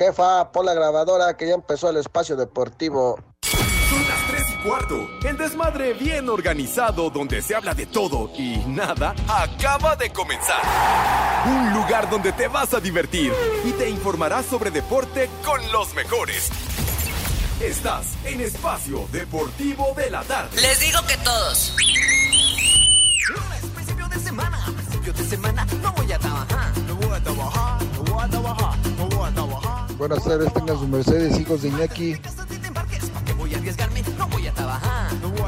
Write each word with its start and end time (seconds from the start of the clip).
Jefa, 0.00 0.50
pon 0.50 0.64
la 0.64 0.72
grabadora 0.72 1.36
que 1.36 1.46
ya 1.46 1.52
empezó 1.52 1.90
el 1.90 1.98
espacio 1.98 2.34
deportivo. 2.34 3.18
Son 3.42 4.08
las 4.08 4.26
3 4.30 4.42
y 4.48 4.66
cuarto. 4.66 4.94
El 5.28 5.36
desmadre 5.36 5.92
bien 5.92 6.30
organizado 6.30 7.10
donde 7.10 7.42
se 7.42 7.54
habla 7.54 7.74
de 7.74 7.84
todo 7.84 8.30
y 8.34 8.56
nada 8.66 9.14
acaba 9.28 9.96
de 9.96 10.10
comenzar. 10.10 10.62
Un 11.44 11.74
lugar 11.74 12.08
donde 12.08 12.32
te 12.32 12.48
vas 12.48 12.72
a 12.72 12.80
divertir 12.80 13.30
y 13.62 13.72
te 13.72 13.90
informarás 13.90 14.46
sobre 14.46 14.70
deporte 14.70 15.28
con 15.44 15.60
los 15.70 15.92
mejores. 15.92 16.48
Estás 17.60 18.14
en 18.24 18.40
Espacio 18.40 19.06
Deportivo 19.12 19.92
de 19.98 20.08
la 20.08 20.22
Tarde. 20.22 20.62
Les 20.62 20.80
digo 20.80 20.98
que 21.06 21.18
todos. 21.18 21.76
Lunes, 23.28 23.66
principio 23.74 24.08
de 24.08 24.18
semana, 24.18 24.64
principio 24.64 25.12
de 25.12 25.24
semana, 25.24 25.66
no 25.82 25.92
voy 25.92 26.10
a 26.10 26.18
trabajar, 26.18 26.78
no 26.86 26.94
voy 26.94 27.14
a 27.14 27.22
trabajar, 27.22 27.82
no 27.82 28.02
voy 28.02 28.24
a 28.24 28.28
trabajar, 28.28 28.78
Buenas 30.00 30.24
tardes, 30.24 30.50
tengan 30.54 30.78
sus 30.78 30.88
mercedes, 30.88 31.38
hijos 31.38 31.60
de 31.60 31.68
Iñaki. 31.68 32.16
Casa 32.16 32.46
de 32.46 32.56
embarques, 32.66 33.10
¿pa' 33.10 33.22
qué 33.22 33.34
voy 33.34 33.52
a 33.52 33.58
arriesgarme? 33.58 34.02
No 34.16 34.28
voy 34.28 34.46
a 34.46 34.54
trabajar, 34.54 35.12
no 35.20 35.28
voy 35.28 35.40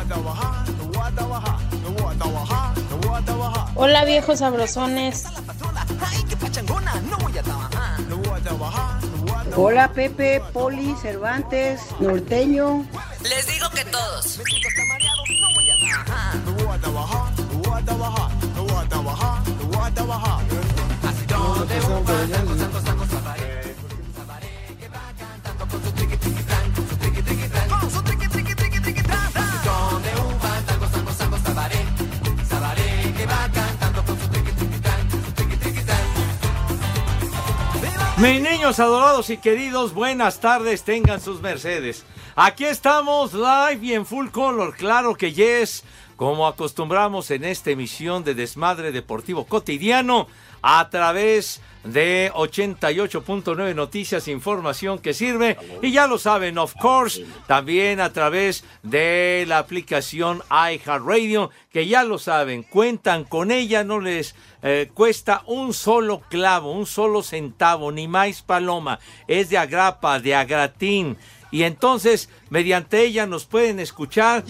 Mis 38.22 38.40
niños 38.40 38.78
adorados 38.78 39.30
y 39.30 39.36
queridos, 39.36 39.94
buenas 39.94 40.38
tardes, 40.38 40.84
tengan 40.84 41.20
sus 41.20 41.42
mercedes. 41.42 42.04
Aquí 42.36 42.64
estamos 42.64 43.34
live 43.34 43.80
y 43.82 43.94
en 43.94 44.06
full 44.06 44.28
color, 44.28 44.76
claro 44.76 45.16
que 45.16 45.32
yes, 45.32 45.82
como 46.14 46.46
acostumbramos 46.46 47.32
en 47.32 47.44
esta 47.44 47.72
emisión 47.72 48.22
de 48.22 48.36
Desmadre 48.36 48.92
Deportivo 48.92 49.44
Cotidiano 49.46 50.28
a 50.62 50.88
través 50.88 51.60
de 51.84 52.30
88.9 52.34 53.74
Noticias, 53.74 54.28
información 54.28 54.98
que 54.98 55.14
sirve. 55.14 55.56
Y 55.82 55.92
ya 55.92 56.06
lo 56.06 56.18
saben, 56.18 56.58
of 56.58 56.74
course, 56.74 57.24
también 57.46 58.00
a 58.00 58.12
través 58.12 58.64
de 58.82 59.44
la 59.48 59.58
aplicación 59.58 60.42
iHeartRadio, 60.50 61.50
que 61.70 61.86
ya 61.86 62.04
lo 62.04 62.18
saben, 62.18 62.62
cuentan 62.62 63.24
con 63.24 63.50
ella, 63.50 63.84
no 63.84 64.00
les 64.00 64.34
eh, 64.62 64.90
cuesta 64.94 65.42
un 65.46 65.74
solo 65.74 66.22
clavo, 66.28 66.72
un 66.72 66.86
solo 66.86 67.22
centavo, 67.22 67.90
ni 67.90 68.06
más 68.08 68.42
paloma. 68.42 69.00
Es 69.26 69.50
de 69.50 69.58
agrapa, 69.58 70.20
de 70.20 70.34
agratín. 70.34 71.16
Y 71.50 71.64
entonces, 71.64 72.30
mediante 72.48 73.02
ella 73.02 73.26
nos 73.26 73.44
pueden 73.44 73.80
escuchar. 73.80 74.44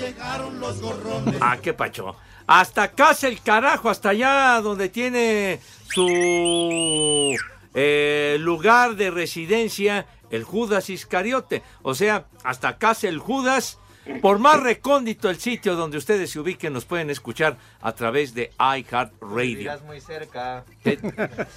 Ah, 1.40 1.58
qué 1.60 1.72
pacho. 1.72 2.14
Hasta 2.46 2.90
casa 2.90 3.28
el 3.28 3.40
carajo, 3.40 3.88
hasta 3.88 4.10
allá 4.10 4.60
donde 4.60 4.88
tiene 4.88 5.60
su 5.94 7.36
eh, 7.74 8.36
lugar 8.40 8.96
de 8.96 9.10
residencia 9.10 10.06
el 10.30 10.44
Judas 10.44 10.90
Iscariote. 10.90 11.62
O 11.82 11.94
sea, 11.94 12.26
hasta 12.44 12.78
casa 12.78 13.08
el 13.08 13.18
Judas. 13.18 13.78
Por 14.20 14.40
más 14.40 14.60
recóndito 14.60 15.30
el 15.30 15.38
sitio 15.38 15.76
donde 15.76 15.96
ustedes 15.96 16.30
se 16.30 16.40
ubiquen, 16.40 16.72
nos 16.72 16.84
pueden 16.84 17.08
escuchar 17.08 17.56
a 17.80 17.92
través 17.92 18.34
de 18.34 18.50
iHeartRadio. 18.58 19.80
muy 19.86 20.00
cerca. 20.00 20.64
¿Qué, 20.82 20.98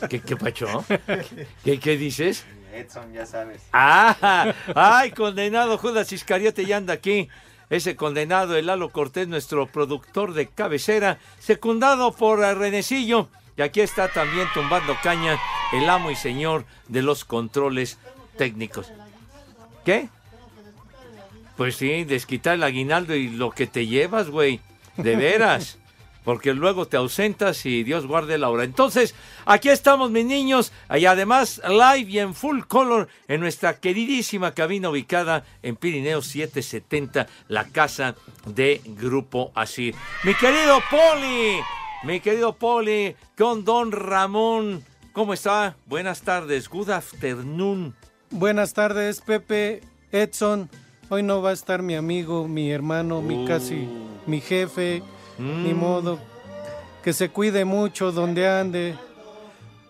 qué, 0.08 0.22
qué 0.22 0.36
pacho? 0.36 0.86
¿Qué, 1.64 1.80
¿Qué 1.80 1.98
dices? 1.98 2.46
Edson, 2.72 3.12
ya 3.14 3.26
sabes. 3.26 3.64
Ah, 3.74 4.54
ay, 4.76 5.10
condenado 5.12 5.80
Judas 5.80 6.12
Iscariote 6.12 6.66
ya 6.66 6.78
anda 6.78 6.94
aquí. 6.94 7.30
Ese 7.72 7.96
condenado, 7.96 8.56
el 8.58 8.68
Lalo 8.68 8.90
Cortés, 8.90 9.28
nuestro 9.28 9.66
productor 9.66 10.34
de 10.34 10.48
cabecera, 10.48 11.18
secundado 11.40 12.12
por 12.12 12.40
Renecillo. 12.40 13.30
Y 13.58 13.62
aquí 13.62 13.82
está 13.82 14.10
también 14.10 14.48
tumbando 14.54 14.98
caña 15.02 15.40
el 15.72 15.90
amo 15.90 16.12
y 16.12 16.16
señor 16.16 16.66
de 16.88 17.02
los 17.02 17.24
controles 17.24 17.98
técnicos. 18.38 18.92
¿Qué? 19.86 20.10
Pues 21.56 21.78
sí, 21.78 22.04
desquitar 22.04 22.56
el 22.56 22.64
aguinaldo 22.64 23.16
y 23.16 23.30
lo 23.30 23.52
que 23.52 23.66
te 23.68 23.88
llevas, 23.88 24.30
güey. 24.30 24.60
De 24.98 25.16
veras. 25.16 25.78
Porque 26.26 26.54
luego 26.54 26.88
te 26.88 26.98
ausentas 26.98 27.66
y 27.68 27.84
Dios 27.84 28.08
guarde 28.08 28.38
la 28.38 28.50
hora. 28.50 28.64
Entonces, 28.64 29.14
aquí 29.46 29.70
estamos, 29.70 30.10
mis 30.10 30.26
niños. 30.26 30.74
Y 30.94 31.06
además, 31.06 31.62
live 31.68 32.10
y 32.10 32.20
en 32.20 32.34
full 32.34 32.62
color 32.62 33.08
en 33.28 33.42
nuestra 33.42 33.80
queridísima 33.80 34.54
cabina 34.54 34.90
ubicada 34.90 35.46
en 35.62 35.76
Pirineo 35.76 36.22
770, 36.22 37.28
la 37.48 37.66
casa 37.66 38.16
de 38.48 38.82
Grupo 38.86 39.52
Asir. 39.54 39.94
Mi 40.24 40.34
querido 40.34 40.82
Poli, 40.90 41.60
mi 42.06 42.20
querido 42.20 42.54
Poli, 42.54 43.16
con 43.36 43.66
Don 43.66 43.92
Ramón. 43.92 44.84
¿Cómo 45.12 45.34
está? 45.34 45.76
Buenas 45.88 46.22
tardes. 46.22 46.70
Good 46.70 46.92
afternoon. 46.92 47.96
Buenas 48.30 48.74
tardes, 48.74 49.22
Pepe, 49.22 49.82
Edson. 50.12 50.70
Hoy 51.10 51.24
no 51.24 51.42
va 51.42 51.50
a 51.50 51.54
estar 51.54 51.82
mi 51.82 51.96
amigo, 51.96 52.48
mi 52.48 52.72
hermano, 52.72 53.22
mi 53.24 53.46
casi, 53.46 53.88
mi 54.28 54.40
jefe, 54.40 55.02
ni 55.40 55.74
modo. 55.74 56.20
Que 57.04 57.12
se 57.12 57.30
cuide 57.30 57.66
mucho 57.66 58.12
donde 58.12 58.48
ande. 58.48 58.96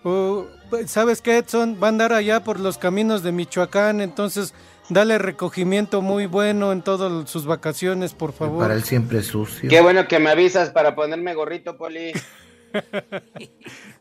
Uh, 0.05 0.45
¿Sabes 0.87 1.21
qué, 1.21 1.39
Edson? 1.39 1.77
Va 1.81 1.87
a 1.87 1.89
andar 1.89 2.13
allá 2.13 2.43
por 2.43 2.61
los 2.61 2.77
caminos 2.77 3.23
de 3.23 3.33
Michoacán, 3.33 3.99
entonces 3.99 4.53
dale 4.89 5.17
recogimiento 5.17 6.01
muy 6.01 6.25
bueno 6.25 6.71
en 6.71 6.81
todas 6.81 7.29
sus 7.29 7.45
vacaciones, 7.45 8.13
por 8.13 8.33
favor. 8.33 8.61
Para 8.63 8.73
él 8.75 8.83
siempre 8.83 9.21
sucio. 9.23 9.69
Qué 9.69 9.81
bueno 9.81 10.07
que 10.07 10.19
me 10.19 10.29
avisas 10.29 10.69
para 10.69 10.95
ponerme 10.95 11.33
gorrito, 11.33 11.77
Poli. 11.77 12.11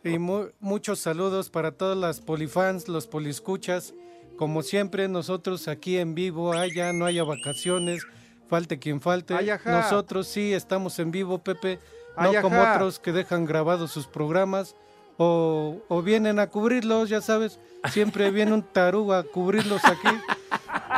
Y 0.03 0.19
mu- 0.19 0.49
muchos 0.61 0.99
saludos 0.99 1.49
para 1.49 1.73
todas 1.73 1.97
las 1.97 2.21
polifans, 2.21 2.89
los 2.89 3.07
poliscuchas. 3.07 3.95
Como 4.37 4.63
siempre, 4.63 5.07
nosotros 5.09 5.69
aquí 5.69 5.97
en 5.97 6.15
vivo, 6.15 6.53
allá 6.53 6.93
no 6.93 7.07
haya 7.07 7.23
vacaciones, 7.25 8.03
falte 8.49 8.79
quien 8.79 9.01
falte. 9.01 9.35
Nosotros 9.65 10.27
sí 10.27 10.53
estamos 10.53 10.99
en 10.99 11.11
vivo, 11.13 11.39
Pepe, 11.39 11.79
no 12.17 12.31
Ay, 12.31 12.37
como 12.43 12.61
otros 12.61 12.99
que 12.99 13.13
dejan 13.13 13.45
grabados 13.45 13.93
sus 13.93 14.07
programas 14.09 14.75
o, 15.17 15.79
o 15.89 16.03
vienen 16.03 16.39
a 16.39 16.49
cubrirlos, 16.49 17.09
ya 17.09 17.21
sabes, 17.21 17.59
siempre 17.91 18.31
viene 18.31 18.53
un 18.53 18.63
tarugo 18.63 19.13
a 19.15 19.23
cubrirlos 19.23 19.85
aquí. 19.85 20.09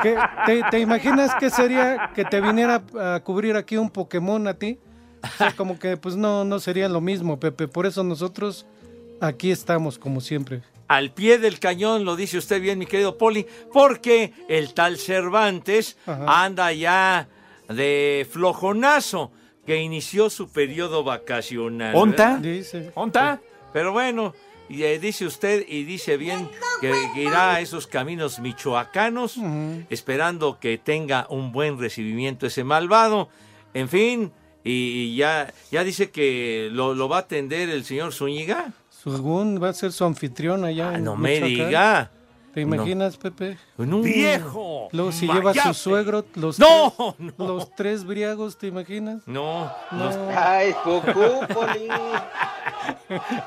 ¿Qué- 0.02 0.16
te, 0.46 0.62
te 0.70 0.78
imaginas 0.80 1.32
qué 1.38 1.50
sería 1.50 2.10
que 2.14 2.24
te 2.24 2.40
viniera 2.40 2.82
a 3.00 3.20
cubrir 3.20 3.56
aquí 3.56 3.76
un 3.76 3.90
Pokémon 3.90 4.46
a 4.48 4.54
ti? 4.54 4.78
O 5.22 5.36
sea, 5.38 5.52
como 5.56 5.78
que 5.78 5.96
pues 5.96 6.16
no, 6.16 6.44
no 6.44 6.60
sería 6.60 6.88
lo 6.88 7.00
mismo, 7.00 7.38
Pepe. 7.40 7.66
Por 7.68 7.86
eso 7.86 8.04
nosotros 8.04 8.66
aquí 9.20 9.50
estamos, 9.50 9.98
como 9.98 10.20
siempre. 10.20 10.62
al 10.88 11.10
pie 11.12 11.38
del 11.38 11.58
cañón, 11.58 12.04
lo 12.04 12.14
dice 12.14 12.38
usted 12.38 12.60
bien, 12.60 12.78
mi 12.78 12.86
querido 12.86 13.18
Poli, 13.18 13.46
porque 13.72 14.32
el 14.48 14.72
tal 14.74 14.98
Cervantes 14.98 15.96
Ajá. 16.06 16.44
anda 16.44 16.72
ya 16.72 17.26
de 17.68 18.26
flojonazo, 18.30 19.32
que 19.66 19.78
inició 19.82 20.30
su 20.30 20.48
periodo 20.48 21.02
vacacional. 21.02 21.92
¿Onta? 21.96 22.26
¿verdad? 22.34 22.38
Dice. 22.40 22.92
¿Onta? 22.94 23.40
Pero 23.76 23.92
bueno, 23.92 24.32
y, 24.70 24.84
eh, 24.84 24.98
dice 24.98 25.26
usted 25.26 25.62
y 25.68 25.84
dice 25.84 26.16
bien 26.16 26.48
que, 26.80 26.90
que 27.12 27.24
irá 27.24 27.56
a 27.56 27.60
esos 27.60 27.86
caminos 27.86 28.38
michoacanos, 28.38 29.38
esperando 29.90 30.58
que 30.58 30.78
tenga 30.78 31.26
un 31.28 31.52
buen 31.52 31.78
recibimiento 31.78 32.46
ese 32.46 32.64
malvado. 32.64 33.28
En 33.74 33.90
fin, 33.90 34.32
y, 34.64 34.70
y 35.12 35.16
ya, 35.16 35.52
ya 35.70 35.84
dice 35.84 36.10
que 36.10 36.70
lo, 36.72 36.94
lo 36.94 37.06
va 37.10 37.16
a 37.18 37.20
atender 37.20 37.68
el 37.68 37.84
señor 37.84 38.14
Zúñiga. 38.14 38.72
Según 38.88 39.62
va 39.62 39.68
a 39.68 39.74
ser 39.74 39.92
su 39.92 40.04
anfitrión 40.06 40.64
allá. 40.64 40.88
en 40.88 40.94
Ah, 40.94 40.98
No 41.00 41.16
me 41.16 41.38
diga. 41.42 42.10
¿Te 42.56 42.62
imaginas, 42.62 43.18
Pepe? 43.18 43.58
No. 43.76 44.00
¡Viejo! 44.00 44.88
Luego 44.90 45.12
si 45.12 45.26
lleva 45.30 45.50
a 45.50 45.54
su 45.54 45.74
suegro, 45.74 46.24
los, 46.36 46.58
No, 46.58 46.94
tres, 47.18 47.34
no. 47.36 47.46
los 47.46 47.70
tres 47.76 48.02
briagos, 48.02 48.56
¿te 48.56 48.68
imaginas? 48.68 49.20
No, 49.26 49.70
No. 49.92 50.04
Los, 50.06 50.16
Ay, 50.34 50.74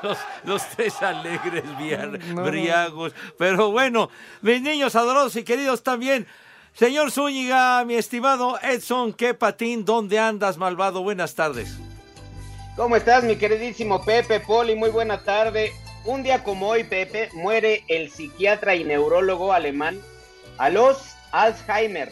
los, 0.04 0.18
los 0.44 0.62
tres 0.76 1.02
alegres 1.02 1.64
viar- 1.76 2.20
No. 2.34 2.44
briagos. 2.44 3.12
Pero 3.36 3.72
bueno, 3.72 4.10
mis 4.42 4.62
niños 4.62 4.94
adorados 4.94 5.34
y 5.34 5.42
queridos 5.42 5.82
también. 5.82 6.28
Señor 6.72 7.10
Zúñiga, 7.10 7.84
mi 7.84 7.94
estimado 7.94 8.60
Edson, 8.62 9.12
qué 9.12 9.34
patín, 9.34 9.84
¿dónde 9.84 10.20
andas, 10.20 10.56
malvado? 10.56 11.02
Buenas 11.02 11.34
tardes. 11.34 11.76
¿Cómo 12.76 12.94
estás, 12.94 13.24
mi 13.24 13.34
queridísimo 13.34 14.04
Pepe 14.04 14.38
Poli? 14.38 14.76
Muy 14.76 14.90
buena 14.90 15.18
tarde. 15.24 15.72
Un 16.04 16.22
día 16.22 16.42
como 16.42 16.68
hoy, 16.68 16.84
Pepe, 16.84 17.28
muere 17.34 17.84
el 17.88 18.10
psiquiatra 18.10 18.74
y 18.74 18.84
neurólogo 18.84 19.52
alemán 19.52 20.00
Alois 20.56 21.14
Alzheimer. 21.30 22.10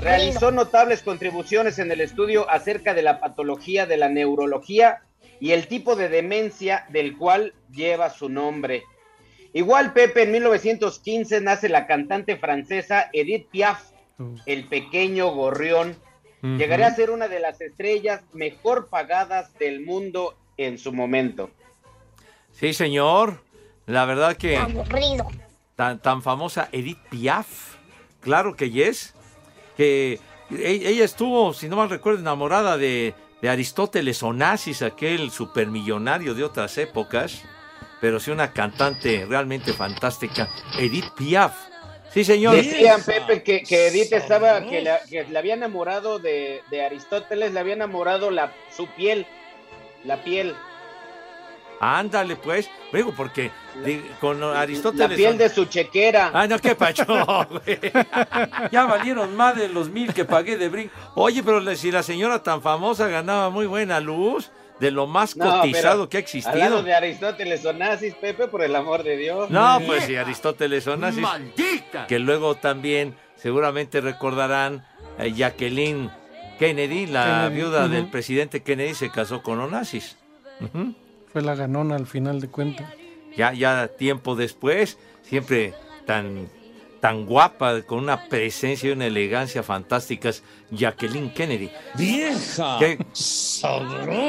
Realizó 0.00 0.50
notables 0.50 1.02
contribuciones 1.02 1.78
en 1.78 1.92
el 1.92 2.00
estudio 2.00 2.48
acerca 2.48 2.94
de 2.94 3.02
la 3.02 3.20
patología 3.20 3.84
de 3.86 3.98
la 3.98 4.08
neurología 4.08 5.02
y 5.40 5.52
el 5.52 5.68
tipo 5.68 5.94
de 5.94 6.08
demencia 6.08 6.86
del 6.88 7.18
cual 7.18 7.52
lleva 7.70 8.08
su 8.08 8.30
nombre. 8.30 8.82
Igual, 9.52 9.92
Pepe, 9.92 10.22
en 10.22 10.32
1915 10.32 11.42
nace 11.42 11.68
la 11.68 11.86
cantante 11.86 12.36
francesa 12.36 13.10
Edith 13.12 13.48
Piaf, 13.50 13.90
el 14.46 14.68
pequeño 14.68 15.32
gorrión. 15.34 15.96
Llegaría 16.40 16.86
a 16.88 16.94
ser 16.94 17.10
una 17.10 17.28
de 17.28 17.40
las 17.40 17.60
estrellas 17.60 18.22
mejor 18.32 18.88
pagadas 18.88 19.56
del 19.58 19.84
mundo 19.84 20.34
en 20.56 20.78
su 20.78 20.92
momento. 20.92 21.50
Sí, 22.62 22.72
señor. 22.74 23.42
La 23.86 24.04
verdad 24.04 24.36
que... 24.36 24.56
Tan, 25.74 25.98
tan 26.00 26.22
famosa 26.22 26.68
Edith 26.70 27.00
Piaf. 27.10 27.74
Claro 28.20 28.54
que 28.54 28.70
yes. 28.70 29.14
Que 29.76 30.20
e- 30.50 30.82
ella 30.88 31.04
estuvo, 31.04 31.52
si 31.54 31.68
no 31.68 31.74
mal 31.74 31.90
recuerdo, 31.90 32.20
enamorada 32.20 32.76
de, 32.76 33.14
de 33.40 33.48
Aristóteles 33.48 34.22
Onassis, 34.22 34.80
aquel 34.82 35.32
supermillonario 35.32 36.34
de 36.34 36.44
otras 36.44 36.78
épocas. 36.78 37.42
Pero 38.00 38.20
sí 38.20 38.30
una 38.30 38.52
cantante 38.52 39.26
realmente 39.28 39.72
fantástica. 39.72 40.48
Edith 40.78 41.10
Piaf. 41.16 41.56
Sí, 42.14 42.22
señor. 42.22 42.54
Decían, 42.54 43.02
Pepe, 43.02 43.42
que, 43.42 43.64
que 43.64 43.88
Edith 43.88 44.12
estaba, 44.12 44.64
que, 44.66 44.82
la- 44.82 45.00
que 45.10 45.24
le 45.24 45.36
había 45.36 45.54
enamorado 45.54 46.20
de, 46.20 46.62
de 46.70 46.84
Aristóteles, 46.84 47.52
le 47.52 47.58
había 47.58 47.74
enamorado 47.74 48.30
la, 48.30 48.52
su 48.76 48.86
piel, 48.86 49.26
la 50.04 50.22
piel, 50.22 50.54
Ándale, 51.84 52.36
pues. 52.36 52.70
Digo, 52.92 53.12
porque 53.16 53.50
con 54.20 54.40
Aristóteles. 54.42 55.10
la 55.10 55.16
piel 55.16 55.36
de 55.36 55.48
su 55.48 55.64
chequera. 55.64 56.30
Ah, 56.32 56.46
no, 56.46 56.58
qué 56.60 56.76
pacho, 56.76 57.04
güey. 57.50 57.80
Ya 58.70 58.84
valieron 58.86 59.34
más 59.36 59.56
de 59.56 59.68
los 59.68 59.88
mil 59.90 60.14
que 60.14 60.24
pagué 60.24 60.56
de 60.56 60.68
brinco. 60.68 60.94
Oye, 61.16 61.42
pero 61.42 61.74
si 61.74 61.90
la 61.90 62.04
señora 62.04 62.40
tan 62.42 62.62
famosa 62.62 63.08
ganaba 63.08 63.50
muy 63.50 63.66
buena 63.66 63.98
luz, 63.98 64.52
de 64.78 64.92
lo 64.92 65.08
más 65.08 65.36
No, 65.36 65.60
cotizado 65.60 66.08
que 66.08 66.18
ha 66.18 66.20
existido. 66.20 66.56
lado 66.56 66.82
de 66.84 66.94
Aristóteles 66.94 67.64
Onassis, 67.64 68.14
Pepe, 68.14 68.46
por 68.46 68.62
el 68.62 68.76
amor 68.76 69.02
de 69.02 69.16
Dios. 69.16 69.50
No, 69.50 69.80
pues 69.84 70.04
sí, 70.04 70.14
Aristóteles 70.14 70.86
Onassis. 70.86 71.20
¡Maldita! 71.20 72.06
Que 72.06 72.20
luego 72.20 72.54
también 72.54 73.16
seguramente 73.34 74.00
recordarán 74.00 74.86
a 75.18 75.26
Jacqueline 75.26 76.10
Kennedy, 76.60 77.06
la 77.06 77.24
Kennedy, 77.48 77.54
viuda 77.56 77.88
del 77.88 78.06
presidente 78.06 78.62
Kennedy, 78.62 78.94
se 78.94 79.10
casó 79.10 79.42
con 79.42 79.58
Onassis. 79.58 80.16
Ujú. 80.60 80.94
Fue 81.32 81.42
la 81.42 81.54
ganona 81.54 81.96
al 81.96 82.06
final 82.06 82.40
de 82.40 82.48
cuentas. 82.48 82.92
Ya, 83.36 83.52
ya 83.52 83.88
tiempo 83.88 84.36
después, 84.36 84.98
siempre 85.22 85.74
tan, 86.06 86.48
tan 87.00 87.24
guapa, 87.24 87.82
con 87.82 87.98
una 88.00 88.28
presencia 88.28 88.90
y 88.90 88.92
una 88.92 89.06
elegancia 89.06 89.62
fantásticas, 89.62 90.42
Jacqueline 90.70 91.32
Kennedy. 91.32 91.70
¡Vieja! 91.94 92.76
¿Qué? 92.78 92.98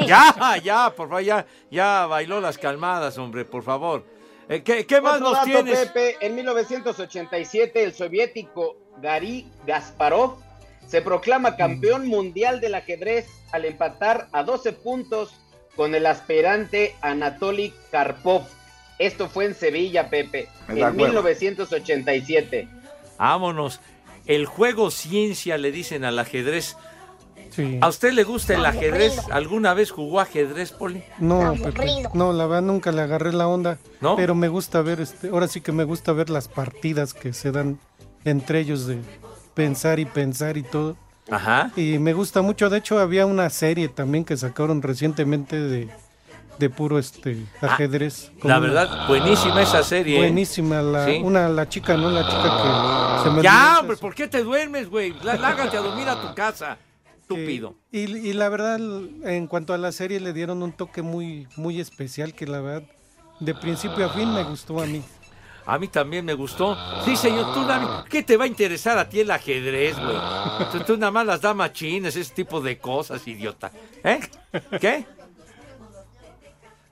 Ya, 0.06 0.56
ya, 0.62 0.94
por 0.96 1.08
favor, 1.08 1.22
ya, 1.22 1.46
ya 1.70 2.06
bailó 2.06 2.40
las 2.40 2.56
calmadas, 2.56 3.18
hombre, 3.18 3.44
por 3.44 3.62
favor. 3.62 4.04
Eh, 4.48 4.62
¿qué, 4.62 4.86
qué 4.86 5.00
más 5.00 5.16
Otro 5.16 5.28
nos 5.28 5.34
dato, 5.34 5.46
tienes? 5.46 5.78
Pepe, 5.78 6.16
en 6.20 6.34
1987 6.34 7.84
el 7.84 7.94
soviético 7.94 8.76
Gary 9.00 9.50
Gasparov 9.66 10.38
se 10.86 11.00
proclama 11.02 11.56
campeón 11.56 12.06
mundial 12.06 12.60
del 12.60 12.74
ajedrez 12.74 13.26
al 13.52 13.64
empatar 13.64 14.28
a 14.32 14.42
12 14.42 14.72
puntos 14.72 15.34
con 15.76 15.94
el 15.94 16.06
aspirante 16.06 16.94
Anatoly 17.00 17.72
Karpov. 17.90 18.42
Esto 18.98 19.28
fue 19.28 19.46
en 19.46 19.54
Sevilla, 19.54 20.08
Pepe, 20.08 20.48
Me 20.68 20.74
en 20.74 20.80
hueva. 20.80 20.90
1987. 20.92 22.68
Vámonos. 23.18 23.80
El 24.26 24.46
juego 24.46 24.90
ciencia 24.90 25.58
le 25.58 25.72
dicen 25.72 26.04
al 26.04 26.18
ajedrez. 26.18 26.76
Sí. 27.50 27.78
¿A 27.80 27.88
usted 27.88 28.12
le 28.12 28.24
gusta 28.24 28.54
el 28.54 28.64
ajedrez? 28.64 29.18
¿Alguna 29.30 29.74
vez 29.74 29.90
jugó 29.90 30.20
ajedrez, 30.20 30.72
Poli? 30.72 31.04
No, 31.18 31.54
Pepe, 31.54 32.02
no, 32.14 32.32
la 32.32 32.46
verdad 32.46 32.62
nunca 32.62 32.90
le 32.90 33.02
agarré 33.02 33.32
la 33.32 33.46
onda. 33.46 33.78
¿No? 34.00 34.16
Pero 34.16 34.34
me 34.34 34.48
gusta 34.48 34.82
ver, 34.82 35.00
este, 35.00 35.28
ahora 35.28 35.46
sí 35.46 35.60
que 35.60 35.70
me 35.70 35.84
gusta 35.84 36.12
ver 36.12 36.30
las 36.30 36.48
partidas 36.48 37.14
que 37.14 37.32
se 37.32 37.52
dan 37.52 37.78
entre 38.24 38.60
ellos 38.60 38.86
de 38.86 38.98
pensar 39.54 40.00
y 40.00 40.04
pensar 40.04 40.56
y 40.56 40.62
todo. 40.62 40.96
Ajá. 41.30 41.70
Y 41.76 41.98
me 41.98 42.12
gusta 42.12 42.42
mucho, 42.42 42.68
de 42.70 42.78
hecho 42.78 42.98
había 42.98 43.26
una 43.26 43.48
serie 43.50 43.88
también 43.88 44.24
que 44.24 44.36
sacaron 44.36 44.82
recientemente 44.82 45.58
de, 45.60 45.88
de 46.58 46.70
puro 46.70 46.98
este 46.98 47.44
ajedrez. 47.60 48.30
con 48.40 48.50
La 48.50 48.58
una- 48.58 48.66
verdad, 48.66 49.08
buenísima 49.08 49.62
esa 49.62 49.82
serie. 49.82 50.18
Buenísima, 50.18 50.82
la, 50.82 51.06
Sí. 51.06 51.20
una, 51.24 51.48
la 51.48 51.68
chica, 51.68 51.96
¿no? 51.96 52.10
La 52.10 52.24
chica 52.28 52.42
que 53.22 53.28
se 53.30 53.34
me 53.36 53.42
Ya, 53.42 53.78
hombre, 53.80 53.96
¿por 53.96 54.14
qué 54.14 54.28
te 54.28 54.42
duermes, 54.42 54.88
güey? 54.90 55.12
Lá- 55.22 55.36
Lárgate 55.36 55.76
a 55.76 55.80
dormir 55.80 56.08
a 56.08 56.20
tu 56.20 56.34
casa. 56.34 56.76
Estúpido. 57.22 57.74
Y, 57.90 58.00
y 58.00 58.32
la 58.34 58.50
verdad, 58.50 58.78
en 59.24 59.46
cuanto 59.46 59.72
a 59.72 59.78
la 59.78 59.92
serie, 59.92 60.20
le 60.20 60.34
dieron 60.34 60.62
un 60.62 60.72
toque 60.72 61.00
muy, 61.00 61.48
muy 61.56 61.80
especial 61.80 62.34
que 62.34 62.46
la 62.46 62.60
verdad, 62.60 62.86
de 63.40 63.54
principio 63.54 64.04
a 64.04 64.10
fin 64.10 64.30
me 64.34 64.44
gustó 64.44 64.78
a 64.82 64.84
mí. 64.86 65.02
A 65.66 65.78
mí 65.78 65.88
también 65.88 66.24
me 66.24 66.34
gustó. 66.34 66.76
Sí, 67.04 67.16
señor, 67.16 67.54
tú, 67.54 67.64
David, 67.64 67.86
¿qué 68.10 68.22
te 68.22 68.36
va 68.36 68.44
a 68.44 68.46
interesar 68.46 68.98
a 68.98 69.08
ti 69.08 69.20
el 69.20 69.30
ajedrez, 69.30 69.96
güey? 69.98 70.16
Tú, 70.72 70.80
tú 70.80 70.96
nada 70.98 71.10
más 71.10 71.24
las 71.26 71.40
damas 71.40 71.72
chinas, 71.72 72.14
ese 72.16 72.34
tipo 72.34 72.60
de 72.60 72.78
cosas, 72.78 73.26
idiota. 73.26 73.72
¿Eh? 74.02 74.20
¿Qué? 74.80 75.06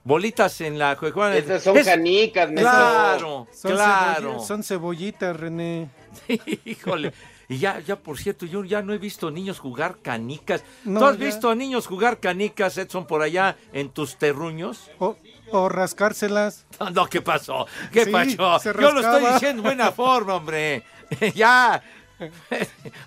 Bolitas 0.04 0.60
en 0.62 0.78
la 0.78 0.96
juegan- 0.96 1.34
Esas 1.34 1.62
son 1.62 1.76
Es- 1.76 1.86
canicas, 1.86 2.50
me 2.50 2.60
Claro, 2.60 3.46
Son, 3.52 3.72
claro. 3.72 4.40
son 4.42 4.64
cebollitas, 4.64 5.36
René. 5.36 5.90
Híjole. 6.64 7.12
Y 7.48 7.58
ya, 7.58 7.78
ya, 7.80 7.96
por 7.96 8.18
cierto, 8.18 8.46
yo 8.46 8.64
ya 8.64 8.82
no 8.82 8.94
he 8.94 8.98
visto 8.98 9.30
niños 9.30 9.58
jugar 9.60 9.98
canicas. 10.02 10.64
No, 10.84 11.00
¿Tú 11.00 11.06
has 11.06 11.18
ya. 11.18 11.24
visto 11.26 11.50
a 11.50 11.54
niños 11.54 11.86
jugar 11.86 12.18
canicas, 12.18 12.78
Edson, 12.78 13.06
por 13.06 13.22
allá 13.22 13.56
en 13.72 13.90
tus 13.90 14.16
terruños? 14.16 14.90
O, 14.98 15.16
o 15.52 15.68
rascárselas. 15.68 16.66
No, 16.80 16.90
no, 16.90 17.06
¿qué 17.06 17.20
pasó? 17.22 17.66
¿Qué 17.92 18.04
Sí, 18.06 18.10
pasó? 18.10 18.58
Yo 18.80 18.92
lo 18.92 19.00
estoy 19.00 19.32
diciendo 19.32 19.60
en 19.60 19.62
buena 19.62 19.92
forma, 19.92 20.34
hombre. 20.36 20.82
ya. 21.34 21.82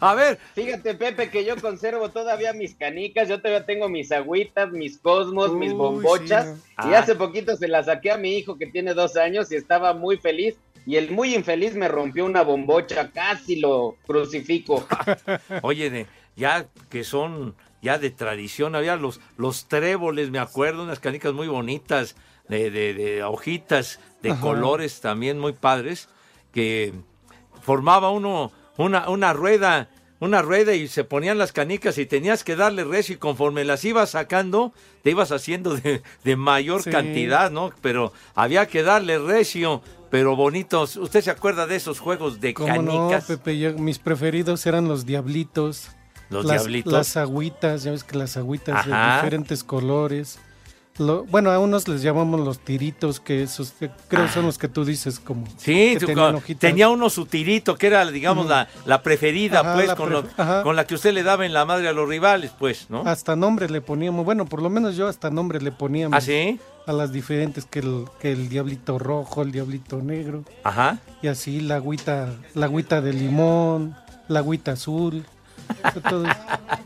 A 0.02 0.14
ver, 0.14 0.38
Fíjate, 0.56 0.94
Pepe, 0.96 1.30
que 1.30 1.46
yo 1.46 1.56
conservo 1.62 2.10
todavía 2.10 2.52
mis 2.54 2.76
canicas, 2.76 3.30
yo 3.30 3.40
todavía 3.40 3.66
tengo 3.66 3.88
mis 3.88 4.12
agüitas, 4.12 4.72
mis 4.72 4.98
cosmos, 4.98 5.54
mis 5.54 5.72
bombochas, 5.74 6.46
sí, 6.58 6.62
no. 6.80 6.90
y 6.90 6.94
Ah. 6.94 7.00
hace 7.00 7.16
poquito 7.16 7.56
se 7.56 7.68
las 7.70 7.86
saqué 7.86 8.12
a 8.12 8.18
mi 8.18 8.34
hijo 8.38 8.58
que 8.58 8.66
tiene 8.68 8.94
dos 8.94 9.16
años 9.16 9.50
y 9.52 9.56
estaba 9.56 9.94
muy 9.94 10.18
feliz, 10.18 10.56
y 10.86 10.98
el 10.98 11.12
muy 11.12 11.34
infeliz 11.34 11.76
me 11.76 11.88
rompió 11.88 12.26
una 12.26 12.42
bombocha, 12.42 13.10
casi 13.12 13.56
lo 13.56 13.96
crucifico. 14.06 14.86
oye, 15.62 15.90
de- 15.90 16.08
ya 16.36 16.66
que 16.90 17.06
son 17.06 17.56
ya 17.82 17.98
de 17.98 18.10
tradición, 18.10 18.76
había 18.76 18.98
los, 18.98 19.22
los 19.38 19.68
tréboles, 19.70 20.30
me 20.30 20.40
acuerdo, 20.40 20.84
unas 20.84 21.00
canicas 21.00 21.32
muy 21.34 21.48
bonitas, 21.48 22.16
de, 22.50 22.70
de- 22.72 22.94
de 22.94 23.24
hojitas, 23.24 24.00
de 24.22 24.32
Ajá. 24.32 24.42
colores 24.42 25.02
también 25.02 25.40
muy 25.40 25.54
padres, 25.54 26.10
que 26.52 26.94
formaba 27.62 28.10
uno 28.12 28.52
una, 28.78 29.10
una 29.10 29.32
rueda, 29.34 29.90
una 30.20 30.42
rueda 30.42 30.74
y 30.74 30.88
se 30.88 31.04
ponían 31.04 31.38
las 31.38 31.52
canicas 31.54 31.98
y 31.98 32.06
tenías 32.06 32.44
que 32.44 32.56
darle 32.56 32.84
recio 32.84 33.16
y 33.16 33.18
conforme 33.18 33.64
las 33.64 33.86
ibas 33.86 34.12
sacando, 34.12 34.74
te 35.02 35.12
ibas 35.12 35.32
haciendo 35.32 35.76
de, 35.78 36.02
de 36.24 36.36
mayor 36.36 36.84
Sí. 36.84 36.90
cantidad, 36.90 37.52
¿no? 37.52 37.72
Pero 37.82 38.12
había 38.34 38.66
que 38.68 38.84
darle 38.84 39.18
recio, 39.20 39.82
pero 40.10 40.36
bonitos. 40.36 40.98
¿Usted 40.98 41.22
se 41.22 41.32
acuerda 41.32 41.68
de 41.68 41.78
esos 41.78 42.00
juegos 42.00 42.42
de 42.42 42.54
¿Cómo 42.54 42.82
no, 42.82 42.92
canicas? 43.10 43.26
Pepe? 43.26 43.58
Yo- 43.60 43.74
mis 43.78 44.00
preferidos 44.00 44.66
eran 44.66 44.88
los 44.88 45.06
diablitos. 45.06 45.90
Los 46.30 46.44
las, 46.46 46.62
diablitos. 46.64 46.92
Las 46.92 47.18
agüitas, 47.18 47.84
ya 47.84 47.92
ves 47.92 48.04
que 48.04 48.18
las 48.18 48.36
agüitas 48.36 48.76
Ajá. 48.88 49.10
de 49.10 49.16
diferentes 49.16 49.64
colores. 49.64 50.40
Lo- 50.98 51.26
bueno, 51.26 51.52
a 51.52 51.60
unos 51.60 51.88
les 51.90 52.02
llamamos 52.02 52.40
los 52.40 52.60
tiritos, 52.60 53.20
que 53.20 53.44
esos 53.44 53.72
que 53.72 53.90
creo 54.08 54.28
son 54.30 54.46
los 54.46 54.58
que 54.58 54.70
tú 54.70 54.86
dices 54.86 55.20
como... 55.20 55.46
Sí, 55.58 55.98
tú- 56.00 56.08
hojitas. 56.20 56.60
tenía 56.62 56.88
uno 56.88 57.10
su 57.10 57.26
tirito, 57.26 57.76
que 57.76 57.88
era, 57.88 58.06
digamos, 58.06 58.46
la, 58.48 58.70
la 58.86 59.02
preferida, 59.04 59.60
Ajá, 59.60 59.74
pues, 59.74 59.88
la 59.88 59.96
con, 59.98 60.10
lo- 60.12 60.24
con 60.64 60.76
la 60.78 60.88
que 60.88 60.96
usted 60.96 61.14
le 61.14 61.24
daba 61.24 61.46
en 61.46 61.52
la 61.54 61.66
madre 61.66 61.90
a 61.90 61.94
los 61.94 62.08
rivales, 62.08 62.52
pues, 62.58 62.86
¿no? 62.90 63.02
Hasta 63.06 63.36
nombre 63.36 63.70
le 63.70 63.82
poníamos, 63.82 64.24
bueno, 64.24 64.46
por 64.46 64.62
lo 64.62 64.70
menos 64.70 64.96
yo 64.96 65.08
hasta 65.08 65.30
nombre 65.30 65.60
le 65.62 65.72
poníamos. 65.72 66.18
¿Ah, 66.18 66.22
sí? 66.22 66.60
a 66.88 66.94
las 66.94 67.12
diferentes 67.12 67.66
que 67.66 67.80
el, 67.80 68.06
que 68.20 68.32
el 68.32 68.48
diablito 68.48 69.00
rojo, 69.00 69.42
el 69.42 69.52
diablito 69.52 69.98
negro. 70.04 70.44
Ajá. 70.64 71.00
Y 71.24 71.28
así 71.28 71.60
la 71.60 71.78
agüita, 71.78 72.30
la 72.54 72.68
agüita 72.68 73.02
de 73.02 73.12
limón, 73.12 73.96
la 74.28 74.40
agüita 74.40 74.74
azul. 74.74 75.26
todo 76.08 76.26
eso. 76.26 76.36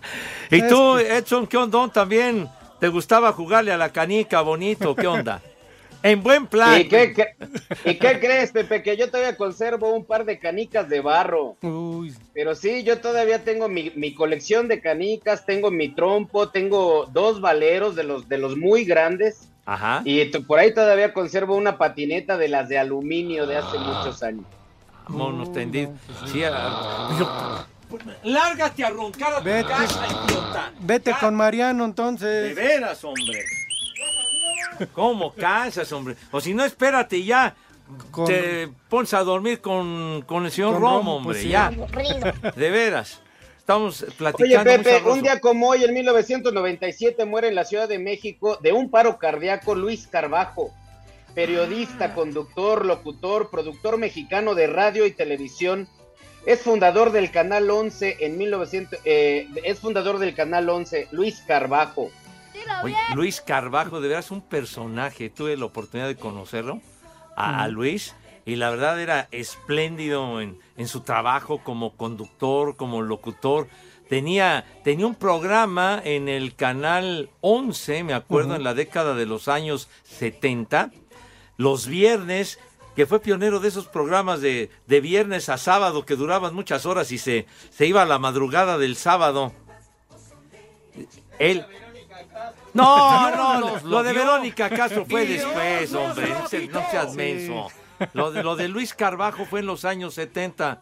¿Y 0.52 0.68
tú, 0.70 0.98
Edson, 0.98 1.46
qué 1.48 1.58
onda? 1.58 1.86
¿También 1.90 2.48
te 2.80 2.88
gustaba 2.88 3.32
jugarle 3.34 3.72
a 3.72 3.78
la 3.78 3.90
canica 3.92 4.42
bonito? 4.42 4.96
¿Qué 4.96 5.08
onda? 5.08 5.42
En 6.02 6.24
buen 6.24 6.48
plan. 6.48 6.80
¿Y 6.80 6.88
qué, 6.88 7.12
qué- 7.14 7.36
y 7.84 7.96
qué 7.96 8.20
crees, 8.22 8.54
Pepe? 8.54 8.82
Que 8.82 8.96
yo 8.96 9.08
todavía 9.12 9.36
conservo 9.36 9.94
un 9.94 10.06
par 10.06 10.24
de 10.24 10.40
canicas 10.40 10.88
de 10.88 11.02
barro. 11.02 11.58
Uy, 11.62 12.16
Pero 12.34 12.56
sí, 12.56 12.84
yo 12.86 13.02
todavía 13.02 13.44
tengo 13.44 13.68
mi, 13.68 13.92
mi 13.98 14.14
colección 14.14 14.70
de 14.70 14.80
canicas, 14.80 15.46
tengo 15.46 15.72
mi 15.72 15.90
trompo, 15.90 16.48
tengo 16.48 17.06
dos 17.12 17.42
valeros 17.42 17.98
de 17.98 18.06
los, 18.06 18.30
de 18.30 18.38
los 18.38 18.56
muy 18.56 18.86
grandes. 18.86 19.50
Ajá. 19.66 20.02
Y 20.06 20.24
por 20.48 20.60
ahí 20.60 20.74
todavía 20.74 21.12
conservo 21.12 21.58
una 21.58 21.78
patineta 21.78 22.38
de 22.38 22.48
las 22.48 22.70
de 22.70 22.78
aluminio 22.80 23.46
de 23.46 23.58
hace 23.58 23.78
muchos 23.78 24.24
años. 24.24 24.46
Vámonos 25.10 25.52
tendidos. 25.52 25.96
Sí, 26.32 26.44
ah, 26.46 27.10
yo- 27.20 27.66
Lárgate 28.24 28.84
a 28.84 28.90
roncar 28.90 29.34
a 29.34 29.38
tu 29.40 29.44
Vete. 29.46 29.68
casa, 29.68 30.06
idiota. 30.08 30.72
vete 30.80 31.14
con 31.20 31.36
Mariano 31.36 31.84
De 31.84 31.90
entonces. 31.90 32.56
veras, 32.56 33.04
hombre. 33.04 33.44
¿Cómo 34.94 35.34
cansas, 35.34 35.92
hombre? 35.92 36.16
O 36.32 36.40
si 36.40 36.54
no, 36.54 36.64
espérate 36.64 37.24
ya. 37.24 37.56
Con- 38.12 38.28
Te 38.28 38.70
pones 38.88 39.14
a 39.16 39.24
dormir 39.24 39.62
con, 39.62 40.24
con 40.28 40.46
el 40.46 40.52
señor 40.52 40.74
Con 40.74 40.82
Romo, 40.82 40.98
Romo, 40.98 41.16
hombre, 41.18 41.34
pues 41.34 41.42
sí. 41.44 41.50
ya. 41.50 41.72
De 42.56 42.70
veras. 42.70 43.20
Estamos 43.58 44.02
Oye, 44.04 44.12
platicando. 44.18 44.72
muy 44.72 44.84
Pepe, 44.84 45.10
un 45.10 45.22
día 45.22 45.40
como 45.40 45.70
hoy, 45.70 45.84
en 45.84 45.94
1997, 45.94 47.26
muere 47.26 47.48
en 47.50 47.56
la 47.56 47.66
Ciudad 47.66 47.88
de 47.88 48.00
México 48.00 48.58
de 48.62 48.72
un 48.74 48.90
paro 48.90 49.18
cardíaco 49.18 49.76
Luis 49.76 50.08
Carbajo, 50.08 50.72
periodista, 51.36 52.14
conductor, 52.14 52.86
locutor, 52.86 53.50
productor 53.50 53.98
mexicano 53.98 54.56
de 54.56 54.68
radio 54.68 55.06
y 55.06 55.12
televisión. 55.12 55.88
Es 56.50 56.62
fundador 56.62 57.12
del 57.12 57.30
Canal 57.30 57.70
11 57.70 58.18
en 58.22 58.40
1900, 58.40 59.02
eh, 59.06 59.48
es 59.64 59.78
fundador 59.78 60.18
del 60.18 60.34
Canal 60.34 60.68
11, 60.68 61.10
Luis 61.12 61.44
Carbajo. 61.48 62.10
Oye, 62.82 62.96
Luis 63.14 63.40
Carbajo, 63.40 64.02
de 64.02 64.08
veras 64.08 64.32
un 64.32 64.42
personaje. 64.42 65.30
Tuve 65.30 65.56
la 65.58 65.66
oportunidad 65.66 66.08
de 66.08 66.16
conocerlo, 66.16 66.82
a, 67.36 67.62
a 67.62 67.68
Luis, 67.68 68.16
y 68.48 68.56
la 68.56 68.72
verdad 68.72 69.00
era 69.00 69.28
espléndido 69.32 70.42
en, 70.42 70.58
en 70.76 70.88
su 70.88 71.02
trabajo 71.02 71.64
como 71.64 71.96
conductor, 71.96 72.76
como 72.78 73.04
locutor. 73.04 73.68
Tenía, 74.10 74.66
tenía 74.84 75.06
un 75.06 75.14
programa 75.14 76.02
en 76.04 76.30
el 76.30 76.56
canal 76.56 77.30
11, 77.42 78.04
me 78.06 78.16
acuerdo, 78.16 78.56
en 78.56 78.64
la 78.64 78.74
década 78.74 79.14
de 79.14 79.28
los 79.28 79.50
años 79.50 79.88
70, 80.06 80.90
los 81.58 81.86
viernes, 81.86 82.58
que 82.96 83.06
fue 83.06 83.20
pionero 83.22 83.60
de 83.60 83.68
esos 83.70 83.88
programas 83.88 84.42
de, 84.42 84.70
de 84.88 85.02
viernes 85.02 85.48
a 85.50 85.58
sábado 85.58 86.06
que 86.06 86.16
duraban 86.16 86.54
muchas 86.54 86.86
horas 86.86 87.12
y 87.12 87.18
se, 87.18 87.46
se 87.70 87.86
iba 87.86 88.02
a 88.02 88.06
la 88.06 88.20
madrugada 88.20 88.78
del 88.78 88.96
sábado. 88.96 89.54
Él. 91.38 91.66
No, 92.74 93.32
no, 93.36 93.60
lo, 93.60 93.80
lo 93.88 94.04
de. 94.04 94.14
Verónica 94.14 94.70
Castro 94.70 95.06
fue 95.06 95.26
después, 95.28 95.94
hombre. 95.94 96.30
No, 96.72 96.90
seas 96.90 97.16
menso. 97.16 97.68
Lo 98.14 98.32
de, 98.32 98.44
lo 98.44 98.56
de 98.56 98.68
Luis 98.68 98.94
Carbajo 98.94 99.46
fue 99.46 99.60
en 99.62 99.66
los 99.66 99.86
años 99.86 100.14
70. 100.14 100.82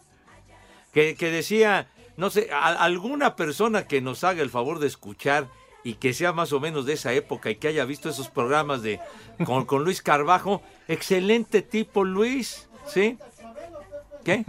Que, 0.93 1.15
que 1.15 1.29
decía, 1.29 1.87
no 2.15 2.29
sé, 2.29 2.49
a- 2.51 2.83
alguna 2.83 3.35
persona 3.35 3.85
que 3.87 4.01
nos 4.01 4.23
haga 4.23 4.41
el 4.41 4.49
favor 4.49 4.79
de 4.79 4.87
escuchar 4.87 5.47
y 5.87 5.93
que 5.93 6.13
sea 6.13 6.33
más 6.33 6.51
o 6.51 6.59
menos 6.59 6.85
de 6.85 6.93
esa 6.93 7.13
época 7.13 7.49
y 7.49 7.55
que 7.55 7.69
haya 7.69 7.85
visto 7.85 8.09
esos 8.09 8.27
programas 8.29 8.81
de 8.81 8.99
con, 9.45 9.65
con 9.65 9.83
Luis 9.85 10.01
Carbajo, 10.01 10.61
excelente 10.89 11.61
tipo 11.61 12.03
Luis, 12.03 12.67
¿sí? 12.87 13.17
¿Qué? 14.25 14.43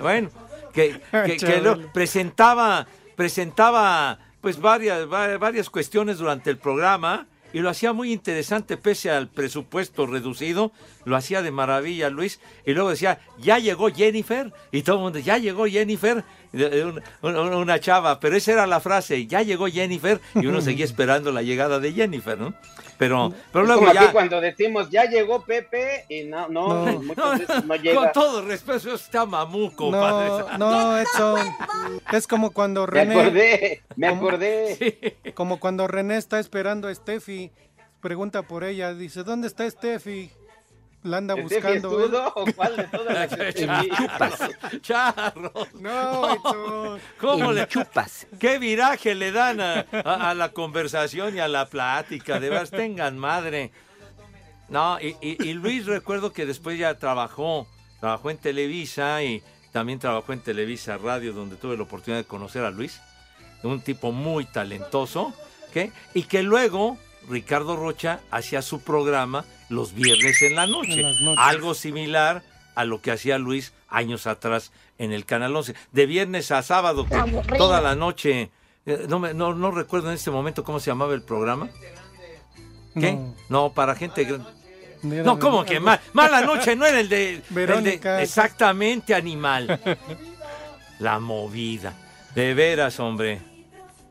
Bueno, 0.00 0.30
que, 0.72 1.00
que- 1.26 1.36
que 1.36 1.60
lo- 1.60 1.92
presentaba, 1.92 2.86
presentaba 3.16 4.18
pues 4.40 4.60
varias, 4.60 5.10
va- 5.12 5.36
varias 5.38 5.68
cuestiones 5.68 6.18
durante 6.18 6.50
el 6.50 6.58
programa 6.58 7.26
y 7.52 7.58
lo 7.60 7.70
hacía 7.70 7.92
muy 7.92 8.12
interesante 8.12 8.76
pese 8.76 9.10
al 9.10 9.28
presupuesto 9.28 10.06
reducido, 10.06 10.70
lo 11.04 11.16
hacía 11.16 11.42
de 11.42 11.50
maravilla 11.50 12.10
Luis 12.10 12.38
y 12.64 12.72
luego 12.74 12.90
decía, 12.90 13.20
ya 13.38 13.58
llegó 13.58 13.88
Jennifer 13.90 14.52
y 14.70 14.82
todo 14.82 14.96
el 14.96 15.02
mundo, 15.02 15.18
ya 15.18 15.38
llegó 15.38 15.66
Jennifer, 15.66 16.22
una 17.22 17.78
chava, 17.80 18.20
pero 18.20 18.36
esa 18.36 18.52
era 18.52 18.66
la 18.66 18.80
frase, 18.80 19.26
ya 19.26 19.42
llegó 19.42 19.66
Jennifer 19.66 20.20
y 20.34 20.46
uno 20.46 20.60
seguía 20.60 20.84
esperando 20.84 21.32
la 21.32 21.42
llegada 21.42 21.78
de 21.80 21.92
Jennifer, 21.92 22.38
¿no? 22.38 22.54
Pero, 22.98 23.32
pero 23.52 23.62
Es 23.62 23.68
luego 23.68 23.86
como 23.86 24.00
aquí 24.00 24.10
cuando 24.12 24.40
decimos, 24.40 24.90
ya 24.90 25.04
llegó 25.04 25.44
Pepe, 25.44 26.04
y 26.08 26.24
no, 26.24 26.48
no, 26.48 26.84
No. 26.86 27.02
muchas 27.02 27.38
veces 27.38 27.64
no 27.64 27.74
Con 27.74 27.82
llega. 27.82 28.12
todo 28.12 28.42
respeto, 28.42 28.76
eso 28.78 28.94
está 28.94 29.24
mamuco, 29.24 29.90
No, 29.92 30.00
padre. 30.00 30.58
no, 30.58 30.98
Edson. 30.98 31.46
Es 32.12 32.26
como 32.26 32.50
cuando 32.50 32.80
Me 32.86 32.86
René, 33.04 33.20
acordé, 33.20 33.82
me 33.94 34.06
acordé. 34.08 35.16
como 35.34 35.60
cuando 35.60 35.86
René 35.86 36.16
está 36.16 36.40
esperando 36.40 36.88
a 36.88 36.94
Steffi. 36.94 37.52
Pregunta 38.00 38.42
por 38.42 38.64
ella, 38.64 38.94
dice, 38.94 39.22
¿dónde 39.22 39.46
está 39.46 39.68
Steffi? 39.70 40.30
La 41.04 41.18
anda 41.18 41.34
¿Steffi 41.34 41.54
buscando. 41.54 42.00
¿eh? 42.00 42.04
Estudo 42.04 42.32
o 42.34 42.46
cuál 42.54 42.76
de 42.76 42.84
todas 42.84 43.30
las? 44.18 44.50
Charros. 44.82 45.74
No. 45.80 46.98
¿Cómo 47.20 47.52
le 47.52 47.66
chupas? 47.68 48.26
¿Qué 48.38 48.58
viraje 48.58 49.14
le 49.14 49.30
dan 49.32 49.60
a, 49.60 49.86
a- 50.04 50.30
a 50.30 50.34
la 50.34 50.50
conversación 50.52 51.36
y 51.36 51.40
a 51.40 51.48
la 51.48 51.66
plática? 51.66 52.40
De 52.40 52.50
veras, 52.50 52.70
tengan 52.70 53.16
madre. 53.16 53.70
No, 54.68 54.98
y, 55.00 55.16
y- 55.20 55.42
y 55.48 55.54
Luis 55.54 55.86
recuerdo 55.86 56.32
que 56.32 56.44
después 56.46 56.78
ya 56.78 56.94
trabajó, 56.98 57.66
trabajó 58.00 58.30
en 58.30 58.38
Televisa 58.38 59.22
y 59.22 59.42
también 59.72 59.98
trabajó 59.98 60.32
en 60.32 60.40
Televisa 60.40 60.98
Radio, 60.98 61.32
donde 61.32 61.56
tuve 61.56 61.76
la 61.76 61.84
oportunidad 61.84 62.20
de 62.20 62.26
conocer 62.26 62.64
a 62.64 62.70
Luis. 62.70 63.00
Un 63.62 63.80
tipo 63.80 64.12
muy 64.12 64.44
talentoso, 64.44 65.32
¿qué? 65.72 65.90
Y 66.14 66.24
que 66.24 66.42
luego 66.42 66.98
Ricardo 67.28 67.76
Rocha 67.76 68.20
hacía 68.30 68.62
su 68.62 68.80
programa 68.80 69.44
los 69.68 69.94
viernes 69.94 70.40
en 70.42 70.54
la 70.56 70.66
noche. 70.66 70.92
En 70.94 71.02
las 71.02 71.20
noches. 71.20 71.44
Algo 71.44 71.74
similar 71.74 72.42
a 72.74 72.84
lo 72.84 73.00
que 73.02 73.10
hacía 73.10 73.38
Luis 73.38 73.72
años 73.88 74.26
atrás 74.26 74.72
en 74.98 75.12
el 75.12 75.24
Canal 75.24 75.54
11. 75.56 75.74
De 75.92 76.06
viernes 76.06 76.50
a 76.50 76.62
sábado, 76.62 77.06
que 77.06 77.16
toda 77.56 77.80
la 77.80 77.94
noche. 77.94 78.50
eh, 78.86 79.06
No, 79.08 79.18
me- 79.18 79.34
no, 79.34 79.54
no 79.54 79.70
recuerdo 79.70 80.08
en 80.08 80.14
este 80.14 80.30
momento 80.30 80.64
cómo 80.64 80.80
se 80.80 80.90
llamaba 80.90 81.14
el 81.14 81.22
programa. 81.22 81.68
¿Qué? 82.94 83.12
No. 83.12 83.34
No, 83.48 83.72
para 83.72 83.94
gente 83.94 84.24
grande. 84.24 84.50
No, 85.02 85.38
¿cómo 85.38 85.64
que 85.64 85.78
mal? 85.78 86.00
Mala 86.12 86.40
noche 86.40 86.74
no 86.74 86.84
era 86.84 86.98
el 86.98 87.08
de. 87.08 87.34
el 87.34 87.36
de- 87.42 87.44
Verónica. 87.50 88.20
exactamente, 88.22 89.14
animal. 89.14 89.78
La 90.98 91.20
movida. 91.20 91.94
De 92.34 92.54
veras, 92.54 92.98
hombre. 92.98 93.40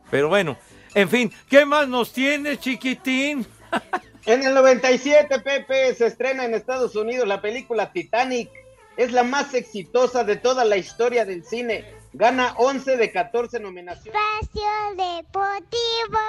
Pero 0.10 0.30
bueno, 0.30 0.58
en 0.94 1.10
fin, 1.10 1.32
¿qué 1.50 1.66
más 1.66 1.88
nos 1.88 2.12
tiene, 2.12 2.58
chiquitín? 2.58 3.46
En 4.28 4.44
el 4.44 4.54
97, 4.54 5.40
Pepe, 5.40 5.96
se 5.96 6.06
estrena 6.06 6.44
en 6.44 6.54
Estados 6.54 6.98
Unidos 6.98 7.26
la 7.26 7.42
película 7.42 7.94
Titanic. 7.94 8.50
Es 8.98 9.14
la 9.14 9.24
más 9.24 9.54
exitosa 9.54 10.26
de 10.26 10.36
toda 10.36 10.66
la 10.66 10.76
historia 10.76 11.24
del 11.24 11.46
cine. 11.46 11.86
Gana 12.12 12.54
11 12.58 12.98
de 12.98 13.10
14 13.10 13.62
nominaciones. 13.62 14.14
Espacio 14.42 14.68
Deportivo. 14.98 16.20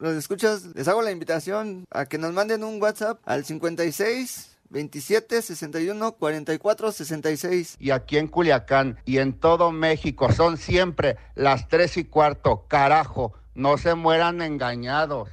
Los 0.00 0.16
escuchas, 0.16 0.64
les 0.74 0.88
hago 0.88 1.00
la 1.00 1.12
invitación 1.12 1.84
a 1.92 2.06
que 2.06 2.18
nos 2.18 2.32
manden 2.32 2.64
un 2.64 2.82
WhatsApp 2.82 3.20
al 3.24 3.44
56 3.44 4.56
27 4.70 5.40
61 5.40 6.12
44 6.12 6.90
66. 6.90 7.76
Y 7.78 7.90
aquí 7.92 8.18
en 8.18 8.26
Culiacán 8.26 8.98
y 9.04 9.18
en 9.18 9.32
todo 9.32 9.70
México 9.70 10.32
son 10.32 10.56
siempre 10.56 11.16
las 11.36 11.68
tres 11.68 11.96
y 11.96 12.04
cuarto. 12.04 12.66
Carajo, 12.66 13.34
no 13.58 13.76
se 13.76 13.94
mueran 13.96 14.40
engañados. 14.40 15.28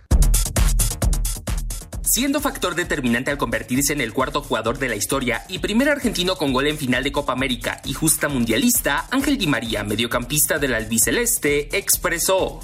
Siendo 2.01 2.41
factor 2.41 2.75
determinante 2.75 3.29
al 3.29 3.37
convertirse 3.37 3.93
en 3.93 4.01
el 4.01 4.13
cuarto 4.13 4.41
jugador 4.41 4.79
de 4.79 4.89
la 4.89 4.95
historia 4.95 5.43
y 5.47 5.59
primer 5.59 5.89
argentino 5.89 6.35
con 6.35 6.51
gol 6.51 6.67
en 6.67 6.77
final 6.77 7.03
de 7.03 7.11
Copa 7.11 7.33
América 7.33 7.81
y 7.85 7.93
justa 7.93 8.27
mundialista, 8.27 9.05
Ángel 9.11 9.37
Di 9.37 9.47
María, 9.47 9.83
mediocampista 9.83 10.57
del 10.57 10.73
albiceleste, 10.73 11.77
expresó. 11.77 12.59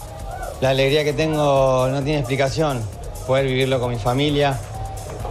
La 0.61 0.71
alegría 0.71 1.03
que 1.03 1.13
tengo 1.13 1.87
no 1.89 2.03
tiene 2.03 2.19
explicación. 2.19 2.81
Poder 3.27 3.45
vivirlo 3.45 3.79
con 3.79 3.91
mi 3.91 3.99
familia, 3.99 4.59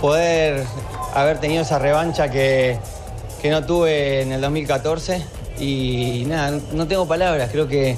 poder 0.01 0.65
haber 1.15 1.41
tenido 1.41 1.63
esa 1.63 1.81
revancha 1.81 2.31
que, 2.31 2.79
que 3.43 3.51
no 3.51 3.65
tuve 3.65 4.23
en 4.23 4.33
el 4.33 4.41
2014 4.41 5.25
y 5.59 6.25
nada, 6.29 6.61
no 6.73 6.87
tengo 6.87 7.09
palabras. 7.09 7.51
Creo 7.51 7.67
que 7.67 7.97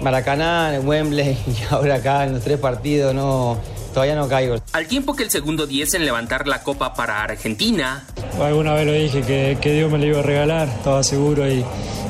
Maracaná, 0.00 0.80
Wembley 0.82 1.36
y 1.46 1.74
ahora 1.74 1.96
acá 1.96 2.24
en 2.24 2.34
los 2.34 2.42
tres 2.42 2.58
partidos 2.58 3.14
no, 3.14 3.58
todavía 3.92 4.14
no 4.14 4.28
caigo. 4.28 4.56
Al 4.72 4.86
tiempo 4.86 5.14
que 5.14 5.24
el 5.24 5.30
segundo 5.30 5.66
10 5.66 5.94
en 5.94 6.04
levantar 6.04 6.46
la 6.46 6.62
copa 6.62 6.94
para 6.94 7.22
Argentina, 7.22 8.04
Alguna 8.40 8.72
vez 8.74 8.86
lo 8.86 8.92
dije 8.92 9.22
que, 9.22 9.58
que 9.60 9.72
Dios 9.72 9.90
me 9.90 9.98
lo 9.98 10.06
iba 10.06 10.20
a 10.20 10.22
regalar, 10.22 10.68
estaba 10.68 11.02
seguro 11.02 11.50
y, 11.50 11.64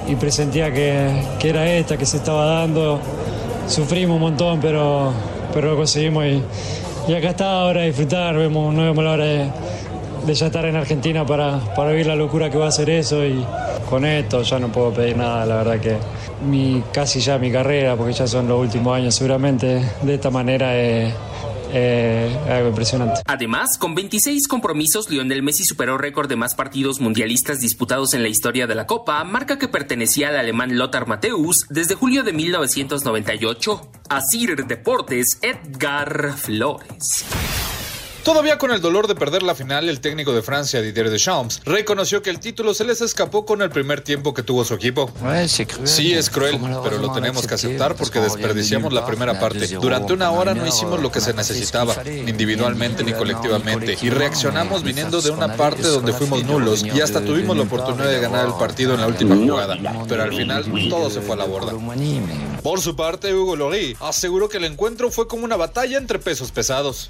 y 0.07 0.15
presentía 0.17 0.73
que, 0.73 1.23
que 1.39 1.49
era 1.49 1.71
esta, 1.71 1.97
que 1.97 2.05
se 2.05 2.19
estaba 2.19 2.45
dando. 2.45 3.01
Sufrimos 3.67 4.17
un 4.17 4.21
montón, 4.21 4.61
pero, 4.61 5.13
pero 5.55 5.71
lo 5.71 5.77
conseguimos 5.77 6.25
y, 6.27 6.43
y 7.09 7.15
acá 7.15 7.31
está 7.31 7.63
ahora 7.63 7.81
a 7.81 7.85
disfrutar, 7.85 8.37
vemos, 8.37 8.75
no 8.75 8.83
vemos 8.83 9.03
la 9.03 9.11
hora 9.13 9.25
de, 9.25 9.51
de 10.27 10.35
ya 10.35 10.47
estar 10.47 10.65
en 10.65 10.77
Argentina 10.77 11.25
para, 11.25 11.59
para 11.75 11.91
vivir 11.91 12.07
la 12.07 12.17
locura 12.17 12.51
que 12.51 12.59
va 12.59 12.69
a 12.69 12.73
ser 12.73 12.91
eso 12.91 13.25
y 13.25 13.45
con 13.89 14.05
esto 14.05 14.43
ya 14.43 14.59
no 14.59 14.69
puedo 14.69 14.93
pedir 14.93 15.17
nada, 15.17 15.47
la 15.47 15.57
verdad 15.57 15.81
que 15.81 15.97
mi, 16.47 16.83
casi 16.93 17.21
ya 17.21 17.39
mi 17.39 17.51
carrera, 17.51 17.97
porque 17.97 18.13
ya 18.13 18.27
son 18.27 18.49
los 18.49 18.61
últimos 18.61 18.97
años 18.97 19.15
seguramente, 19.15 19.83
de 20.03 20.15
esta 20.15 20.31
manera 20.31 20.77
es 20.77 21.15
eh, 21.73 22.35
algo 22.49 22.69
impresionante. 22.69 23.21
Además, 23.27 23.79
con 23.79 23.95
26 23.95 24.49
compromisos, 24.49 25.11
Lionel 25.11 25.43
Messi 25.43 25.65
superó 25.65 25.99
récord 25.99 26.29
de 26.29 26.37
más 26.37 26.55
partidos 26.55 27.01
mundialistas 27.01 27.61
disputados 27.61 28.15
en 28.15 28.23
la 28.23 28.29
historia 28.29 28.67
de 28.67 28.75
la 28.75 28.87
Copa, 28.87 29.23
marca 29.25 29.59
que 29.59 29.69
pertenecía 29.69 30.29
al 30.29 30.37
alemán 30.37 30.79
Lothar 30.79 31.07
Matthäus 31.07 31.67
desde 31.69 31.95
julio 31.95 32.23
de 32.23 32.33
1998. 32.33 33.91
Asir 34.09 34.67
Deportes, 34.67 35.39
Edgar 35.43 36.35
Flores. 36.37 37.27
Todavía 38.29 38.59
con 38.59 38.71
el 38.73 38.83
dolor 38.83 39.07
de 39.09 39.15
perder 39.15 39.43
la 39.43 39.55
final, 39.55 39.89
el 39.89 40.03
técnico 40.03 40.35
de 40.35 40.43
Francia, 40.43 40.83
Didier 40.83 41.09
Deschamps, 41.09 41.63
reconoció 41.65 42.21
que 42.21 42.29
el 42.29 42.41
título 42.41 42.75
se 42.75 42.85
les 42.85 43.01
escapó 43.01 43.47
con 43.47 43.63
el 43.63 43.71
primer 43.71 44.03
tiempo 44.03 44.35
que 44.35 44.43
tuvo 44.43 44.67
su 44.67 44.75
equipo. 44.75 45.11
Sí, 45.85 46.13
es 46.13 46.29
cruel, 46.29 46.61
pero 46.85 46.99
lo 46.99 47.11
tenemos 47.15 47.47
que 47.47 47.55
aceptar 47.55 47.95
porque 47.95 48.21
desperdiciamos 48.21 48.93
la 48.93 49.07
primera 49.07 49.41
parte. 49.41 49.67
Durante 49.69 50.13
una 50.13 50.31
hora 50.31 50.53
no 50.53 50.67
hicimos 50.67 51.01
lo 51.01 51.11
que 51.11 51.23
se 51.23 51.33
necesitaba, 51.33 51.97
ni 52.05 52.29
individualmente 52.29 53.03
ni 53.03 53.15
colectivamente, 53.15 53.97
y 54.03 54.11
reaccionamos 54.11 54.83
viniendo 54.83 55.23
de 55.23 55.31
una 55.31 55.57
parte 55.57 55.89
donde 55.89 56.13
fuimos 56.13 56.45
nulos 56.45 56.85
y 56.85 57.01
hasta 57.01 57.25
tuvimos 57.25 57.57
la 57.57 57.63
oportunidad 57.63 58.11
de 58.11 58.21
ganar 58.21 58.47
el 58.47 58.53
partido 58.59 58.93
en 58.93 59.01
la 59.01 59.07
última 59.07 59.37
jugada, 59.37 59.79
pero 60.07 60.25
al 60.25 60.35
final 60.35 60.67
todo 60.91 61.09
se 61.09 61.23
fue 61.23 61.35
a 61.35 61.39
la 61.39 61.45
borda. 61.47 61.73
Por 62.63 62.83
su 62.83 62.95
parte, 62.95 63.35
Hugo 63.35 63.57
Lloris 63.57 63.97
aseguró 64.03 64.51
que 64.51 64.59
el 64.59 64.65
encuentro 64.65 65.11
fue 65.11 65.27
como 65.27 65.47
una 65.47 65.57
batalla 65.57 65.97
entre 65.97 66.19
pesos 66.19 66.51
pesados. 66.51 67.07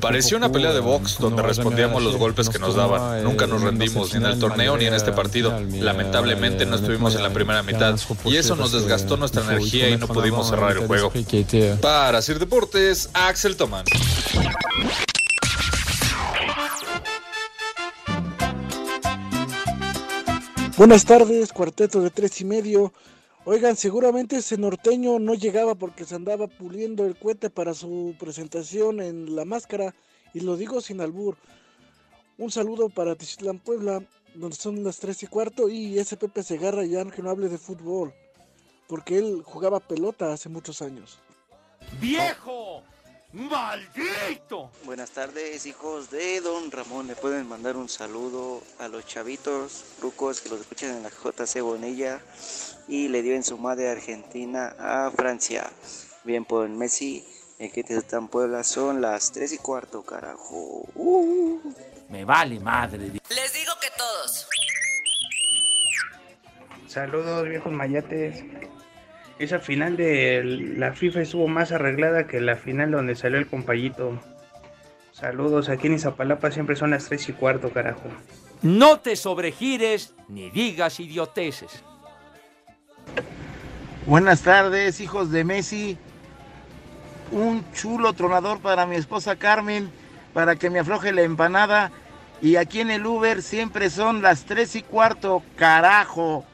Pareció 0.00 0.36
una 0.36 0.50
pelea 0.50 0.72
de 0.72 0.80
box 0.80 1.18
donde 1.18 1.42
respondíamos 1.42 2.02
los 2.02 2.16
golpes 2.16 2.48
que 2.48 2.58
nos 2.58 2.74
daban. 2.74 3.22
Nunca 3.24 3.46
nos 3.46 3.62
rendimos 3.62 4.12
ni 4.12 4.18
en 4.18 4.26
el 4.26 4.38
torneo 4.38 4.76
ni 4.76 4.86
en 4.86 4.94
este 4.94 5.12
partido. 5.12 5.58
Lamentablemente 5.80 6.66
no 6.66 6.76
estuvimos 6.76 7.14
en 7.14 7.22
la 7.22 7.30
primera 7.30 7.62
mitad 7.62 7.98
y 8.24 8.36
eso 8.36 8.56
nos 8.56 8.72
desgastó 8.72 9.16
nuestra 9.16 9.42
energía 9.42 9.88
y 9.90 9.96
no 9.96 10.06
pudimos 10.08 10.48
cerrar 10.48 10.72
el 10.72 10.86
juego. 10.86 11.12
Para 11.80 12.22
Sir 12.22 12.38
Deportes, 12.38 13.10
Axel 13.12 13.56
Tomán. 13.56 13.84
Buenas 20.76 21.04
tardes, 21.04 21.52
cuarteto 21.52 22.00
de 22.00 22.10
tres 22.10 22.40
y 22.40 22.44
medio. 22.44 22.92
Oigan, 23.46 23.76
seguramente 23.76 24.36
ese 24.36 24.56
norteño 24.56 25.18
no 25.18 25.34
llegaba 25.34 25.74
porque 25.74 26.06
se 26.06 26.14
andaba 26.14 26.46
puliendo 26.46 27.04
el 27.04 27.18
cohete 27.18 27.50
para 27.50 27.74
su 27.74 28.14
presentación 28.18 29.02
en 29.02 29.36
La 29.36 29.44
Máscara, 29.44 29.94
y 30.32 30.40
lo 30.40 30.56
digo 30.56 30.80
sin 30.80 31.02
albur. 31.02 31.36
Un 32.38 32.50
saludo 32.50 32.88
para 32.88 33.14
Tichitlán 33.14 33.58
Puebla, 33.58 34.02
donde 34.34 34.56
son 34.56 34.82
las 34.82 34.98
tres 34.98 35.22
y 35.22 35.26
cuarto, 35.26 35.68
y 35.68 35.98
ese 35.98 36.16
Pepe 36.16 36.42
Segarra 36.42 36.86
ya 36.86 37.04
que 37.04 37.20
no 37.20 37.28
hable 37.28 37.50
de 37.50 37.58
fútbol, 37.58 38.14
porque 38.88 39.18
él 39.18 39.42
jugaba 39.44 39.78
pelota 39.78 40.32
hace 40.32 40.48
muchos 40.48 40.80
años. 40.80 41.18
¡Viejo! 42.00 42.82
¡Maldito! 43.34 44.70
Buenas 44.84 45.10
tardes, 45.10 45.66
hijos 45.66 46.08
de 46.08 46.40
Don 46.40 46.70
Ramón. 46.70 47.08
Le 47.08 47.16
pueden 47.16 47.48
mandar 47.48 47.76
un 47.76 47.88
saludo 47.88 48.62
a 48.78 48.86
los 48.86 49.04
chavitos, 49.06 49.84
rucos 50.00 50.40
que 50.40 50.50
los 50.50 50.60
escuchan 50.60 50.90
en 50.90 51.02
la 51.02 51.10
JC 51.10 51.60
Bonilla 51.60 52.20
y 52.86 53.08
le 53.08 53.22
dio 53.22 53.34
en 53.34 53.42
su 53.42 53.58
madre 53.58 53.90
Argentina 53.90 54.76
a 54.78 55.10
Francia. 55.10 55.68
Bien 56.22 56.44
por 56.44 56.68
Messi, 56.68 57.26
en 57.58 57.72
que 57.72 57.82
te 57.82 57.96
están 57.96 58.28
Puebla 58.28 58.62
son 58.62 59.00
las 59.00 59.32
3 59.32 59.54
y 59.54 59.58
cuarto, 59.58 60.04
carajo. 60.04 60.86
Uh. 60.94 61.60
Me 62.10 62.24
vale 62.24 62.60
madre. 62.60 62.98
Les 63.08 63.52
digo 63.52 63.72
que 63.80 63.88
todos. 63.98 64.46
Saludos, 66.86 67.48
viejos 67.48 67.72
mayates. 67.72 68.44
Esa 69.38 69.58
final 69.58 69.96
de 69.96 70.42
la 70.76 70.92
FIFA 70.92 71.22
estuvo 71.22 71.48
más 71.48 71.72
arreglada 71.72 72.26
que 72.26 72.40
la 72.40 72.56
final 72.56 72.92
donde 72.92 73.16
salió 73.16 73.38
el 73.38 73.48
compayito. 73.48 74.20
Saludos, 75.12 75.68
aquí 75.68 75.88
en 75.88 75.94
Izapalapa 75.94 76.50
siempre 76.50 76.76
son 76.76 76.90
las 76.90 77.06
3 77.06 77.28
y 77.28 77.32
cuarto, 77.32 77.70
carajo. 77.70 78.08
No 78.62 79.00
te 79.00 79.16
sobregires 79.16 80.14
ni 80.28 80.50
digas 80.50 81.00
idioteces. 81.00 81.82
Buenas 84.06 84.42
tardes, 84.42 85.00
hijos 85.00 85.30
de 85.30 85.44
Messi. 85.44 85.98
Un 87.32 87.64
chulo 87.72 88.12
tronador 88.12 88.60
para 88.60 88.86
mi 88.86 88.96
esposa 88.96 89.36
Carmen, 89.36 89.90
para 90.32 90.56
que 90.56 90.70
me 90.70 90.78
afloje 90.78 91.12
la 91.12 91.22
empanada. 91.22 91.90
Y 92.40 92.56
aquí 92.56 92.80
en 92.80 92.90
el 92.90 93.06
Uber 93.06 93.42
siempre 93.42 93.90
son 93.90 94.22
las 94.22 94.44
3 94.44 94.76
y 94.76 94.82
cuarto, 94.82 95.42
carajo. 95.56 96.44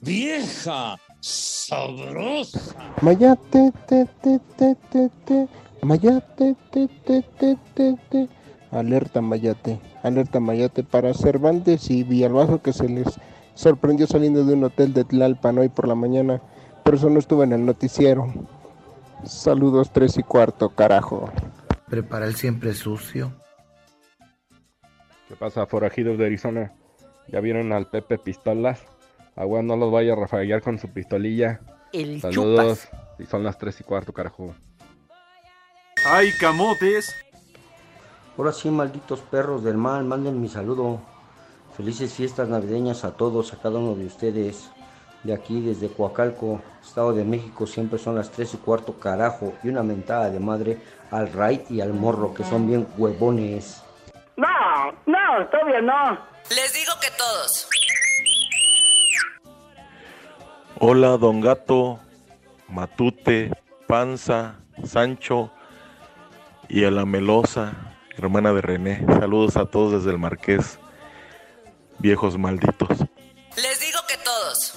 ¡Vieja! 0.00 0.96
¡Sabrosa! 1.20 2.60
Mayate, 3.00 3.72
te, 3.86 4.06
te, 4.22 4.40
te, 4.56 4.74
te, 4.90 5.10
te. 5.24 5.48
Mayate, 5.82 6.56
te, 6.70 6.88
te, 7.04 7.22
te, 7.22 7.56
te, 7.74 7.96
te. 8.10 8.28
Alerta 8.70 9.20
Mayate, 9.20 9.80
alerta 10.02 10.40
Mayate 10.40 10.82
para 10.82 11.12
Cervantes 11.12 11.90
y 11.90 12.02
Villalbazo 12.02 12.62
que 12.62 12.72
se 12.72 12.88
les 12.88 13.06
sorprendió 13.54 14.06
saliendo 14.06 14.44
de 14.44 14.54
un 14.54 14.64
hotel 14.64 14.94
de 14.94 15.04
Tlalpan 15.04 15.58
hoy 15.58 15.68
por 15.68 15.86
la 15.86 15.94
mañana, 15.94 16.40
pero 16.82 16.96
eso 16.96 17.10
no 17.10 17.18
estuvo 17.18 17.44
en 17.44 17.52
el 17.52 17.66
noticiero. 17.66 18.32
Saludos 19.24 19.90
tres 19.92 20.16
y 20.16 20.22
cuarto, 20.22 20.70
carajo. 20.70 21.30
Prepara 21.88 22.26
el 22.26 22.34
siempre 22.34 22.72
sucio. 22.72 23.41
¿Qué 25.32 25.36
pasa, 25.36 25.64
forajidos 25.64 26.18
de 26.18 26.26
Arizona? 26.26 26.74
¿Ya 27.26 27.40
vieron 27.40 27.72
al 27.72 27.86
Pepe 27.86 28.18
Pistolas? 28.18 28.84
Agua, 29.34 29.62
no 29.62 29.78
los 29.78 29.90
vaya 29.90 30.12
a 30.12 30.16
rafaguear 30.16 30.60
con 30.60 30.78
su 30.78 30.92
pistolilla. 30.92 31.60
El 31.90 32.20
Saludos. 32.20 32.86
Y 33.18 33.24
son 33.24 33.42
las 33.42 33.56
tres 33.56 33.80
y 33.80 33.82
cuarto, 33.82 34.12
carajo. 34.12 34.54
¡Ay, 36.04 36.32
camotes! 36.38 37.16
Ahora 38.36 38.52
sí, 38.52 38.70
malditos 38.70 39.20
perros 39.22 39.64
del 39.64 39.78
mal, 39.78 40.04
manden 40.04 40.38
mi 40.38 40.50
saludo. 40.50 41.00
Felices 41.78 42.12
fiestas 42.12 42.50
navideñas 42.50 43.02
a 43.06 43.16
todos, 43.16 43.54
a 43.54 43.56
cada 43.56 43.78
uno 43.78 43.94
de 43.94 44.04
ustedes. 44.04 44.70
De 45.24 45.32
aquí, 45.32 45.62
desde 45.62 45.88
Coacalco, 45.88 46.60
Estado 46.82 47.14
de 47.14 47.24
México, 47.24 47.66
siempre 47.66 47.98
son 47.98 48.16
las 48.16 48.30
3 48.32 48.52
y 48.52 48.56
cuarto, 48.58 49.00
carajo. 49.00 49.54
Y 49.64 49.70
una 49.70 49.82
mentada 49.82 50.28
de 50.28 50.40
madre 50.40 50.78
al 51.10 51.32
Ray 51.32 51.64
y 51.70 51.80
al 51.80 51.94
Morro, 51.94 52.34
que 52.34 52.44
son 52.44 52.66
bien 52.66 52.86
huevones. 52.98 53.82
No, 54.36 54.48
no, 55.06 55.21
todavía 55.50 55.80
no. 55.80 56.18
Les 56.50 56.72
digo 56.74 56.92
que 57.00 57.08
todos. 57.16 57.68
Hola, 60.78 61.16
don 61.16 61.40
Gato, 61.40 62.00
Matute, 62.68 63.52
Panza, 63.86 64.56
Sancho 64.84 65.50
y 66.68 66.84
a 66.84 66.90
la 66.90 67.04
Melosa, 67.04 67.72
hermana 68.16 68.52
de 68.52 68.60
René. 68.60 69.04
Saludos 69.06 69.56
a 69.56 69.66
todos 69.66 69.92
desde 69.92 70.10
el 70.10 70.18
Marqués, 70.18 70.78
viejos 71.98 72.36
malditos. 72.36 72.98
Les 73.56 73.80
digo 73.80 73.98
que 74.08 74.16
todos. 74.24 74.74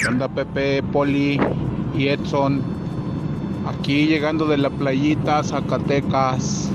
¿Qué 0.00 0.08
onda 0.08 0.28
Pepe, 0.28 0.82
Poli 0.82 1.40
y 1.94 2.08
Edson? 2.08 2.62
Aquí 3.66 4.06
llegando 4.06 4.46
de 4.46 4.58
la 4.58 4.70
playita 4.70 5.42
Zacatecas. 5.42 6.70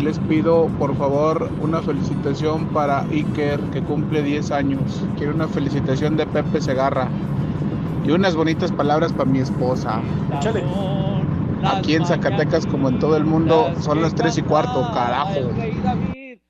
Les 0.00 0.18
pido 0.20 0.68
por 0.78 0.96
favor 0.96 1.50
una 1.60 1.80
felicitación 1.80 2.66
para 2.66 3.00
Iker 3.10 3.58
que 3.72 3.82
cumple 3.82 4.22
10 4.22 4.50
años. 4.50 5.02
Quiero 5.16 5.34
una 5.34 5.48
felicitación 5.48 6.16
de 6.16 6.26
Pepe 6.26 6.60
Segarra. 6.60 7.08
Y 8.04 8.10
unas 8.10 8.36
bonitas 8.36 8.70
palabras 8.70 9.12
para 9.12 9.28
mi 9.28 9.40
esposa. 9.40 10.00
Aquí 11.64 11.94
en 11.94 12.06
Zacatecas 12.06 12.66
como 12.66 12.88
en 12.88 12.98
todo 12.98 13.16
el 13.16 13.24
mundo 13.24 13.72
son 13.80 14.00
las 14.00 14.14
3 14.14 14.38
y 14.38 14.42
cuarto, 14.42 14.88
carajo. 14.92 15.50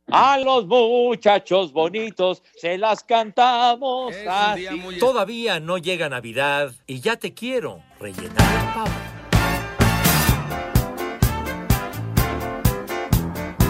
A 0.09 0.38
los 0.38 0.66
muchachos 0.66 1.72
bonitos 1.72 2.42
se 2.56 2.76
las 2.76 3.04
cantamos 3.04 4.14
así. 4.28 4.66
Todavía 5.00 5.61
no 5.61 5.78
llega 5.78 6.09
Navidad 6.09 6.72
y 6.87 7.00
ya 7.00 7.16
te 7.16 7.32
quiero 7.32 7.80
rellenar 7.98 8.37
el 8.37 8.74
pavo. 8.74 9.15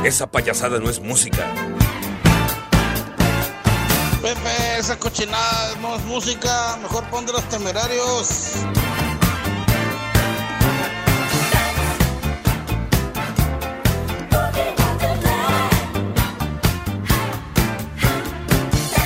Esa 0.06 0.30
payasada 0.30 0.78
no 0.78 0.88
es 0.88 1.00
música. 1.00 1.52
Pepe, 4.22 4.78
esa 4.78 4.96
cochinada 4.96 5.74
no 5.82 5.96
es 5.96 6.04
música. 6.04 6.78
Mejor 6.80 7.02
pon 7.10 7.26
de 7.26 7.32
los 7.32 7.42
temerarios. 7.48 8.52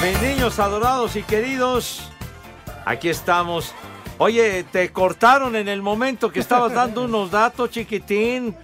Mis 0.02 0.20
niños 0.20 0.58
adorados 0.58 1.16
y 1.16 1.22
queridos, 1.22 2.10
aquí 2.84 3.08
estamos 3.08 3.72
Oye, 4.18 4.64
te 4.64 4.92
cortaron 4.92 5.56
en 5.56 5.68
el 5.68 5.80
momento 5.80 6.30
que 6.30 6.40
estabas 6.40 6.74
dando 6.74 7.04
unos 7.04 7.30
datos, 7.30 7.70
chiquitín. 7.70 8.54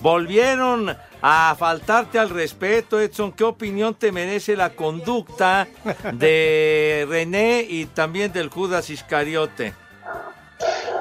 Volvieron 0.00 0.96
a 1.22 1.54
faltarte 1.56 2.18
al 2.18 2.30
respeto, 2.30 3.00
Edson. 3.00 3.32
¿Qué 3.32 3.44
opinión 3.44 3.94
te 3.94 4.10
merece 4.10 4.56
la 4.56 4.70
conducta 4.70 5.68
de 6.12 7.06
René 7.08 7.64
y 7.68 7.86
también 7.86 8.32
del 8.32 8.48
Judas 8.48 8.90
Iscariote? 8.90 9.72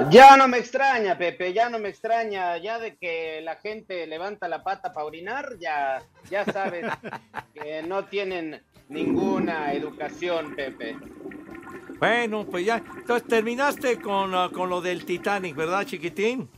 Ya 0.09 0.35
no 0.37 0.47
me 0.47 0.57
extraña, 0.57 1.17
Pepe, 1.17 1.53
ya 1.53 1.69
no 1.69 1.77
me 1.77 1.89
extraña, 1.89 2.57
ya 2.57 2.79
de 2.79 2.95
que 2.95 3.41
la 3.41 3.57
gente 3.57 4.07
levanta 4.07 4.47
la 4.47 4.63
pata 4.63 4.93
para 4.93 5.05
orinar, 5.05 5.57
ya, 5.59 6.01
ya 6.29 6.45
sabes 6.45 6.85
que 7.53 7.83
no 7.83 8.05
tienen 8.05 8.63
ninguna 8.89 9.73
educación, 9.73 10.55
Pepe. 10.55 10.97
Bueno, 11.99 12.45
pues 12.49 12.65
ya, 12.65 12.77
entonces 12.77 13.27
terminaste 13.27 14.01
con, 14.01 14.33
uh, 14.33 14.51
con 14.51 14.69
lo 14.69 14.81
del 14.81 15.05
Titanic, 15.05 15.55
¿verdad, 15.55 15.85
chiquitín? 15.85 16.49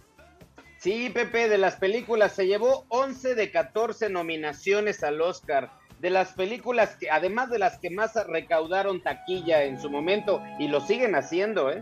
Sí, 0.83 1.09
Pepe, 1.09 1.47
de 1.47 1.57
las 1.57 1.77
películas 1.77 2.33
se 2.33 2.45
llevó 2.45 2.83
11 2.89 3.35
de 3.35 3.51
14 3.51 4.09
nominaciones 4.09 5.01
al 5.01 5.21
Oscar. 5.21 5.71
De 6.01 6.09
las 6.09 6.33
películas 6.33 6.97
que, 6.99 7.09
además 7.09 7.49
de 7.49 7.57
las 7.57 7.77
que 7.77 7.89
más 7.89 8.15
recaudaron 8.27 9.01
taquilla 9.01 9.63
en 9.63 9.81
su 9.81 9.89
momento, 9.89 10.43
y 10.59 10.67
lo 10.67 10.81
siguen 10.81 11.15
haciendo, 11.15 11.71
¿eh? 11.71 11.81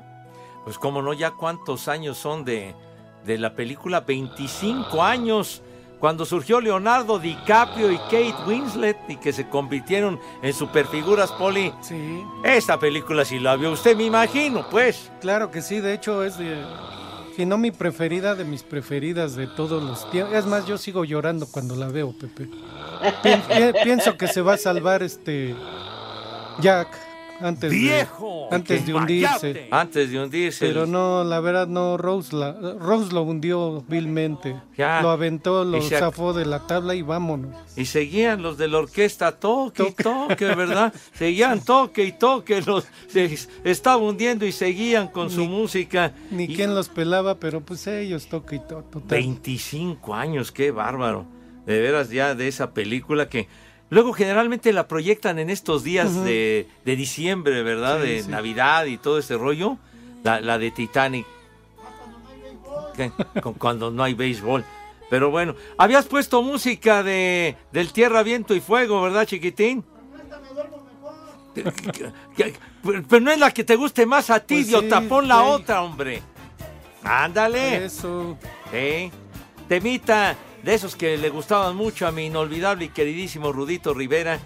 Pues 0.65 0.77
como 0.77 1.01
no, 1.01 1.13
ya 1.13 1.31
cuántos 1.31 1.87
años 1.87 2.19
son 2.19 2.45
de, 2.45 2.75
de 3.25 3.39
la 3.39 3.55
película, 3.55 4.01
25 4.01 5.01
años, 5.01 5.63
cuando 5.99 6.23
surgió 6.23 6.61
Leonardo 6.61 7.17
DiCaprio 7.17 7.91
y 7.91 7.97
Kate 7.97 8.35
Winslet 8.45 8.97
y 9.07 9.15
que 9.15 9.33
se 9.33 9.49
convirtieron 9.49 10.19
en 10.43 10.53
superfiguras, 10.53 11.31
Poli. 11.31 11.73
Sí. 11.81 12.23
Esta 12.43 12.79
película 12.79 13.25
sí 13.25 13.39
la 13.39 13.55
vio 13.55 13.71
usted, 13.71 13.97
me 13.97 14.03
imagino, 14.03 14.63
pues. 14.69 15.11
Claro 15.21 15.49
que 15.49 15.63
sí, 15.63 15.79
de 15.79 15.95
hecho 15.95 16.23
es 16.23 16.37
de, 16.37 16.63
si 17.35 17.45
no 17.45 17.57
mi 17.57 17.71
preferida, 17.71 18.35
de 18.35 18.43
mis 18.43 18.63
preferidas 18.63 19.35
de 19.35 19.47
todos 19.47 19.81
los 19.83 20.09
tiempos. 20.11 20.35
Es 20.35 20.45
más, 20.45 20.65
yo 20.65 20.77
sigo 20.77 21.03
llorando 21.05 21.47
cuando 21.47 21.75
la 21.75 21.87
veo, 21.87 22.13
Pepe. 22.13 22.45
Pi- 22.45 23.29
pi- 23.47 23.79
pienso 23.83 24.17
que 24.17 24.27
se 24.27 24.41
va 24.41 24.53
a 24.53 24.57
salvar 24.57 25.01
este 25.03 25.55
Jack 26.59 26.87
antes 27.41 27.71
¡Viejo! 27.71 28.47
de 28.49 28.55
antes 28.55 28.85
de 28.85 28.93
hundirse. 28.93 29.67
Antes 29.71 30.11
de 30.11 30.19
hundirse. 30.19 30.65
Pero 30.67 30.85
no, 30.85 31.23
la 31.23 31.39
verdad 31.39 31.67
no, 31.67 31.97
Rose, 31.97 32.35
la, 32.35 32.51
Rose 32.79 33.11
lo 33.13 33.23
hundió 33.23 33.83
vilmente. 33.87 34.55
Ya. 34.77 35.01
Lo 35.01 35.09
aventó, 35.09 35.63
lo 35.63 35.81
se 35.81 35.97
zafó 35.99 36.33
de 36.33 36.45
la 36.45 36.65
tabla 36.67 36.95
y 36.95 37.01
vámonos. 37.01 37.55
Y 37.75 37.85
seguían 37.85 38.41
los 38.41 38.57
de 38.57 38.67
la 38.67 38.79
orquesta 38.79 39.31
toque 39.39 39.83
y 39.89 39.91
toque, 40.03 40.45
¿verdad? 40.55 40.93
Seguían 41.13 41.63
toque 41.63 42.05
y 42.05 42.11
toque, 42.13 42.61
los 42.61 42.85
se 43.07 43.37
estaba 43.63 43.97
hundiendo 43.97 44.45
y 44.45 44.51
seguían 44.51 45.07
con 45.07 45.29
su 45.29 45.45
música. 45.45 46.13
Ni 46.31 46.45
Y 46.45 46.55
quién 46.55 46.75
los 46.75 46.89
pelaba, 46.89 47.35
pero 47.39 47.61
pues 47.61 47.87
ellos 47.87 48.27
toque 48.27 48.57
y 48.57 48.59
to- 48.59 48.83
total. 48.91 49.07
25 49.07 50.13
años, 50.15 50.51
qué 50.51 50.71
bárbaro. 50.71 51.25
De 51.65 51.79
veras 51.79 52.09
ya 52.09 52.33
de 52.35 52.47
esa 52.47 52.73
película 52.73 53.29
que 53.29 53.47
luego 53.91 54.11
generalmente 54.13 54.73
la 54.73 54.87
proyectan 54.87 55.37
en 55.37 55.51
estos 55.51 55.83
días 55.83 56.23
de, 56.25 56.67
de 56.83 56.95
diciembre, 56.95 57.61
¿verdad? 57.61 58.01
Sí, 58.01 58.07
de 58.09 58.23
sí. 58.23 58.29
Navidad 58.31 58.85
y 58.85 58.97
todo 58.97 59.19
ese 59.19 59.37
rollo. 59.37 59.77
La, 60.23 60.41
la 60.41 60.57
de 60.57 60.71
Titanic. 60.71 61.27
Cuando 63.57 63.91
no 63.91 64.03
hay 64.03 64.13
béisbol. 64.15 64.63
Pero 65.09 65.29
bueno, 65.29 65.55
habías 65.77 66.05
puesto 66.05 66.41
música 66.41 67.03
de 67.03 67.57
del 67.71 67.91
Tierra, 67.91 68.23
Viento 68.23 68.55
y 68.55 68.61
Fuego, 68.61 69.01
¿verdad, 69.01 69.25
chiquitín? 69.25 69.83
Que- 72.35 72.53
Pero 73.09 73.19
no 73.19 73.31
es 73.31 73.37
la 73.39 73.51
que 73.51 73.63
te 73.63 73.75
guste 73.75 74.05
más 74.05 74.29
a 74.29 74.39
ti, 74.39 74.55
Pues 74.55 74.67
sí, 74.67 74.71
idiota, 74.71 75.01
pon 75.01 75.27
la 75.27 75.43
otra, 75.43 75.81
hombre. 75.83 76.21
Ándale. 77.03 77.85
Eso. 77.85 78.37
Sí. 78.71 79.11
Temita 79.67 80.35
de 80.63 80.73
esos 80.73 80.95
que 80.95 81.17
le 81.17 81.29
gustaban 81.29 81.75
mucho 81.75 82.07
a 82.07 82.11
mi 82.11 82.25
inolvidable 82.25 82.85
y 82.85 82.89
queridísimo 82.89 83.51
Rudito 83.51 83.93
Rivera. 83.93 84.39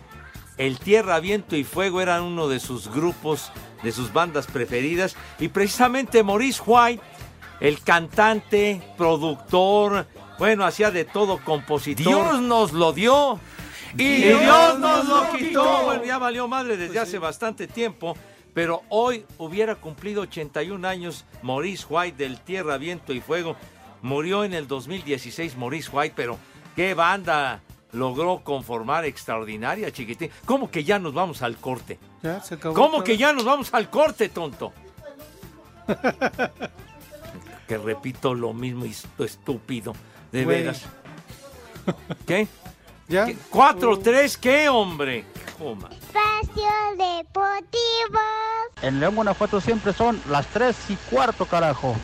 El 0.58 0.80
Tierra, 0.80 1.20
Viento 1.20 1.56
y 1.56 1.64
Fuego 1.64 2.02
eran 2.02 2.24
uno 2.24 2.48
de 2.48 2.60
sus 2.60 2.90
grupos, 2.90 3.52
de 3.84 3.92
sus 3.92 4.14
bandas 4.14 4.48
preferidas. 4.48 5.16
Y 5.40 5.50
precisamente 5.50 6.24
Maurice 6.24 6.62
White, 6.66 7.04
el 7.60 7.82
cantante, 7.82 8.82
productor, 8.98 10.08
bueno, 10.38 10.66
hacía 10.66 10.92
de 10.92 11.06
todo 11.06 11.40
compositor. 11.44 12.06
Dios 12.06 12.42
nos 12.42 12.74
lo 12.74 12.94
dio. 12.94 13.40
Y 13.98 14.24
Dios 14.24 14.42
Dios 14.42 14.80
nos 14.80 15.08
lo 15.08 15.32
quitó. 15.32 15.38
quitó. 15.38 15.84
Bueno, 15.86 16.04
ya 16.04 16.18
valió 16.18 16.48
madre 16.48 16.78
desde 16.78 17.00
hace 17.00 17.20
bastante 17.20 17.68
tiempo. 17.68 18.16
Pero 18.54 18.84
hoy 18.88 19.26
hubiera 19.38 19.76
cumplido 19.76 20.22
81 20.22 20.88
años 20.88 21.26
Maurice 21.42 21.86
White 21.90 22.18
del 22.18 22.40
Tierra, 22.40 22.78
Viento 22.78 23.12
y 23.12 23.20
Fuego. 23.20 23.58
Murió 24.06 24.44
en 24.44 24.54
el 24.54 24.68
2016 24.68 25.58
Maurice 25.58 25.90
White, 25.92 26.14
pero 26.16 26.38
qué 26.76 26.94
banda 26.94 27.62
logró 27.92 28.44
conformar 28.44 29.04
extraordinaria, 29.04 29.92
chiquitín. 29.92 30.30
¿Cómo 30.46 30.70
que 30.70 30.84
ya 30.84 31.00
nos 31.00 31.16
vamos 31.16 31.42
al 31.42 31.58
corte? 31.58 31.98
Ya 32.22 32.40
se 32.40 32.54
acabó. 32.54 32.76
¿Cómo 32.76 32.98
todo. 32.98 33.04
que 33.04 33.18
ya 33.18 33.34
nos 33.34 33.46
vamos 33.46 33.74
al 33.74 33.90
corte, 33.90 34.30
tonto? 34.30 34.74
que 37.68 37.80
repito 37.80 38.36
lo 38.36 38.54
mismo, 38.54 38.86
esto 38.86 39.24
estúpido. 39.24 39.96
De 40.32 40.46
veras. 40.46 40.86
¿Qué? 42.28 42.48
¿Ya? 43.08 43.26
¿Qué? 43.26 43.36
¿4-3 43.52 44.38
qué, 44.38 44.70
hombre? 44.70 45.26
Joma. 45.58 45.90
Espacio 45.90 46.70
Deportivo. 46.92 48.20
En 48.84 49.00
León, 49.00 49.16
Guanajuato 49.16 49.60
siempre 49.60 49.94
son 49.94 50.22
las 50.30 50.46
3 50.46 50.76
y 50.90 50.96
cuarto, 51.10 51.48
carajo. 51.48 51.96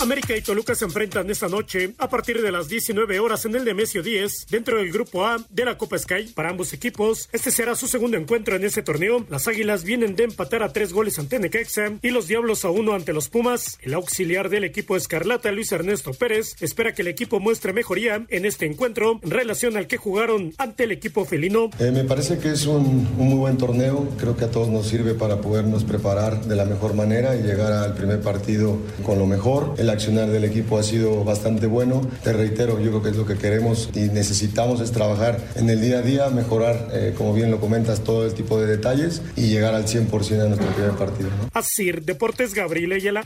América 0.00 0.34
y 0.34 0.40
Toluca 0.40 0.74
se 0.74 0.86
enfrentan 0.86 1.30
esta 1.30 1.48
noche 1.48 1.94
a 1.98 2.08
partir 2.08 2.40
de 2.40 2.50
las 2.50 2.68
19 2.68 3.20
horas 3.20 3.44
en 3.44 3.54
el 3.54 3.64
Nemesio 3.64 4.02
10 4.02 4.46
dentro 4.48 4.78
del 4.78 4.90
grupo 4.90 5.26
A 5.26 5.44
de 5.50 5.64
la 5.64 5.76
Copa 5.76 5.98
Sky. 5.98 6.32
Para 6.34 6.48
ambos 6.48 6.72
equipos, 6.72 7.28
este 7.32 7.50
será 7.50 7.74
su 7.74 7.86
segundo 7.86 8.16
encuentro 8.16 8.56
en 8.56 8.64
ese 8.64 8.82
torneo. 8.82 9.26
Las 9.28 9.46
Águilas 9.46 9.84
vienen 9.84 10.16
de 10.16 10.24
empatar 10.24 10.62
a 10.62 10.72
tres 10.72 10.92
goles 10.92 11.18
ante 11.18 11.38
Necaxa 11.38 11.92
y 12.00 12.10
los 12.10 12.28
Diablos 12.28 12.64
a 12.64 12.70
uno 12.70 12.94
ante 12.94 13.12
los 13.12 13.28
Pumas. 13.28 13.78
El 13.82 13.94
auxiliar 13.94 14.48
del 14.48 14.64
equipo 14.64 14.96
Escarlata, 14.96 15.52
Luis 15.52 15.70
Ernesto 15.72 16.12
Pérez, 16.12 16.56
espera 16.60 16.94
que 16.94 17.02
el 17.02 17.08
equipo 17.08 17.38
muestre 17.38 17.72
mejoría 17.72 18.24
en 18.28 18.46
este 18.46 18.66
encuentro 18.66 19.20
en 19.22 19.30
relación 19.30 19.76
al 19.76 19.86
que 19.86 19.98
jugaron 19.98 20.54
ante 20.56 20.84
el 20.84 20.92
equipo 20.92 21.24
felino. 21.24 21.70
Eh, 21.78 21.90
me 21.90 22.04
parece 22.04 22.38
que 22.38 22.52
es 22.52 22.66
un, 22.66 23.06
muy 23.16 23.36
buen 23.36 23.58
torneo, 23.58 24.08
creo 24.18 24.36
que 24.36 24.46
a 24.46 24.50
todos 24.50 24.68
nos 24.68 24.86
sirve 24.86 25.14
para 25.14 25.40
podernos 25.40 25.84
preparar 25.84 26.44
de 26.44 26.56
la 26.56 26.64
mejor 26.64 26.94
manera 26.94 27.36
y 27.36 27.42
llegar 27.42 27.72
al 27.72 27.94
primer 27.94 28.20
partido 28.20 28.78
con 29.04 29.18
lo 29.18 29.26
mejor. 29.26 29.74
Accionar 29.90 30.28
del 30.30 30.44
equipo 30.44 30.78
ha 30.78 30.82
sido 30.82 31.24
bastante 31.24 31.66
bueno, 31.66 32.02
te 32.22 32.32
reitero, 32.32 32.80
yo 32.80 32.90
creo 32.90 33.02
que 33.02 33.08
es 33.10 33.16
lo 33.16 33.26
que 33.26 33.36
queremos 33.36 33.90
y 33.94 34.00
necesitamos 34.00 34.80
es 34.80 34.92
trabajar 34.92 35.38
en 35.56 35.68
el 35.70 35.80
día 35.80 35.98
a 35.98 36.02
día, 36.02 36.28
mejorar, 36.30 36.88
eh, 36.92 37.14
como 37.16 37.32
bien 37.34 37.50
lo 37.50 37.60
comentas, 37.60 38.02
todo 38.04 38.26
el 38.26 38.34
tipo 38.34 38.60
de 38.60 38.66
detalles 38.66 39.22
y 39.36 39.48
llegar 39.48 39.74
al 39.74 39.86
100% 39.86 40.42
a 40.42 40.48
nuestro 40.48 40.68
primer 40.68 40.92
partido. 40.92 41.30
¿no? 41.30 41.50
Así, 41.52 41.90
Deportes 41.92 42.54
Gabriel 42.54 42.92
Ayala. 42.92 43.24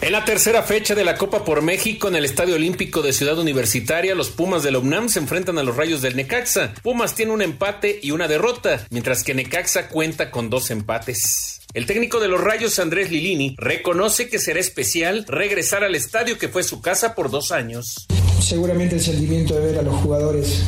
En 0.00 0.12
la 0.12 0.24
tercera 0.24 0.62
fecha 0.62 0.94
de 0.94 1.04
la 1.04 1.16
Copa 1.16 1.44
por 1.44 1.60
México 1.60 2.06
en 2.06 2.14
el 2.14 2.24
Estadio 2.24 2.54
Olímpico 2.54 3.02
de 3.02 3.12
Ciudad 3.12 3.36
Universitaria, 3.36 4.14
los 4.14 4.30
Pumas 4.30 4.62
de 4.62 4.70
la 4.70 4.78
UNAM 4.78 5.08
se 5.08 5.18
enfrentan 5.18 5.58
a 5.58 5.64
los 5.64 5.76
Rayos 5.76 6.02
del 6.02 6.14
Necaxa. 6.14 6.72
Pumas 6.82 7.16
tiene 7.16 7.32
un 7.32 7.42
empate 7.42 7.98
y 8.00 8.12
una 8.12 8.28
derrota, 8.28 8.86
mientras 8.90 9.24
que 9.24 9.34
Necaxa 9.34 9.88
cuenta 9.88 10.30
con 10.30 10.50
dos 10.50 10.70
empates. 10.70 11.57
El 11.74 11.84
técnico 11.84 12.18
de 12.18 12.28
los 12.28 12.40
Rayos, 12.40 12.78
Andrés 12.78 13.10
Lilini, 13.10 13.54
reconoce 13.58 14.30
que 14.30 14.38
será 14.38 14.58
especial 14.58 15.26
regresar 15.28 15.84
al 15.84 15.94
estadio 15.94 16.38
que 16.38 16.48
fue 16.48 16.62
su 16.62 16.80
casa 16.80 17.14
por 17.14 17.30
dos 17.30 17.52
años. 17.52 18.06
Seguramente 18.40 18.94
el 18.94 19.02
sentimiento 19.02 19.54
de 19.54 19.60
ver 19.60 19.78
a 19.78 19.82
los 19.82 19.94
jugadores 19.96 20.62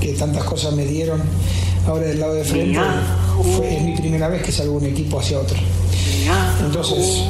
que 0.00 0.12
tantas 0.12 0.44
cosas 0.44 0.74
me 0.74 0.84
dieron 0.86 1.20
ahora 1.88 2.06
del 2.06 2.20
lado 2.20 2.34
de 2.34 2.44
frente 2.44 2.78
fue, 3.56 3.76
es 3.76 3.82
mi 3.82 3.96
primera 3.96 4.28
vez 4.28 4.42
que 4.44 4.52
salgo 4.52 4.74
un 4.74 4.86
equipo 4.86 5.18
hacia 5.18 5.40
otro. 5.40 5.56
Entonces, 6.64 7.22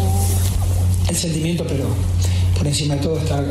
el 1.09 1.17
sentimiento, 1.17 1.65
pero 1.67 1.87
por 2.59 2.67
encima 2.67 2.97
de 2.97 3.01
todo 3.01 3.19
está 3.19 3.43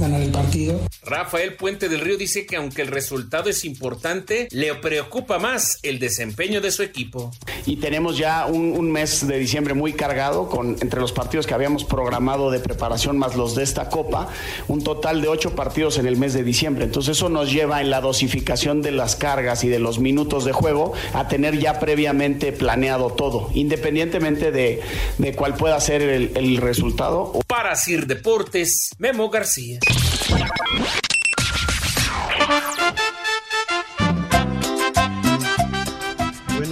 ganar 0.00 0.20
el 0.20 0.30
partido. 0.30 0.80
Rafael 1.04 1.54
Puente 1.54 1.88
del 1.88 2.00
Río 2.00 2.16
dice 2.16 2.46
que 2.46 2.56
aunque 2.56 2.82
el 2.82 2.88
resultado 2.88 3.50
es 3.50 3.64
importante, 3.64 4.48
le 4.50 4.74
preocupa 4.74 5.38
más 5.38 5.78
el 5.82 5.98
desempeño 5.98 6.60
de 6.60 6.70
su 6.72 6.82
equipo. 6.82 7.30
Y 7.66 7.76
tenemos 7.76 8.18
ya 8.18 8.46
un, 8.46 8.84
mes 8.94 9.26
de 9.26 9.38
diciembre 9.38 9.74
muy 9.74 9.92
cargado 9.94 10.48
con 10.48 10.76
entre 10.80 11.00
los 11.00 11.12
partidos 11.12 11.46
que 11.46 11.54
habíamos 11.54 11.84
programado 11.84 12.50
de 12.50 12.60
preparación 12.60 13.18
más 13.18 13.34
los 13.34 13.54
de 13.54 13.62
esta 13.62 13.88
copa, 13.88 14.28
un 14.68 14.84
total 14.84 15.20
de 15.22 15.28
ocho 15.28 15.54
partidos 15.54 15.98
en 15.98 16.06
el 16.06 16.16
mes 16.16 16.34
de 16.34 16.44
diciembre. 16.44 16.84
Entonces 16.84 17.16
eso 17.16 17.28
nos 17.28 17.50
lleva 17.50 17.80
en 17.80 17.90
la 17.90 18.00
dosificación 18.00 18.82
de 18.82 18.92
las 18.92 19.16
cargas 19.16 19.64
y 19.64 19.68
de 19.68 19.78
los 19.78 19.98
minutos 19.98 20.44
de 20.44 20.52
juego 20.52 20.92
a 21.12 21.28
tener 21.28 21.58
ya 21.58 21.80
previamente 21.80 22.52
planeado 22.52 23.10
todo, 23.10 23.50
independientemente 23.54 24.52
de, 24.52 24.80
de 25.18 25.34
cuál 25.34 25.54
pueda 25.54 25.80
ser 25.80 26.02
el, 26.02 26.32
el 26.34 26.56
resultado. 26.58 27.32
Para 27.46 27.74
Sir 27.74 28.06
Deportes, 28.06 28.90
Memo 28.98 29.30
García. 29.30 29.80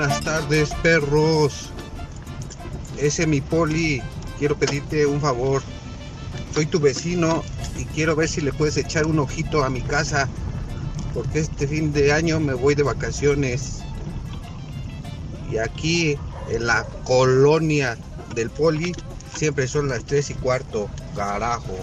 Buenas 0.03 0.25
tardes, 0.25 0.75
perros. 0.83 1.71
ese 2.99 3.25
mi 3.25 3.41
poli, 3.41 4.03
quiero 4.37 4.59
pedirte 4.59 5.07
un 5.07 5.21
favor. 5.21 5.63
Soy 6.53 6.67
tu 6.67 6.81
vecino 6.81 7.45
y 7.79 7.85
quiero 7.85 8.17
ver 8.17 8.29
si 8.29 8.41
le 8.41 8.53
puedes 8.53 8.77
echar 8.77 9.07
un 9.07 9.21
ojito 9.21 9.63
a 9.63 9.71
mi 9.71 9.81
casa, 9.81 10.29
porque 11.15 11.39
este 11.39 11.69
fin 11.69 11.93
de 11.93 12.13
año 12.13 12.41
me 12.41 12.53
voy 12.53 12.75
de 12.75 12.83
vacaciones. 12.83 13.85
Y 15.53 15.59
aquí 15.59 16.19
en 16.51 16.67
la 16.67 16.85
colonia 17.05 17.97
del 18.35 18.51
poli 18.51 18.97
siempre 19.37 19.69
son 19.69 19.89
las 19.89 20.05
tres 20.05 20.31
y 20.31 20.35
cuarto, 20.35 20.91
carajo. 21.15 21.77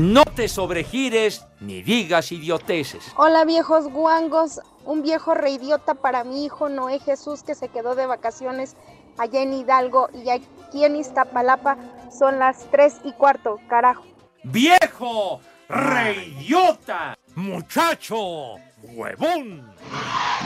No 0.00 0.24
te 0.24 0.48
sobregires 0.48 1.44
ni 1.60 1.82
digas 1.82 2.32
idioteces. 2.32 3.12
Hola 3.18 3.44
viejos 3.44 3.86
guangos, 3.88 4.62
un 4.86 5.02
viejo 5.02 5.34
reidiota 5.34 5.92
para 5.92 6.24
mi 6.24 6.46
hijo 6.46 6.70
Noé 6.70 7.00
Jesús 7.00 7.42
que 7.42 7.54
se 7.54 7.68
quedó 7.68 7.94
de 7.94 8.06
vacaciones 8.06 8.76
allá 9.18 9.42
en 9.42 9.52
Hidalgo 9.52 10.08
y 10.14 10.30
aquí 10.30 10.84
en 10.86 10.96
Iztapalapa 10.96 11.76
son 12.18 12.38
las 12.38 12.64
tres 12.70 12.96
y 13.04 13.12
cuarto, 13.12 13.58
carajo. 13.68 14.06
¡Viejo! 14.42 15.42
¡Reidiota! 15.68 17.18
¡Muchacho! 17.34 18.54
¡Huevón! 18.94 19.70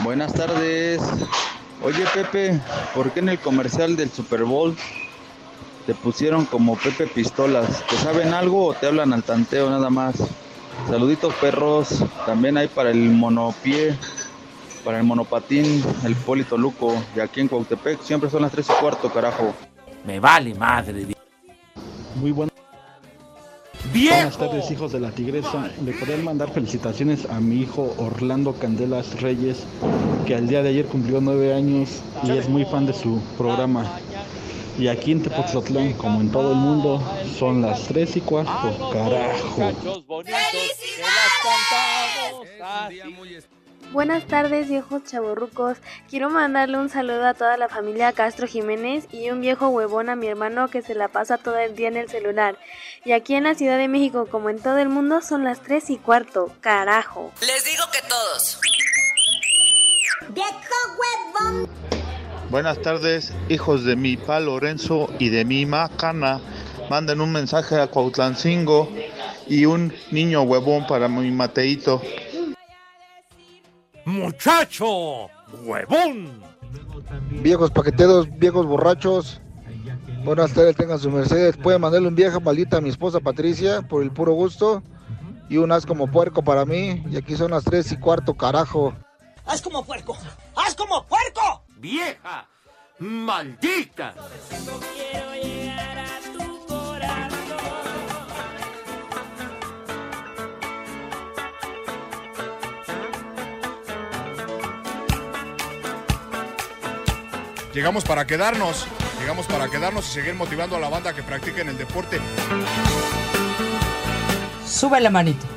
Buenas 0.03 0.33
tardes. 0.33 1.01
Oye 1.81 2.03
Pepe, 2.13 2.59
¿por 2.93 3.09
qué 3.11 3.21
en 3.21 3.29
el 3.29 3.39
comercial 3.39 3.95
del 3.95 4.11
Super 4.11 4.43
Bowl 4.43 4.75
te 5.85 5.93
pusieron 5.93 6.45
como 6.45 6.75
Pepe 6.75 7.07
Pistolas? 7.07 7.83
¿Te 7.87 7.95
saben 7.97 8.33
algo 8.33 8.67
o 8.67 8.73
te 8.73 8.87
hablan 8.87 9.13
al 9.13 9.23
tanteo 9.23 9.69
nada 9.69 9.89
más? 9.89 10.15
Saluditos 10.89 11.33
perros, 11.35 12.03
también 12.25 12.57
hay 12.57 12.67
para 12.67 12.91
el 12.91 13.09
monopié, 13.11 13.95
para 14.83 14.99
el 14.99 15.03
monopatín, 15.03 15.83
el 16.03 16.15
Polito 16.15 16.57
Luco, 16.57 16.93
y 17.15 17.19
aquí 17.19 17.41
en 17.41 17.47
Cuautepec 17.47 18.01
siempre 18.01 18.29
son 18.29 18.43
las 18.43 18.51
3 18.51 18.67
y 18.69 18.81
cuarto, 18.81 19.11
carajo. 19.11 19.53
Me 20.05 20.19
vale 20.19 20.53
madre. 20.53 21.07
Muy 22.15 22.31
buenas. 22.31 22.53
Buenas 23.93 24.37
tardes, 24.37 24.69
hijos 24.71 24.91
de 24.91 24.99
la 24.99 25.11
tigresa. 25.11 25.71
Le 25.83 25.93
podrían 25.93 26.23
mandar 26.23 26.51
felicitaciones 26.51 27.25
a 27.29 27.39
mi 27.39 27.61
hijo 27.61 27.95
Orlando 27.97 28.53
Candelas 28.53 29.21
Reyes, 29.21 29.63
que 30.27 30.35
al 30.35 30.47
día 30.47 30.61
de 30.61 30.69
ayer 30.69 30.85
cumplió 30.85 31.21
nueve 31.21 31.53
años 31.53 32.01
y 32.23 32.31
es 32.31 32.49
muy 32.49 32.65
fan 32.65 32.85
de 32.85 32.93
su 32.93 33.21
programa. 33.37 33.99
Y 34.77 34.89
aquí 34.89 35.13
en 35.13 35.23
Tepoztlán, 35.23 35.93
como 35.93 36.19
en 36.21 36.31
todo 36.31 36.51
el 36.51 36.57
mundo, 36.57 37.01
son 37.37 37.61
las 37.61 37.83
tres 37.87 38.17
y 38.17 38.21
cuarto. 38.21 38.91
Carajo. 38.91 39.71
Buenas 43.91 44.27
tardes, 44.27 44.67
viejos 44.67 45.03
chaborrucos. 45.05 45.77
Quiero 46.09 46.29
mandarle 46.29 46.77
un 46.77 46.89
saludo 46.89 47.25
a 47.25 47.33
toda 47.33 47.55
la 47.55 47.69
familia 47.69 48.11
Castro 48.11 48.47
Jiménez 48.47 49.07
y 49.11 49.29
un 49.29 49.39
viejo 49.39 49.69
huevón 49.69 50.09
a 50.09 50.17
mi 50.17 50.27
hermano 50.27 50.69
que 50.69 50.81
se 50.81 50.95
la 50.95 51.07
pasa 51.07 51.37
todo 51.37 51.57
el 51.57 51.75
día 51.75 51.87
en 51.87 51.95
el 51.95 52.09
celular. 52.09 52.57
Y 53.05 53.13
aquí 53.13 53.35
en 53.35 53.45
la 53.45 53.55
Ciudad 53.55 53.77
de 53.77 53.87
México, 53.87 54.27
como 54.29 54.49
en 54.49 54.59
todo 54.59 54.79
el 54.79 54.89
mundo, 54.89 55.21
son 55.21 55.45
las 55.45 55.61
tres 55.61 55.89
y 55.89 55.97
cuarto. 55.97 56.51
Carajo. 56.59 57.31
Les 57.39 57.63
digo 57.63 57.85
que 57.93 58.01
todos. 58.09 58.59
¡Viejo 60.33 60.49
huevón! 60.99 62.04
Buenas 62.49 62.79
tardes, 62.81 63.33
hijos 63.49 63.83
de 63.83 63.95
mi 63.95 64.17
pa 64.17 64.39
Lorenzo 64.39 65.09
y 65.19 65.29
de 65.29 65.43
mi 65.43 65.65
Macana. 65.65 66.39
Manden 66.89 67.19
un 67.19 67.31
mensaje 67.31 67.81
a 67.81 67.87
Cuautlancingo 67.87 68.87
y 69.47 69.65
un 69.65 69.91
niño 70.11 70.43
huevón 70.43 70.85
para 70.85 71.07
mi 71.07 71.31
Mateito. 71.31 72.01
¡Muchacho! 74.05 75.27
¡Huevón! 75.63 76.39
Viejos 77.31 77.71
paqueteros, 77.71 78.29
viejos 78.37 78.67
borrachos. 78.67 79.41
Buenas 80.23 80.53
tardes, 80.53 80.75
tengan 80.75 80.99
su 80.99 81.09
Mercedes. 81.09 81.57
Pueden 81.57 81.81
mandarle 81.81 82.07
un 82.07 82.15
viaje 82.15 82.39
maldita 82.39 82.77
a 82.77 82.81
mi 82.81 82.89
esposa 82.89 83.19
Patricia 83.19 83.81
por 83.81 84.03
el 84.03 84.11
puro 84.11 84.33
gusto. 84.33 84.83
Y 85.49 85.57
un 85.57 85.71
as 85.71 85.85
como 85.85 86.07
puerco 86.07 86.43
para 86.43 86.63
mí. 86.65 87.03
Y 87.09 87.17
aquí 87.17 87.35
son 87.35 87.51
las 87.51 87.63
tres 87.63 87.91
y 87.91 87.97
cuarto, 87.97 88.35
carajo. 88.35 88.93
¡Haz 89.45 89.61
como 89.61 89.83
puerco! 89.83 90.15
¡Haz 90.55 90.75
como 90.75 91.03
puerco! 91.05 91.64
¡Vieja! 91.85 92.47
¡Maldita! 92.97 94.15
Llegamos 107.71 108.03
para 108.03 108.25
quedarnos, 108.25 108.87
llegamos 109.19 109.45
para 109.45 109.69
quedarnos 109.69 110.09
y 110.09 110.11
seguir 110.11 110.33
motivando 110.33 110.77
a 110.77 110.79
la 110.79 110.89
banda 110.89 111.13
que 111.13 111.21
practiquen 111.21 111.69
el 111.69 111.77
deporte. 111.77 112.19
Sube 114.65 114.99
la 115.01 115.11
manito. 115.11 115.54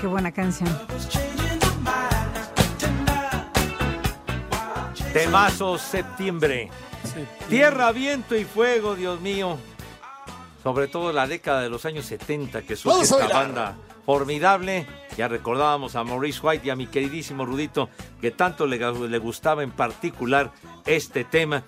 Qué 0.00 0.06
buena 0.06 0.32
canción. 0.32 0.68
Temazo 5.12 5.78
septiembre. 5.78 6.70
Tierra, 7.48 7.92
viento 7.92 8.36
y 8.36 8.44
fuego, 8.44 8.94
Dios 8.94 9.20
mío. 9.20 9.58
Sobre 10.62 10.88
todo 10.88 11.12
la 11.12 11.26
década 11.26 11.62
de 11.62 11.70
los 11.70 11.84
años 11.86 12.04
70 12.06 12.62
que 12.62 12.76
surge 12.76 13.02
esta 13.02 13.28
banda 13.28 13.76
formidable. 14.04 14.86
Ya 15.16 15.28
recordábamos 15.28 15.96
a 15.96 16.04
Maurice 16.04 16.40
White 16.42 16.66
y 16.66 16.70
a 16.70 16.76
mi 16.76 16.86
queridísimo 16.86 17.44
Rudito 17.44 17.88
que 18.20 18.30
tanto 18.30 18.66
le, 18.66 18.78
le 18.78 19.18
gustaba 19.18 19.62
en 19.62 19.70
particular 19.70 20.52
este 20.86 21.24
tema. 21.24 21.64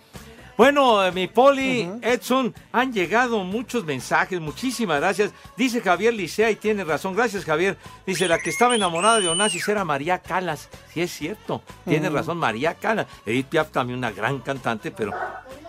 Bueno, 0.61 1.03
eh, 1.03 1.11
mi 1.11 1.27
Poli, 1.27 1.91
Edson, 2.03 2.55
han 2.71 2.93
llegado 2.93 3.43
muchos 3.45 3.83
mensajes, 3.87 4.39
muchísimas 4.43 5.01
gracias. 5.01 5.33
Dice 5.57 5.81
Javier 5.81 6.13
Licea 6.13 6.51
y 6.51 6.57
tiene 6.57 6.85
razón, 6.85 7.17
gracias 7.17 7.47
Javier. 7.47 7.79
Dice, 8.05 8.29
la 8.29 8.39
que 8.39 8.51
estaba 8.51 8.75
enamorada 8.75 9.21
de 9.21 9.29
Onassis 9.31 9.67
era 9.69 9.87
María 9.87 10.19
Calas. 10.19 10.69
Sí 10.93 11.01
es 11.01 11.13
cierto, 11.13 11.63
tiene 11.87 12.11
razón, 12.11 12.37
María 12.37 12.75
Calas. 12.75 13.07
Edith 13.25 13.47
Piaf 13.47 13.71
también 13.71 14.01
una 14.01 14.11
gran 14.11 14.41
cantante, 14.41 14.91
pero 14.91 15.15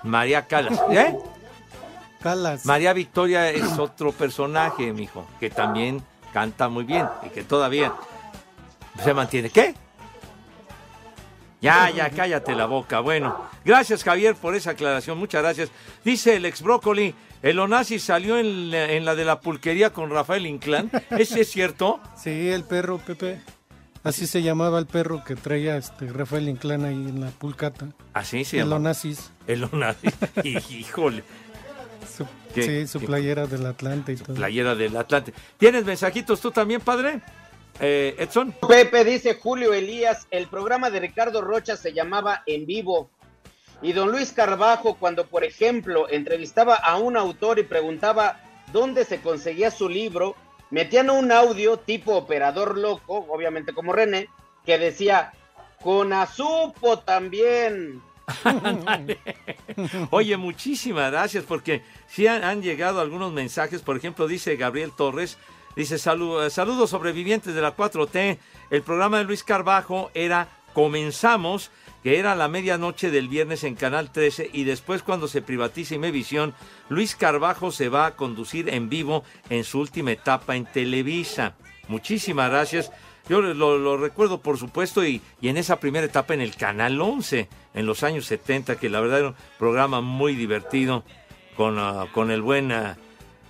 María 0.04 0.46
Calas. 0.46 0.78
¿Eh? 0.92 1.18
Calas. 2.22 2.66
María 2.66 2.92
Victoria 2.92 3.50
es 3.50 3.80
otro 3.80 4.12
personaje, 4.12 4.92
mijo, 4.92 5.26
que 5.40 5.50
también 5.50 6.04
canta 6.34 6.68
muy 6.68 6.84
bien 6.84 7.08
y 7.26 7.30
que 7.30 7.46
todavía 7.46 7.94
se 9.02 9.14
mantiene. 9.14 9.52
¿Qué? 9.52 9.74
Ya, 11.62 11.90
ya, 11.92 12.10
cállate 12.10 12.56
la 12.56 12.66
boca. 12.66 13.00
Bueno, 13.02 13.46
gracias 13.64 14.04
Javier 14.04 14.36
por 14.36 14.56
esa 14.56 14.72
aclaración, 14.72 15.18
muchas 15.18 15.44
gracias. 15.44 15.70
Dice 16.04 16.36
el 16.38 16.46
ex 16.46 16.62
brócoli, 16.62 17.14
el 17.44 17.60
Onasi 17.60 18.00
salió 18.00 18.38
en 18.40 18.72
la, 18.72 18.92
en 18.92 19.06
la 19.06 19.14
de 19.16 19.26
la 19.26 19.40
pulquería 19.40 19.92
con 19.92 20.10
Rafael 20.10 20.46
Inclán. 20.48 20.90
¿Ese 21.12 21.42
es 21.42 21.52
cierto? 21.52 22.00
Sí, 22.18 22.50
el 22.50 22.64
perro, 22.64 22.98
Pepe. 22.98 23.42
Así 24.04 24.26
se 24.26 24.42
llamaba 24.42 24.80
el 24.80 24.88
perro 24.88 25.24
que 25.24 25.36
traía 25.36 25.78
este 25.78 26.08
Rafael 26.12 26.50
Inclán 26.50 26.84
ahí 26.86 26.96
en 26.96 27.22
la 27.22 27.28
pulcata. 27.30 27.90
Así 28.14 28.44
se 28.44 28.58
El 28.58 28.64
llama. 28.64 28.78
Onassis. 28.78 29.32
El 29.46 29.64
Onassis. 29.66 30.14
Híjole. 30.44 31.24
Su, 32.18 32.26
¿Qué? 32.56 32.64
sí, 32.64 32.88
su 32.88 33.00
¿Qué? 33.00 33.06
playera 33.06 33.46
del 33.46 33.64
Atlante 33.68 34.14
y 34.14 34.16
todo. 34.18 34.34
Playera 34.36 34.74
del 34.74 34.98
Atlante. 34.98 35.34
¿Tienes 35.58 35.86
mensajitos 35.86 36.42
tú 36.42 36.50
también, 36.50 36.82
padre? 36.82 37.22
Eh, 37.84 38.16
Edson. 38.20 38.54
Pepe 38.68 39.04
dice 39.04 39.34
Julio 39.34 39.74
Elías, 39.74 40.28
el 40.30 40.48
programa 40.48 40.92
de 40.92 41.00
Ricardo 41.00 41.42
Rocha 41.42 41.76
se 41.76 41.94
llamaba 41.94 42.44
En 42.46 42.68
Vivo. 42.68 43.10
Y 43.82 43.94
don 43.94 44.12
Luis 44.12 44.32
Carbajo, 44.32 44.98
cuando 45.00 45.26
por 45.26 45.44
ejemplo 45.44 46.08
entrevistaba 46.08 46.76
a 46.76 46.98
un 46.98 47.18
autor 47.18 47.58
y 47.58 47.64
preguntaba 47.64 48.40
dónde 48.72 49.04
se 49.04 49.20
conseguía 49.22 49.72
su 49.72 49.90
libro, 49.90 50.36
metían 50.70 51.10
un 51.10 51.32
audio 51.32 51.78
tipo 51.78 52.16
operador 52.16 52.78
loco, 52.78 53.26
obviamente 53.28 53.74
como 53.74 53.94
René, 53.94 54.30
que 54.64 54.78
decía, 54.78 55.34
con 55.82 56.14
Azupo 56.14 57.00
también. 57.00 58.00
Oye, 60.12 60.38
muchísimas 60.38 61.12
gracias 61.12 61.44
porque 61.46 61.82
sí 62.08 62.28
han, 62.28 62.44
han 62.44 62.62
llegado 62.62 63.02
algunos 63.02 63.34
mensajes. 63.34 63.82
Por 63.82 63.98
ejemplo, 63.98 64.28
dice 64.28 64.56
Gabriel 64.56 64.92
Torres, 64.96 65.40
dice 65.76 65.96
"Salu- 65.96 66.46
eh, 66.46 66.50
saludos 66.50 66.90
sobrevivientes 66.90 67.54
de 67.56 67.62
la 67.62 67.76
4T. 67.76 68.38
El 68.70 68.82
programa 68.82 69.18
de 69.20 69.24
Luis 69.26 69.44
Carbajo 69.44 70.12
era 70.14 70.48
Comenzamos, 70.74 71.72
que 72.04 72.18
era 72.18 72.36
la 72.36 72.48
medianoche 72.48 73.12
del 73.12 73.28
viernes 73.28 73.64
en 73.64 73.76
Canal 73.76 74.12
13 74.12 74.50
y 74.54 74.64
después 74.64 75.04
cuando 75.04 75.28
se 75.28 75.42
privatiza 75.42 75.96
Imevisión, 75.96 76.54
Luis 76.90 77.16
Carbajo 77.16 77.72
se 77.72 77.90
va 77.90 78.06
a 78.08 78.16
conducir 78.16 78.70
en 78.70 78.90
vivo 78.90 79.24
en 79.50 79.64
su 79.64 79.80
última 79.80 80.12
etapa 80.12 80.56
en 80.56 80.66
Televisa. 80.66 81.54
Muchísimas 81.88 82.50
gracias. 82.50 82.92
Yo 83.30 83.40
lo, 83.42 83.78
lo 83.78 83.98
recuerdo, 83.98 84.42
por 84.42 84.58
supuesto, 84.58 85.06
y, 85.06 85.22
y 85.42 85.50
en 85.50 85.58
esa 85.58 85.80
primera 85.80 86.06
etapa 86.06 86.34
en 86.34 86.42
el 86.42 86.56
Canal 86.56 87.00
11, 87.00 87.48
en 87.76 87.86
los 87.86 88.04
años 88.04 88.26
70, 88.26 88.78
que 88.78 88.90
la 88.90 89.00
verdad 89.00 89.20
era 89.20 89.28
un 89.30 89.36
programa 89.60 90.02
muy 90.02 90.36
divertido 90.36 91.04
con, 91.56 91.78
ah, 91.80 92.08
con 92.14 92.32
el 92.32 92.42
buen 92.42 92.72
ah, 92.72 92.98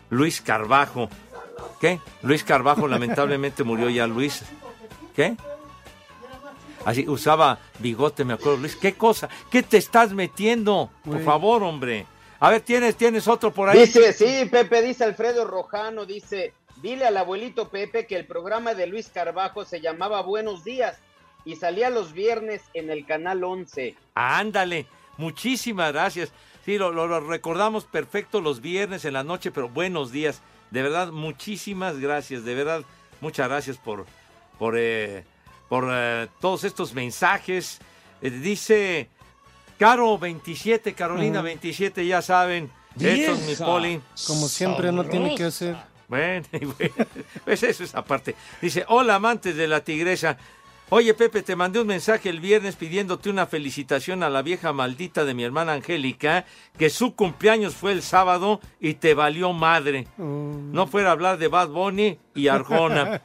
Luis 0.09 0.41
Carbajo. 0.41 1.09
¿Qué? 1.79 1.99
Luis 2.21 2.43
Carbajo 2.43 2.87
lamentablemente 2.87 3.63
murió 3.63 3.89
ya, 3.89 4.07
Luis. 4.07 4.43
¿Qué? 5.15 5.35
Así 6.85 7.07
usaba 7.07 7.59
bigote, 7.79 8.25
me 8.25 8.33
acuerdo, 8.33 8.57
Luis. 8.57 8.75
¿Qué 8.75 8.93
cosa? 8.93 9.29
¿Qué 9.51 9.61
te 9.61 9.77
estás 9.77 10.13
metiendo? 10.13 10.89
Por 11.03 11.23
favor, 11.23 11.61
hombre. 11.63 12.07
A 12.39 12.49
ver, 12.49 12.61
¿tienes, 12.61 12.95
tienes 12.95 13.27
otro 13.27 13.51
por 13.53 13.69
ahí? 13.69 13.79
Dice, 13.81 14.13
sí, 14.13 14.47
Pepe, 14.49 14.81
dice 14.81 15.03
Alfredo 15.03 15.45
Rojano, 15.45 16.05
dice, 16.07 16.53
dile 16.81 17.05
al 17.05 17.17
abuelito 17.17 17.69
Pepe 17.69 18.07
que 18.07 18.15
el 18.15 18.25
programa 18.25 18.73
de 18.73 18.87
Luis 18.87 19.09
Carbajo 19.13 19.63
se 19.63 19.79
llamaba 19.79 20.21
Buenos 20.23 20.63
Días 20.63 20.97
y 21.45 21.55
salía 21.55 21.91
los 21.91 22.13
viernes 22.13 22.61
en 22.73 22.89
el 22.89 23.05
canal 23.05 23.43
11. 23.43 23.95
Ándale, 24.15 24.87
muchísimas 25.17 25.91
gracias. 25.93 26.31
Sí, 26.65 26.79
lo, 26.79 26.91
lo- 26.91 27.05
lo 27.07 27.19
recordamos 27.19 27.85
perfecto 27.85 28.41
los 28.41 28.59
viernes 28.59 29.05
en 29.05 29.13
la 29.13 29.23
noche, 29.23 29.51
pero 29.51 29.69
buenos 29.69 30.11
días. 30.11 30.41
De 30.71 30.81
verdad, 30.81 31.11
muchísimas 31.11 31.99
gracias. 31.99 32.43
De 32.43 32.55
verdad, 32.55 32.83
muchas 33.19 33.47
gracias 33.47 33.77
por, 33.77 34.05
por, 34.57 34.75
eh, 34.77 35.23
por 35.69 35.87
eh, 35.91 36.27
todos 36.39 36.63
estos 36.63 36.93
mensajes. 36.93 37.79
Eh, 38.21 38.29
dice 38.29 39.09
Caro 39.77 40.17
27, 40.17 40.93
Carolina 40.93 41.39
Ujú. 41.39 41.45
27, 41.45 42.05
ya 42.05 42.21
saben. 42.21 42.71
Estos, 42.99 43.39
mi 43.41 43.55
poli. 43.55 44.01
Como 44.27 44.47
siempre, 44.47 44.91
no 44.91 45.03
tiene 45.05 45.35
que 45.35 45.45
hacer. 45.45 45.75
Bueno, 46.07 46.45
bueno, 46.51 46.93
pues 47.45 47.63
eso 47.63 47.83
es 47.83 47.95
aparte. 47.95 48.35
Dice, 48.61 48.85
hola 48.87 49.15
amantes 49.15 49.55
de 49.55 49.67
la 49.67 49.83
tigresa. 49.83 50.37
Oye 50.93 51.13
Pepe, 51.13 51.41
te 51.41 51.55
mandé 51.55 51.79
un 51.79 51.87
mensaje 51.87 52.27
el 52.27 52.41
viernes 52.41 52.75
pidiéndote 52.75 53.29
una 53.29 53.45
felicitación 53.45 54.23
a 54.23 54.29
la 54.29 54.41
vieja 54.41 54.73
maldita 54.73 55.23
de 55.23 55.33
mi 55.33 55.45
hermana 55.45 55.71
Angélica, 55.71 56.43
que 56.77 56.89
su 56.89 57.15
cumpleaños 57.15 57.75
fue 57.75 57.93
el 57.93 58.01
sábado 58.01 58.59
y 58.77 58.95
te 58.95 59.13
valió 59.13 59.53
madre. 59.53 60.09
No 60.17 60.87
fuera 60.87 61.07
a 61.07 61.11
hablar 61.13 61.37
de 61.37 61.47
Bad 61.47 61.69
Bunny 61.69 62.19
y 62.35 62.49
Arjona. 62.49 63.21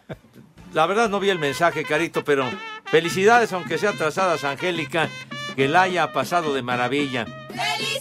La 0.75 0.87
verdad 0.87 1.09
no 1.09 1.19
vi 1.19 1.29
el 1.31 1.41
mensaje, 1.41 1.83
Carito, 1.83 2.23
pero 2.23 2.49
felicidades, 2.85 3.53
aunque 3.53 3.79
sea 3.79 3.91
atrasadas, 3.91 4.45
Angélica, 4.45 5.09
que 5.57 5.67
la 5.67 5.83
haya 5.83 6.13
pasado 6.13 6.55
de 6.55 6.63
maravilla. 6.63 7.27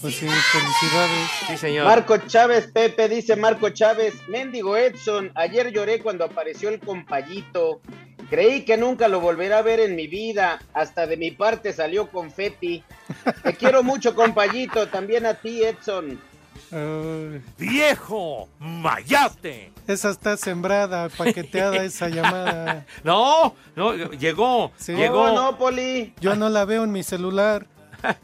Pues 0.01 0.15
sí, 0.15 0.27
felicidades. 0.27 1.29
Sí, 1.47 1.57
señor. 1.57 1.85
Marco 1.85 2.17
Chávez, 2.17 2.67
Pepe, 2.71 3.09
dice 3.09 3.35
Marco 3.35 3.69
Chávez, 3.69 4.13
mendigo 4.27 4.77
Edson, 4.77 5.31
ayer 5.35 5.71
lloré 5.71 5.99
cuando 5.99 6.25
apareció 6.25 6.69
el 6.69 6.79
compayito. 6.79 7.81
Creí 8.29 8.63
que 8.65 8.75
nunca 8.77 9.07
lo 9.07 9.19
volverá 9.19 9.59
a 9.59 9.61
ver 9.61 9.79
en 9.79 9.95
mi 9.95 10.07
vida. 10.07 10.59
Hasta 10.73 11.05
de 11.07 11.15
mi 11.17 11.31
parte 11.31 11.73
salió 11.73 12.09
confeti. 12.09 12.83
Te 13.43 13.53
quiero 13.57 13.83
mucho, 13.83 14.15
compayito. 14.15 14.87
También 14.87 15.25
a 15.25 15.35
ti, 15.35 15.63
Edson. 15.63 16.19
¡Viejo! 17.57 18.49
¡Mayate! 18.59 19.71
esa 19.87 20.09
está 20.09 20.35
sembrada, 20.35 21.09
paqueteada 21.09 21.83
esa 21.83 22.09
llamada. 22.09 22.85
No, 23.03 23.55
no, 23.75 23.93
llegó, 23.93 24.71
Sí. 24.77 24.93
llegó. 24.93 25.27
No, 25.27 25.51
no, 25.51 25.57
Poli. 25.57 26.13
Yo 26.19 26.35
no 26.35 26.49
la 26.49 26.65
veo 26.65 26.83
en 26.83 26.91
mi 26.91 27.03
celular. 27.03 27.67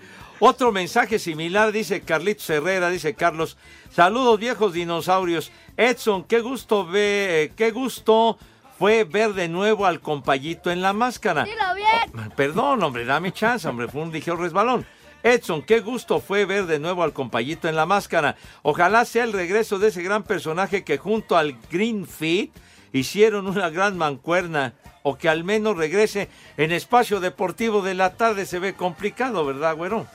Otro 0.43 0.71
mensaje 0.71 1.19
similar, 1.19 1.71
dice 1.71 2.01
Carlitos 2.01 2.49
Herrera, 2.49 2.89
dice 2.89 3.13
Carlos. 3.13 3.57
Saludos 3.91 4.39
viejos 4.39 4.73
dinosaurios. 4.73 5.51
Edson, 5.77 6.23
qué 6.23 6.39
gusto 6.39 6.83
ve, 6.87 7.43
eh, 7.43 7.53
qué 7.55 7.69
gusto 7.69 8.39
fue 8.79 9.03
ver 9.03 9.33
de 9.35 9.47
nuevo 9.47 9.85
al 9.85 9.99
compayito 9.99 10.71
en 10.71 10.81
la 10.81 10.93
máscara. 10.93 11.43
Dilo 11.43 11.75
bien. 11.75 12.31
Perdón, 12.35 12.81
hombre, 12.81 13.05
dame 13.05 13.31
chance, 13.31 13.67
hombre, 13.67 13.87
fue 13.87 14.01
un 14.01 14.11
ligero 14.11 14.37
resbalón. 14.37 14.83
Edson, 15.21 15.61
qué 15.61 15.79
gusto 15.79 16.19
fue 16.19 16.45
ver 16.45 16.65
de 16.65 16.79
nuevo 16.79 17.03
al 17.03 17.13
compayito 17.13 17.69
en 17.69 17.75
la 17.75 17.85
máscara. 17.85 18.35
Ojalá 18.63 19.05
sea 19.05 19.25
el 19.25 19.33
regreso 19.33 19.77
de 19.77 19.89
ese 19.89 20.01
gran 20.01 20.23
personaje 20.23 20.83
que 20.83 20.97
junto 20.97 21.37
al 21.37 21.55
Green 21.69 22.07
Fit 22.07 22.51
hicieron 22.93 23.45
una 23.45 23.69
gran 23.69 23.95
mancuerna. 23.95 24.73
O 25.03 25.17
que 25.19 25.29
al 25.29 25.43
menos 25.43 25.77
regrese 25.77 26.29
en 26.57 26.71
espacio 26.71 27.19
deportivo 27.19 27.83
de 27.83 27.93
la 27.93 28.17
tarde. 28.17 28.47
Se 28.47 28.57
ve 28.57 28.73
complicado, 28.73 29.45
¿verdad, 29.45 29.75
güero? 29.75 30.07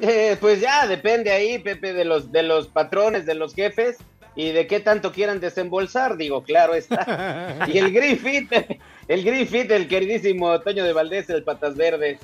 Eh, 0.00 0.36
pues 0.40 0.60
ya, 0.60 0.86
depende 0.86 1.30
ahí, 1.30 1.58
Pepe, 1.58 1.92
de 1.92 2.04
los, 2.04 2.32
de 2.32 2.42
los 2.42 2.68
patrones, 2.68 3.26
de 3.26 3.34
los 3.34 3.54
jefes 3.54 3.98
y 4.36 4.50
de 4.50 4.66
qué 4.66 4.80
tanto 4.80 5.12
quieran 5.12 5.40
desembolsar, 5.40 6.16
digo, 6.16 6.42
claro 6.42 6.74
está. 6.74 7.56
Y 7.68 7.78
el 7.78 7.92
Green 7.92 8.18
Fit, 8.18 8.52
el 9.08 9.24
Green 9.24 9.46
Fit, 9.46 9.70
el 9.70 9.86
queridísimo 9.86 10.60
Toño 10.60 10.84
de 10.84 10.92
Valdés, 10.92 11.30
el 11.30 11.44
Patas 11.44 11.76
Verdes. 11.76 12.18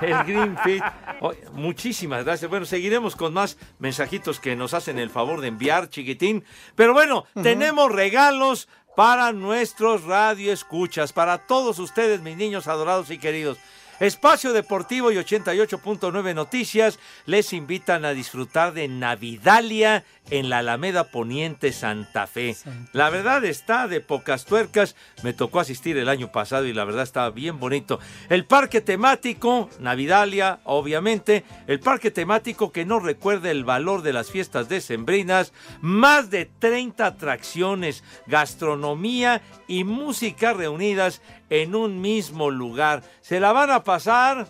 El 0.00 0.24
Green 0.24 0.56
Fit. 0.64 0.82
Oh, 1.20 1.32
muchísimas 1.52 2.24
gracias. 2.24 2.50
Bueno, 2.50 2.66
seguiremos 2.66 3.14
con 3.14 3.32
más 3.32 3.56
mensajitos 3.78 4.40
que 4.40 4.56
nos 4.56 4.74
hacen 4.74 4.98
el 4.98 5.10
favor 5.10 5.40
de 5.40 5.48
enviar, 5.48 5.88
chiquitín. 5.88 6.44
Pero 6.74 6.92
bueno, 6.92 7.24
tenemos 7.42 7.90
regalos 7.92 8.68
para 8.96 9.32
nuestros 9.32 10.04
radioescuchas, 10.04 11.12
para 11.12 11.38
todos 11.38 11.78
ustedes, 11.78 12.20
mis 12.20 12.36
niños 12.36 12.68
adorados 12.68 13.10
y 13.10 13.18
queridos. 13.18 13.58
Espacio 14.00 14.52
Deportivo 14.52 15.12
y 15.12 15.16
88.9 15.16 16.34
Noticias 16.34 16.98
les 17.26 17.52
invitan 17.52 18.04
a 18.04 18.12
disfrutar 18.12 18.72
de 18.72 18.88
Navidalia 18.88 20.04
en 20.30 20.48
la 20.48 20.58
Alameda 20.58 21.04
Poniente 21.04 21.72
Santa 21.72 22.26
Fe. 22.26 22.56
La 22.92 23.10
verdad 23.10 23.44
está 23.44 23.86
de 23.86 24.00
pocas 24.00 24.46
tuercas. 24.46 24.96
Me 25.22 25.32
tocó 25.32 25.60
asistir 25.60 25.96
el 25.96 26.08
año 26.08 26.32
pasado 26.32 26.66
y 26.66 26.72
la 26.72 26.84
verdad 26.84 27.02
estaba 27.04 27.30
bien 27.30 27.60
bonito. 27.60 28.00
El 28.30 28.46
parque 28.46 28.80
temático, 28.80 29.68
Navidalia, 29.78 30.60
obviamente. 30.64 31.44
El 31.66 31.80
parque 31.80 32.10
temático 32.10 32.72
que 32.72 32.84
no 32.84 33.00
recuerda 33.00 33.50
el 33.50 33.64
valor 33.64 34.02
de 34.02 34.12
las 34.12 34.30
fiestas 34.30 34.68
decembrinas. 34.68 35.52
Más 35.80 36.30
de 36.30 36.46
30 36.58 37.06
atracciones, 37.06 38.02
gastronomía 38.26 39.42
y 39.68 39.84
música 39.84 40.52
reunidas 40.52 41.20
en 41.62 41.74
un 41.74 42.00
mismo 42.00 42.50
lugar. 42.50 43.02
Se 43.20 43.38
la 43.38 43.52
van 43.52 43.70
a 43.70 43.84
pasar, 43.84 44.48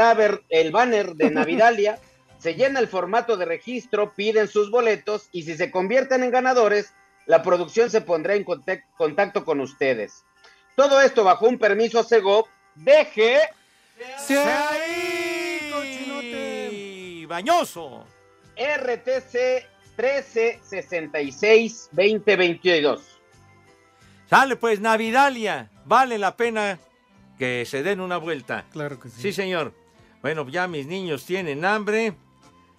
el 0.51 0.73
banner 0.73 1.15
de 1.15 1.31
Navidalia, 1.31 1.99
se 2.41 2.55
llena 2.55 2.81
el 2.81 2.89
formato 2.89 3.37
de 3.37 3.45
registro, 3.45 4.15
piden 4.15 4.49
sus 4.49 4.71
boletos 4.71 5.29
y 5.31 5.43
si 5.45 5.57
se 5.57 5.71
convierten 5.71 6.23
en 6.25 6.31
ganadores, 6.31 6.93
la 7.27 7.43
producción 7.43 7.91
se 7.91 8.01
pondrá 8.01 8.35
en 8.35 8.45
contac- 8.45 8.85
contacto 8.97 9.45
con 9.45 9.61
ustedes. 9.61 10.25
Todo 10.75 11.01
esto 11.01 11.23
bajo 11.23 11.47
un 11.47 11.59
permiso 11.59 12.03
Segov. 12.03 12.47
Deje. 12.75 13.41
¡Sí! 14.19 14.35
¡Bañoso! 17.27 18.07
RTC 18.57 19.67
1366 19.97 21.89
2022. 21.93 23.21
Sale 24.29 24.57
pues, 24.57 24.81
Navidalia. 24.81 25.71
Vale 25.85 26.19
la 26.19 26.37
pena 26.37 26.79
que 27.39 27.65
se 27.67 27.83
den 27.83 28.01
una 28.01 28.17
vuelta. 28.17 28.65
Claro 28.73 28.99
que 29.01 29.09
sí. 29.11 29.21
Sí, 29.23 29.33
señor. 29.33 29.73
Bueno, 30.23 30.47
ya 30.49 30.67
mis 30.69 30.87
niños 30.87 31.25
tienen 31.25 31.65
hambre. 31.65 32.15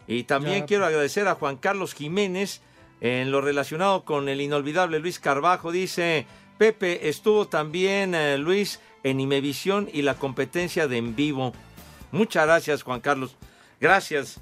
Y 0.07 0.23
también 0.23 0.59
Ya, 0.59 0.65
quiero 0.65 0.85
agradecer 0.85 1.27
a 1.27 1.35
Juan 1.35 1.57
Carlos 1.57 1.93
Jiménez 1.93 2.61
en 3.01 3.31
lo 3.31 3.41
relacionado 3.41 4.05
con 4.05 4.29
el 4.29 4.41
inolvidable 4.41 4.99
Luis 4.99 5.19
Carbajo. 5.19 5.71
Dice, 5.71 6.25
Pepe, 6.57 7.09
estuvo 7.09 7.47
también 7.47 8.13
eh, 8.13 8.37
Luis 8.37 8.79
en 9.03 9.19
Imevisión 9.19 9.89
y 9.91 10.03
la 10.03 10.15
competencia 10.15 10.87
de 10.87 10.97
en 10.97 11.15
vivo. 11.15 11.53
Muchas 12.11 12.45
gracias, 12.45 12.83
Juan 12.83 13.01
Carlos. 13.01 13.35
Gracias. 13.79 14.39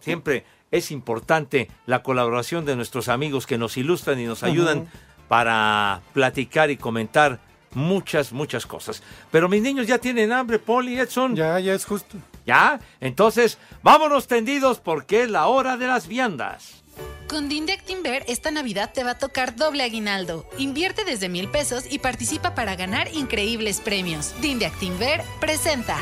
Siempre 0.00 0.44
es 0.70 0.90
importante 0.90 1.70
la 1.86 2.02
colaboración 2.02 2.64
de 2.64 2.76
nuestros 2.76 3.08
amigos 3.08 3.46
que 3.46 3.58
nos 3.58 3.76
ilustran 3.76 4.20
y 4.20 4.24
nos 4.24 4.42
ayudan 4.42 4.88
para 5.28 6.02
platicar 6.12 6.70
y 6.70 6.76
comentar 6.76 7.40
muchas, 7.72 8.32
muchas 8.32 8.66
cosas. 8.66 9.02
Pero 9.30 9.48
mis 9.48 9.62
niños 9.62 9.86
ya 9.86 9.98
tienen 9.98 10.32
hambre, 10.32 10.58
Poli, 10.58 10.98
Edson. 10.98 11.36
Ya, 11.36 11.58
ya 11.60 11.74
es 11.74 11.84
justo. 11.84 12.16
¿Ya? 12.46 12.80
Entonces, 13.00 13.58
vámonos 13.82 14.28
tendidos 14.28 14.78
porque 14.80 15.24
es 15.24 15.30
la 15.30 15.48
hora 15.48 15.76
de 15.76 15.88
las 15.88 16.06
viandas. 16.06 16.84
Con 17.28 17.48
Dinde 17.48 17.72
Actinver 17.72 18.24
esta 18.28 18.52
Navidad 18.52 18.92
te 18.94 19.02
va 19.02 19.12
a 19.12 19.18
tocar 19.18 19.56
doble 19.56 19.82
aguinaldo. 19.82 20.48
Invierte 20.58 21.04
desde 21.04 21.28
mil 21.28 21.48
pesos 21.48 21.84
y 21.90 21.98
participa 21.98 22.54
para 22.54 22.76
ganar 22.76 23.12
increíbles 23.12 23.80
premios. 23.80 24.32
Dinde 24.40 24.66
Actinver 24.66 25.22
presenta. 25.40 25.96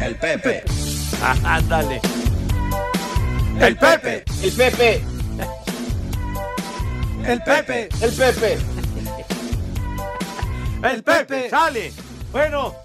El 0.00 0.16
Pepe. 0.16 0.64
Ándale. 1.44 2.00
El 3.60 3.76
Pepe. 3.76 4.24
El 4.42 4.52
Pepe. 4.52 5.02
El 7.26 7.42
Pepe. 7.42 7.88
El 8.00 8.12
Pepe. 8.12 8.58
El 10.82 11.02
Pepe. 11.02 11.50
Sale. 11.50 11.92
Bueno, 12.32 12.83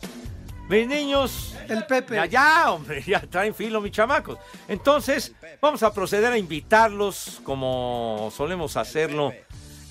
Mis 0.70 0.88
niños. 0.88 1.55
El 1.67 1.86
Pepe. 1.86 2.15
Ya, 2.15 2.26
ya, 2.28 2.72
hombre, 2.72 3.01
ya 3.07 3.20
traen 3.22 3.55
filo 3.55 3.82
mis 3.82 3.91
chamacos. 3.91 4.38
Entonces, 4.67 5.34
vamos 5.59 5.82
a 5.82 5.91
proceder 5.91 6.32
a 6.32 6.38
invitarlos 6.38 7.41
como 7.43 8.32
solemos 8.36 8.78
hacerlo 8.78 9.34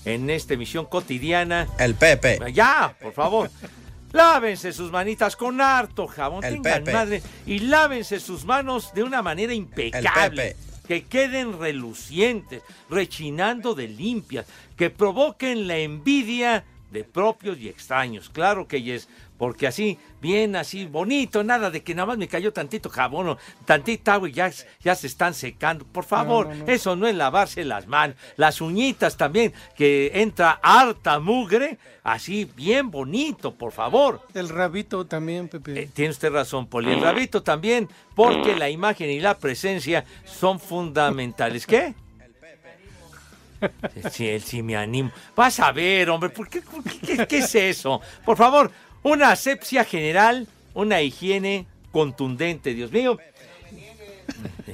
en 0.05 0.29
esta 0.29 0.53
emisión 0.53 0.85
cotidiana. 0.85 1.67
El 1.77 1.95
Pepe. 1.95 2.39
Ya, 2.53 2.95
por 3.01 3.13
favor. 3.13 3.51
Lávense 4.13 4.71
sus 4.71 4.89
manitas 4.89 5.35
con 5.35 5.61
harto 5.61 6.07
jabón, 6.07 6.43
El 6.43 6.53
tengan 6.55 6.83
Pepe. 6.83 6.93
madre, 6.93 7.21
y 7.45 7.59
lávense 7.59 8.19
sus 8.19 8.45
manos 8.45 8.93
de 8.93 9.03
una 9.03 9.21
manera 9.21 9.53
impecable. 9.53 10.55
Pepe. 10.55 10.69
Que 10.87 11.03
queden 11.03 11.59
relucientes, 11.59 12.63
rechinando 12.89 13.75
de 13.75 13.87
limpias, 13.87 14.47
que 14.75 14.89
provoquen 14.89 15.67
la 15.67 15.77
envidia 15.77 16.63
de 16.89 17.03
propios 17.03 17.59
y 17.59 17.69
extraños. 17.69 18.29
Claro 18.29 18.67
que 18.67 18.81
yes, 18.81 19.07
porque 19.39 19.65
así, 19.65 19.97
bien 20.21 20.55
así, 20.55 20.85
bonito, 20.85 21.43
nada 21.43 21.71
de 21.71 21.81
que 21.81 21.95
nada 21.95 22.05
más 22.07 22.17
me 22.19 22.27
cayó 22.27 22.53
tantito 22.53 22.89
jabón 22.89 23.29
o 23.29 23.37
tantita 23.65 24.13
agua 24.15 24.29
y 24.29 24.33
ya, 24.33 24.51
ya 24.81 24.93
se 24.93 25.07
están 25.07 25.33
secando. 25.33 25.85
Por 25.85 26.03
favor, 26.03 26.49
no, 26.49 26.55
no. 26.65 26.71
eso 26.71 26.95
no 26.95 27.07
es 27.07 27.15
lavarse 27.15 27.63
las 27.65 27.87
manos. 27.87 28.17
Las 28.35 28.59
uñitas 28.61 29.17
también, 29.17 29.53
que 29.75 30.11
entra 30.13 30.59
harta 30.61 31.19
mugre, 31.19 31.79
así 32.03 32.45
bien 32.55 32.91
bonito, 32.91 33.55
por 33.55 33.71
favor. 33.71 34.21
El 34.33 34.49
rabito 34.49 35.05
también, 35.07 35.47
Pepe. 35.47 35.83
Eh, 35.83 35.89
tiene 35.91 36.11
usted 36.11 36.31
razón, 36.31 36.67
Poli. 36.67 36.91
El 36.91 37.01
rabito 37.01 37.41
también, 37.41 37.87
porque 38.13 38.55
la 38.55 38.69
imagen 38.69 39.09
y 39.09 39.19
la 39.21 39.37
presencia 39.37 40.03
son 40.25 40.59
fundamentales. 40.59 41.65
¿Qué? 41.65 41.95
Sí, 44.11 44.27
él 44.27 44.41
sí 44.41 44.63
me 44.63 44.77
animo. 44.77 45.11
Vas 45.35 45.59
a 45.59 45.71
ver, 45.73 46.09
hombre, 46.09 46.29
¿por 46.29 46.47
qué, 46.47 46.61
por 46.61 46.81
qué- 46.81 46.99
qué, 47.17 47.27
qué 47.27 47.37
es 47.39 47.55
eso? 47.55 47.99
Por 48.23 48.37
favor, 48.37 48.71
una 49.03 49.31
asepsia 49.31 49.83
general, 49.83 50.47
una 50.73 51.01
higiene 51.01 51.67
contundente, 51.91 52.73
Dios 52.73 52.91
mío. 52.91 53.17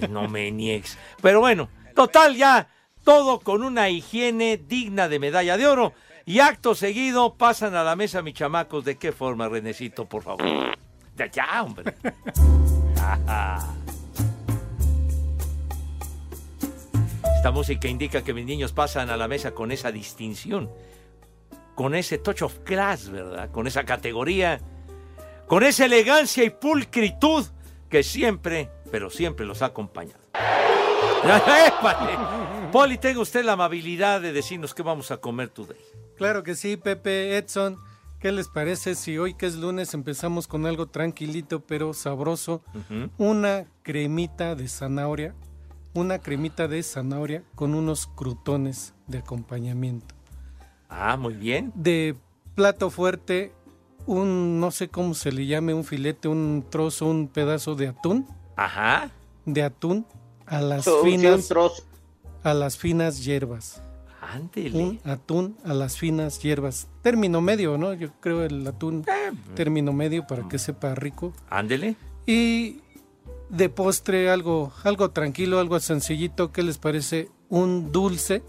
No 0.10 0.28
me 0.28 0.52
niegues. 0.52 0.98
Pero 1.22 1.40
bueno, 1.40 1.70
total 1.96 2.36
ya, 2.36 2.68
todo 3.04 3.40
con 3.40 3.64
una 3.64 3.90
higiene 3.90 4.58
digna 4.58 5.08
de 5.08 5.20
medalla 5.20 5.58
de 5.58 5.68
oro. 5.68 5.94
Y 6.26 6.40
acto 6.40 6.74
seguido 6.74 7.36
pasan 7.36 7.76
a 7.76 7.84
la 7.84 7.96
mesa 7.96 8.22
mis 8.22 8.34
chamacos. 8.34 8.84
¿De 8.84 8.98
qué 8.98 9.12
forma, 9.12 9.48
Renecito, 9.48 10.06
por 10.06 10.24
favor? 10.24 10.44
Ya, 11.16 11.28
ya, 11.28 11.64
hombre. 11.64 11.94
Esta 17.38 17.52
música 17.52 17.88
indica 17.88 18.24
que 18.24 18.34
mis 18.34 18.46
niños 18.46 18.74
pasan 18.74 19.12
a 19.12 19.18
la 19.18 19.28
mesa 19.28 19.52
con 19.52 19.72
esa 19.72 19.92
distinción, 19.92 20.70
con 21.76 21.94
ese 21.94 22.18
touch 22.18 22.42
of 22.42 22.60
class, 22.64 23.10
¿verdad? 23.10 23.52
Con 23.52 23.68
esa 23.68 23.84
categoría, 23.84 24.62
con 25.48 25.64
esa 25.64 25.86
elegancia 25.86 26.44
y 26.44 26.50
pulcritud 26.50 27.46
que 27.90 28.02
siempre, 28.02 28.72
pero 28.92 29.10
siempre 29.10 29.46
los 29.46 29.62
ha 29.62 29.68
acompañado. 29.68 30.20
Poli, 32.72 32.98
tenga 32.98 33.20
usted 33.20 33.44
la 33.44 33.54
amabilidad 33.54 34.22
de 34.22 34.32
decirnos 34.32 34.74
qué 34.74 34.84
vamos 34.84 35.12
a 35.12 35.18
comer 35.18 35.50
today. 35.50 35.78
Claro 36.18 36.44
que 36.44 36.56
sí, 36.56 36.78
Pepe, 36.78 37.38
Edson. 37.38 37.78
¿Qué 38.20 38.32
les 38.32 38.48
parece 38.48 38.96
si 38.96 39.18
hoy 39.18 39.36
que 39.36 39.46
es 39.46 39.56
lunes 39.56 39.94
empezamos 39.94 40.48
con 40.48 40.66
algo 40.66 40.88
tranquilito 40.88 41.60
pero 41.60 41.94
sabroso? 41.94 42.64
Una 43.18 43.66
cremita 43.84 44.56
de 44.56 44.68
zanahoria, 44.68 45.36
una 45.94 46.20
cremita 46.20 46.68
de 46.68 46.82
zanahoria 46.82 47.44
con 47.54 47.76
unos 47.76 48.08
crutones 48.08 48.94
de 49.08 49.20
acompañamiento. 49.20 50.15
Ah, 50.90 51.18
muy 51.18 51.34
bien. 51.34 51.72
De 51.76 52.16
plato 52.56 52.90
fuerte, 52.90 53.52
un 54.06 54.60
no 54.60 54.72
sé 54.72 54.88
cómo 54.88 55.14
se 55.14 55.32
le 55.32 55.46
llame, 55.46 55.74
un 55.74 55.84
filete, 55.84 56.28
un 56.28 56.66
trozo, 56.70 57.08
un 57.08 57.28
pedazo 57.28 57.76
de 57.76 57.88
atún, 57.90 58.28
Ajá. 58.56 59.12
de 59.46 59.64
atún 59.64 60.06
a 60.46 60.62
las 60.62 60.86
Sí, 60.86 60.92
un 60.92 61.04
finas 61.10 61.48
trozo. 61.48 61.84
a 62.44 62.54
las 62.54 62.78
finas 62.78 63.24
hierbas. 63.26 63.82
Ándele. 64.22 64.84
Un 64.84 65.00
atún 65.04 65.56
a 65.64 65.74
las 65.74 65.98
finas 65.98 66.42
hierbas. 66.42 66.88
Término 67.04 67.42
medio, 67.42 67.78
¿no? 67.78 67.94
Yo 67.94 68.10
creo 68.20 68.44
el 68.44 68.66
atún 68.66 69.06
término 69.54 69.94
medio 69.94 70.26
para 70.26 70.48
que 70.48 70.58
sepa 70.58 70.96
rico. 70.96 71.32
Ándele. 71.50 71.96
Y 72.26 72.82
de 73.50 73.70
postre 73.70 74.32
algo, 74.32 74.72
algo 74.84 75.12
tranquilo, 75.12 75.60
algo 75.60 75.80
sencillito. 75.80 76.52
¿Qué 76.52 76.64
les 76.64 76.80
parece? 76.80 77.30
Un 77.50 77.92
dulce, 77.92 78.42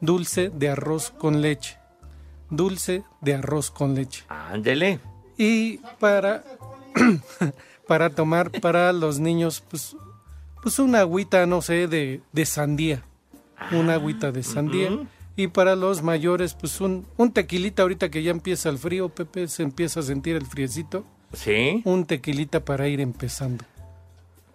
dulce 0.00 0.50
de 0.50 0.68
arroz 0.70 1.10
con 1.10 1.40
leche. 1.40 1.76
Dulce 2.50 3.04
de 3.20 3.34
arroz 3.34 3.70
con 3.70 3.94
leche. 3.94 4.24
Ándele. 4.28 4.98
Y 5.36 5.78
para, 5.98 6.44
para 7.86 8.10
tomar 8.10 8.50
para 8.60 8.92
los 8.92 9.18
niños, 9.20 9.62
pues, 9.68 9.96
pues 10.62 10.78
una 10.78 11.00
agüita, 11.00 11.46
no 11.46 11.62
sé, 11.62 11.86
de, 11.86 12.20
de 12.32 12.46
sandía. 12.46 13.02
Una 13.72 13.94
agüita 13.94 14.32
de 14.32 14.42
sandía. 14.42 14.90
ujú. 14.92 15.06
Y 15.36 15.46
para 15.46 15.74
los 15.76 16.02
mayores, 16.02 16.54
pues 16.54 16.80
un, 16.80 17.06
un 17.16 17.32
tequilita 17.32 17.82
ahorita 17.82 18.10
que 18.10 18.22
ya 18.22 18.30
empieza 18.30 18.68
el 18.68 18.76
frío, 18.78 19.08
Pepe, 19.08 19.48
se 19.48 19.62
empieza 19.62 20.00
a 20.00 20.02
sentir 20.02 20.36
el 20.36 20.44
friecito. 20.44 21.04
Sí. 21.32 21.80
Un 21.84 22.04
tequilita 22.04 22.64
para 22.64 22.88
ir 22.88 23.00
empezando. 23.00 23.64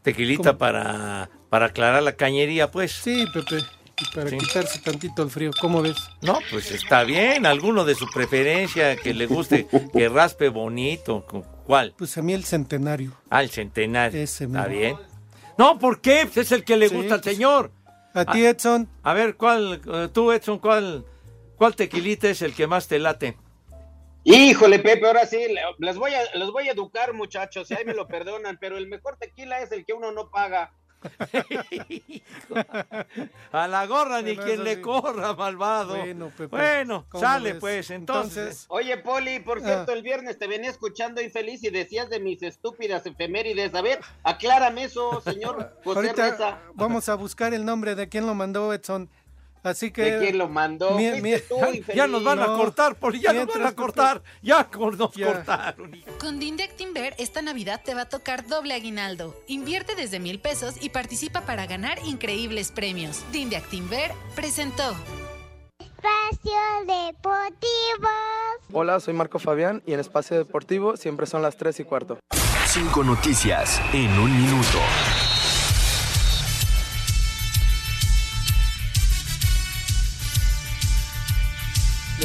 Tequilita 0.04 0.50
¿Cómo? 0.52 0.58
para, 0.60 1.30
para 1.50 1.68
aclarar 1.68 2.04
la 2.04 2.12
cañería, 2.12 2.70
pues. 2.70 2.92
Sí, 2.92 3.26
Pepe. 3.34 3.64
Y 3.98 4.16
para 4.16 4.30
Sí. 4.30 4.38
quitarse 4.38 4.80
tantito 4.80 5.24
el 5.24 5.30
frío, 5.30 5.52
¿cómo 5.62 5.82
ves? 5.82 5.96
No, 6.22 6.40
pues 6.52 6.72
está 6.72 7.04
bien. 7.04 7.46
Alguno 7.46 7.86
de 7.86 7.96
su 7.96 8.08
preferencia 8.14 8.96
que 8.98 9.14
le 9.14 9.26
guste, 9.26 9.68
que 9.94 10.10
raspe 10.10 10.50
bonito. 10.50 11.26
¿Cu- 11.26 11.46
¿Cuál? 11.66 11.94
Pues 11.98 12.18
a 12.18 12.22
mí 12.22 12.34
el 12.34 12.44
centenario. 12.44 13.14
Ah, 13.30 13.42
el 13.42 13.50
centenario. 13.50 14.22
Ese 14.22 14.46
Está 14.46 14.68
bien. 14.68 14.98
No, 15.58 15.80
¿por 15.80 16.02
qué? 16.02 16.22
Pues 16.26 16.38
es 16.48 16.52
el 16.52 16.64
que 16.66 16.76
le 16.78 16.90
Sí, 16.90 16.96
gusta 16.96 17.16
al 17.16 17.22
pues, 17.22 17.36
señor. 17.36 17.72
A 18.14 18.26
ti, 18.26 18.46
Edson. 18.46 18.90
A 19.04 19.14
ver, 19.14 19.36
¿cuál, 19.36 19.82
eh, 19.86 20.10
tú, 20.14 20.32
Edson, 20.32 20.60
cuál, 20.60 21.06
cuál 21.58 21.76
tequilita 21.76 22.30
es 22.30 22.42
el 22.42 22.54
que 22.54 22.68
más 22.68 22.88
te 22.88 23.00
late? 23.00 23.38
Híjole, 24.24 24.80
Pepe, 24.80 25.06
ahora 25.06 25.26
sí, 25.26 25.38
le- 25.38 25.62
les 25.80 25.98
voy 25.98 26.12
a, 26.14 26.22
los 26.38 26.52
voy 26.52 26.68
a 26.68 26.72
educar, 26.72 27.14
muchachos, 27.14 27.70
y 27.70 27.76
ahí 27.76 27.86
me 27.86 27.94
lo 27.94 28.08
perdonan, 28.08 28.58
pero 28.60 28.78
el 28.78 28.88
mejor 28.88 29.18
tequila 29.18 29.60
es 29.60 29.72
el 29.72 29.86
que 29.86 29.94
uno 29.94 30.12
no 30.12 30.30
paga. 30.32 30.74
A 33.52 33.68
la 33.68 33.86
gorra 33.86 34.22
ni 34.22 34.36
quien 34.38 34.64
le 34.64 34.76
sí. 34.76 34.82
corra, 34.82 35.34
malvado. 35.34 35.96
Bueno, 35.98 36.30
Pepe, 36.30 36.48
Bueno, 36.48 37.06
¿cómo 37.10 37.24
sale 37.24 37.54
ves? 37.54 37.60
pues, 37.60 37.92
entonces. 37.92 38.38
Entonces, 38.38 38.66
Oye, 38.70 38.98
Poli, 38.98 39.40
por 39.40 39.60
Ah. 39.60 39.66
cierto, 39.66 39.92
el 39.94 40.02
viernes 40.02 40.38
te 40.38 40.48
venía 40.48 40.70
escuchando 40.70 41.22
infeliz 41.22 41.64
y 41.64 41.70
decías 41.70 42.10
de 42.10 42.20
mis 42.20 42.42
estúpidas 42.44 43.06
efemérides. 43.06 43.74
A 43.76 43.82
ver, 43.82 44.00
aclárame 44.24 44.84
eso, 44.86 45.22
señor 45.22 45.74
José 45.84 46.00
ahorita 46.00 46.30
Reza. 46.32 46.60
vamos 46.74 47.10
a 47.10 47.16
buscar 47.16 47.54
el 47.54 47.66
nombre 47.66 47.96
de 47.96 48.10
quién 48.10 48.26
lo 48.26 48.36
mandó, 48.36 48.74
Edson. 48.74 49.10
Así 49.66 49.92
que... 49.92 50.04
¿De 50.04 50.20
quién 50.20 50.38
lo 50.38 50.48
mandó? 50.48 50.92
Mi- 50.92 51.22
mi- 51.22 51.34
tú. 51.40 51.58
Ya 51.94 52.06
nos 52.08 52.24
van 52.24 52.40
a 52.40 52.46
cortar, 52.46 52.96
Poli, 52.96 53.20
ya 53.20 53.34
nos 53.34 53.48
van 53.48 53.66
a 53.66 53.74
cortar. 53.74 54.22
Ya 54.42 54.70
nos 54.80 55.14
Ya. 55.16 55.26
cortaron. 55.28 55.96
hijo. 55.96 56.12
Con 56.20 56.40
Din 56.40 56.56
de 56.56 56.64
Actinver, 56.64 57.16
esta 57.18 57.42
Navidad 57.42 57.82
te 57.84 57.94
va 57.96 58.02
a 58.04 58.10
tocar 58.10 58.46
doble 58.48 58.76
aguinaldo. 58.76 59.36
Invierte 59.48 59.96
desde 59.96 60.20
mil 60.20 60.40
pesos 60.40 60.76
y 60.80 60.90
participa 60.90 61.42
para 61.42 61.66
ganar 61.66 61.98
increíbles 62.06 62.72
premios. 62.72 63.24
Din 63.32 63.50
de 63.50 63.58
Actinver 63.58 64.12
presentó. 64.36 64.96
Espacio 65.80 66.52
Deportivo. 66.86 68.10
Hola, 68.72 69.00
soy 69.00 69.14
Marco 69.16 69.40
Fabián 69.40 69.82
y 69.88 69.94
en 69.94 70.00
Espacio 70.00 70.38
Deportivo 70.38 70.96
siempre 70.96 71.26
son 71.26 71.42
las 71.42 71.58
3 71.58 71.80
y 71.80 71.84
cuarto. 71.84 72.20
Cinco 72.68 73.04
noticias 73.04 73.82
en 73.94 74.12
un 74.20 74.32
minuto. 74.42 74.80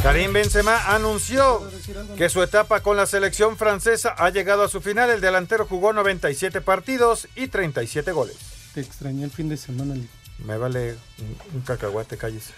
Karim 0.03 0.33
Benzema 0.33 0.95
anunció 0.95 1.63
que 2.17 2.31
su 2.31 2.43
etapa 2.43 2.81
con 2.81 2.97
la 2.97 3.05
selección 3.05 3.59
francesa 3.59 4.15
ha 4.17 4.31
llegado 4.31 4.63
a 4.63 4.69
su 4.69 4.81
final. 4.81 5.11
El 5.11 5.21
delantero 5.21 5.67
jugó 5.67 5.93
97 5.93 6.63
partidos 6.63 7.29
y 7.37 7.49
37 7.49 8.11
goles. 8.13 8.37
Te 8.73 8.81
extrañé 8.81 9.25
el 9.25 9.31
fin 9.31 9.51
de 9.51 9.59
semana, 9.59 9.95
Lili. 9.95 10.09
Me 10.39 10.57
vale 10.57 10.97
un, 11.53 11.61
cacahuate, 11.61 12.17
cállese. 12.17 12.55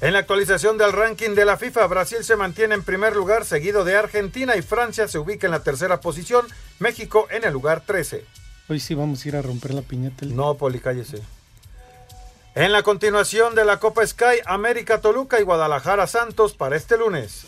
En 0.00 0.14
la 0.14 0.18
actualización 0.18 0.78
del 0.78 0.92
ranking 0.92 1.36
de 1.36 1.44
la 1.44 1.56
FIFA, 1.56 1.86
Brasil 1.86 2.24
se 2.24 2.34
mantiene 2.34 2.74
en 2.74 2.82
primer 2.82 3.14
lugar, 3.14 3.44
seguido 3.44 3.84
de 3.84 3.94
Argentina 3.94 4.56
y 4.56 4.62
Francia 4.62 5.06
se 5.06 5.20
ubica 5.20 5.46
en 5.46 5.52
la 5.52 5.62
tercera 5.62 6.00
posición, 6.00 6.44
México 6.80 7.28
en 7.30 7.44
el 7.44 7.52
lugar 7.52 7.84
13. 7.86 8.24
Hoy 8.68 8.80
sí 8.80 8.94
vamos 8.94 9.24
a 9.24 9.28
ir 9.28 9.36
a 9.36 9.42
romper 9.42 9.74
la 9.74 9.82
piñata. 9.82 10.24
Lili. 10.24 10.34
No, 10.34 10.56
Poli, 10.56 10.80
cállese. 10.80 11.22
En 12.54 12.70
la 12.70 12.82
continuación 12.82 13.54
de 13.54 13.64
la 13.64 13.80
Copa 13.80 14.06
Sky, 14.06 14.40
América 14.44 15.00
Toluca 15.00 15.40
y 15.40 15.42
Guadalajara 15.42 16.06
Santos 16.06 16.52
para 16.52 16.76
este 16.76 16.98
lunes. 16.98 17.44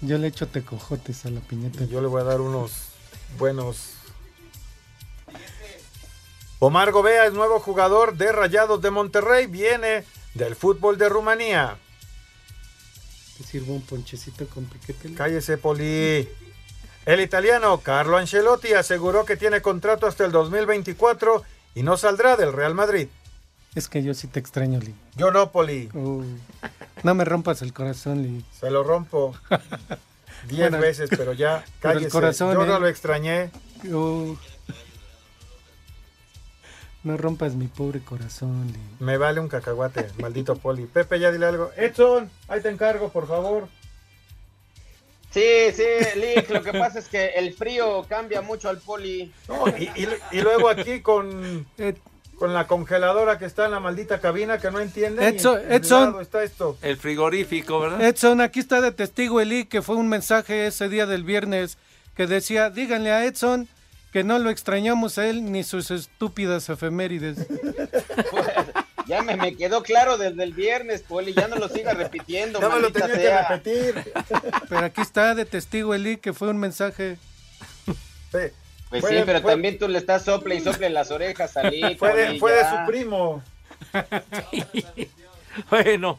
Yo 0.00 0.16
le 0.16 0.28
echo 0.28 0.48
tecojotes 0.48 1.26
a 1.26 1.30
la 1.30 1.40
piñata. 1.40 1.84
Yo 1.84 2.00
le 2.00 2.06
voy 2.06 2.22
a 2.22 2.24
dar 2.24 2.40
unos 2.40 2.72
buenos. 3.38 3.96
Omar 6.58 6.90
Gobea 6.90 7.26
es 7.26 7.34
nuevo 7.34 7.60
jugador 7.60 8.16
de 8.16 8.32
Rayados 8.32 8.80
de 8.80 8.90
Monterrey, 8.90 9.46
viene 9.46 10.04
del 10.32 10.56
fútbol 10.56 10.96
de 10.96 11.10
Rumanía. 11.10 11.76
Te 13.36 13.44
sirvo 13.44 13.74
un 13.74 13.82
ponchecito 13.82 14.46
con 14.48 14.64
piquete. 14.64 15.12
Cállese, 15.12 15.58
Poli. 15.58 16.26
El 17.04 17.20
italiano 17.20 17.78
Carlo 17.82 18.16
Ancelotti 18.16 18.72
aseguró 18.72 19.26
que 19.26 19.36
tiene 19.36 19.60
contrato 19.60 20.06
hasta 20.06 20.24
el 20.24 20.32
2024 20.32 21.42
y 21.74 21.82
no 21.82 21.98
saldrá 21.98 22.36
del 22.36 22.54
Real 22.54 22.74
Madrid. 22.74 23.08
Es 23.76 23.88
que 23.88 24.02
yo 24.02 24.14
sí 24.14 24.26
te 24.26 24.40
extraño, 24.40 24.80
Lee. 24.80 24.94
Yo 25.16 25.30
no, 25.30 25.52
Poli. 25.52 25.88
Uy, 25.94 26.26
no 27.04 27.14
me 27.14 27.24
rompas 27.24 27.60
el 27.62 27.72
corazón, 27.72 28.22
Lee. 28.22 28.44
Se 28.58 28.70
lo 28.70 28.82
rompo 28.82 29.34
diez 30.48 30.70
Bueno, 30.70 30.78
veces, 30.80 31.10
pero 31.10 31.32
ya 31.34 31.62
pero 31.80 31.92
el 31.92 31.98
cállese. 31.98 32.10
corazón, 32.10 32.54
Yo 32.54 32.64
¿eh? 32.64 32.66
no 32.66 32.78
lo 32.80 32.88
extrañé. 32.88 33.50
Uy. 33.84 34.38
No 37.04 37.16
rompas 37.16 37.54
mi 37.54 37.68
pobre 37.68 38.00
corazón, 38.00 38.66
Lee. 38.72 38.80
Me 38.98 39.16
vale 39.18 39.38
un 39.40 39.48
cacahuate, 39.48 40.08
maldito 40.20 40.56
Poli. 40.56 40.86
Pepe, 40.86 41.20
ya 41.20 41.30
dile 41.30 41.46
algo. 41.46 41.70
Edson, 41.76 42.30
ahí 42.48 42.60
te 42.62 42.70
encargo, 42.70 43.10
por 43.10 43.28
favor. 43.28 43.68
Sí, 45.30 45.42
sí, 45.74 45.82
Lick, 46.18 46.48
lo 46.48 46.62
que 46.62 46.72
pasa 46.72 46.98
es 46.98 47.08
que 47.08 47.26
el 47.36 47.52
frío 47.52 48.06
cambia 48.08 48.40
mucho 48.40 48.70
al 48.70 48.78
poli. 48.78 49.34
No, 49.48 49.68
y, 49.68 49.84
y- 49.94 50.08
y 50.38 50.40
luego 50.40 50.70
aquí 50.70 51.02
con, 51.02 51.66
con 52.38 52.52
la 52.52 52.66
congeladora 52.66 53.38
que 53.38 53.44
está 53.46 53.64
en 53.64 53.70
la 53.72 53.80
maldita 53.80 54.20
cabina 54.20 54.58
que 54.58 54.70
no 54.70 54.80
entiende. 54.80 55.26
Edson, 55.26 55.58
en 55.60 55.68
qué 55.68 55.74
Edson. 55.76 56.04
lado 56.04 56.20
está 56.20 56.42
esto. 56.42 56.76
El 56.82 56.96
frigorífico, 56.96 57.80
¿verdad? 57.80 58.02
Edson, 58.02 58.40
aquí 58.40 58.60
está 58.60 58.80
de 58.80 58.92
testigo 58.92 59.40
Eli, 59.40 59.64
que 59.64 59.82
fue 59.82 59.96
un 59.96 60.08
mensaje 60.08 60.66
ese 60.66 60.88
día 60.88 61.06
del 61.06 61.24
viernes 61.24 61.78
que 62.14 62.26
decía, 62.26 62.70
díganle 62.70 63.10
a 63.12 63.24
Edson 63.24 63.68
que 64.12 64.24
no 64.24 64.38
lo 64.38 64.48
extrañamos 64.50 65.18
a 65.18 65.26
él 65.26 65.50
ni 65.52 65.62
sus 65.62 65.90
estúpidas 65.90 66.68
efemérides. 66.68 67.38
Ya 69.06 69.22
me, 69.22 69.36
me 69.36 69.54
quedó 69.54 69.84
claro 69.84 70.18
desde 70.18 70.42
el 70.42 70.52
viernes, 70.52 71.02
poli, 71.02 71.32
ya 71.32 71.46
no 71.46 71.54
lo 71.54 71.68
siga 71.68 71.94
repitiendo. 71.94 72.58
Me 72.68 72.80
lo 72.80 72.90
tenía 72.90 73.14
sea. 73.14 73.46
que 73.46 73.54
repetir. 73.54 74.12
Pero 74.68 74.84
aquí 74.84 75.00
está 75.00 75.36
de 75.36 75.44
testigo 75.44 75.94
Eli, 75.94 76.16
que 76.16 76.32
fue 76.32 76.48
un 76.48 76.58
mensaje. 76.58 77.16
Pues 79.00 79.10
Fue- 79.12 79.18
sí, 79.20 79.22
pero 79.26 79.40
fue- 79.40 79.52
también 79.52 79.78
tú 79.78 79.88
le 79.88 79.98
estás 79.98 80.24
sople 80.24 80.54
y 80.56 80.60
sople 80.60 80.86
en 80.86 80.94
las 80.94 81.10
orejas 81.10 81.56
a 81.56 81.62
Fue 81.98 82.14
de, 82.14 82.38
fue 82.38 82.52
su 82.64 82.86
primo. 82.86 83.42
Bueno. 85.70 86.18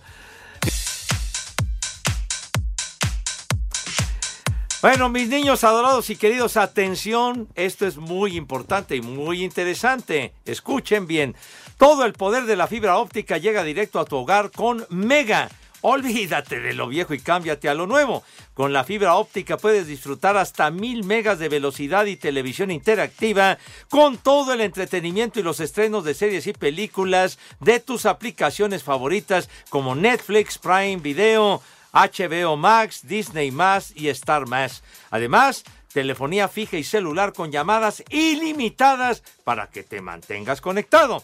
Bueno, 4.82 5.10
mis 5.10 5.28
niños 5.28 5.64
adorados 5.64 6.10
y 6.12 6.16
queridos, 6.16 6.56
atención, 6.56 7.48
esto 7.56 7.88
es 7.88 7.98
muy 7.98 8.38
importante 8.38 8.96
y 8.96 9.02
muy 9.02 9.44
interesante. 9.44 10.34
Escuchen 10.46 11.08
bien, 11.08 11.36
todo 11.78 12.06
el 12.06 12.14
poder 12.14 12.46
de 12.46 12.56
la 12.56 12.68
fibra 12.68 12.98
óptica 12.98 13.38
llega 13.38 13.64
directo 13.64 14.00
a 14.00 14.06
tu 14.06 14.16
hogar 14.18 14.52
con 14.52 14.86
Mega. 14.90 15.50
Olvídate 15.90 16.60
de 16.60 16.74
lo 16.74 16.90
viejo 16.90 17.14
y 17.14 17.20
cámbiate 17.22 17.70
a 17.70 17.74
lo 17.74 17.88
nuevo. 17.88 18.22
Con 18.54 18.74
la 18.74 18.84
fibra 18.84 19.16
óptica 19.16 19.56
puedes 19.56 19.88
disfrutar 19.88 20.36
hasta 20.36 20.70
mil 20.70 21.06
megas 21.06 21.40
de 21.40 21.48
velocidad 21.48 22.08
y 22.08 22.18
televisión 22.18 22.72
interactiva 22.72 23.58
con 23.88 24.18
todo 24.18 24.52
el 24.52 24.60
entretenimiento 24.60 25.40
y 25.40 25.44
los 25.44 25.62
estrenos 25.62 26.04
de 26.04 26.14
series 26.14 26.46
y 26.46 26.52
películas 26.52 27.40
de 27.62 27.80
tus 27.80 28.06
aplicaciones 28.06 28.84
favoritas 28.84 29.50
como 29.70 29.96
Netflix, 29.96 30.58
Prime 30.58 30.98
Video, 30.98 31.62
HBO 31.94 32.58
Max, 32.58 33.08
Disney 33.08 33.52
Más 33.52 33.94
y 33.96 34.10
Star 34.10 34.46
Más. 34.46 34.84
Además, 35.10 35.64
telefonía 35.94 36.50
fija 36.50 36.76
y 36.76 36.84
celular 36.84 37.32
con 37.32 37.50
llamadas 37.50 38.04
ilimitadas 38.10 39.24
para 39.46 39.68
que 39.68 39.84
te 39.84 40.02
mantengas 40.02 40.60
conectado. 40.60 41.24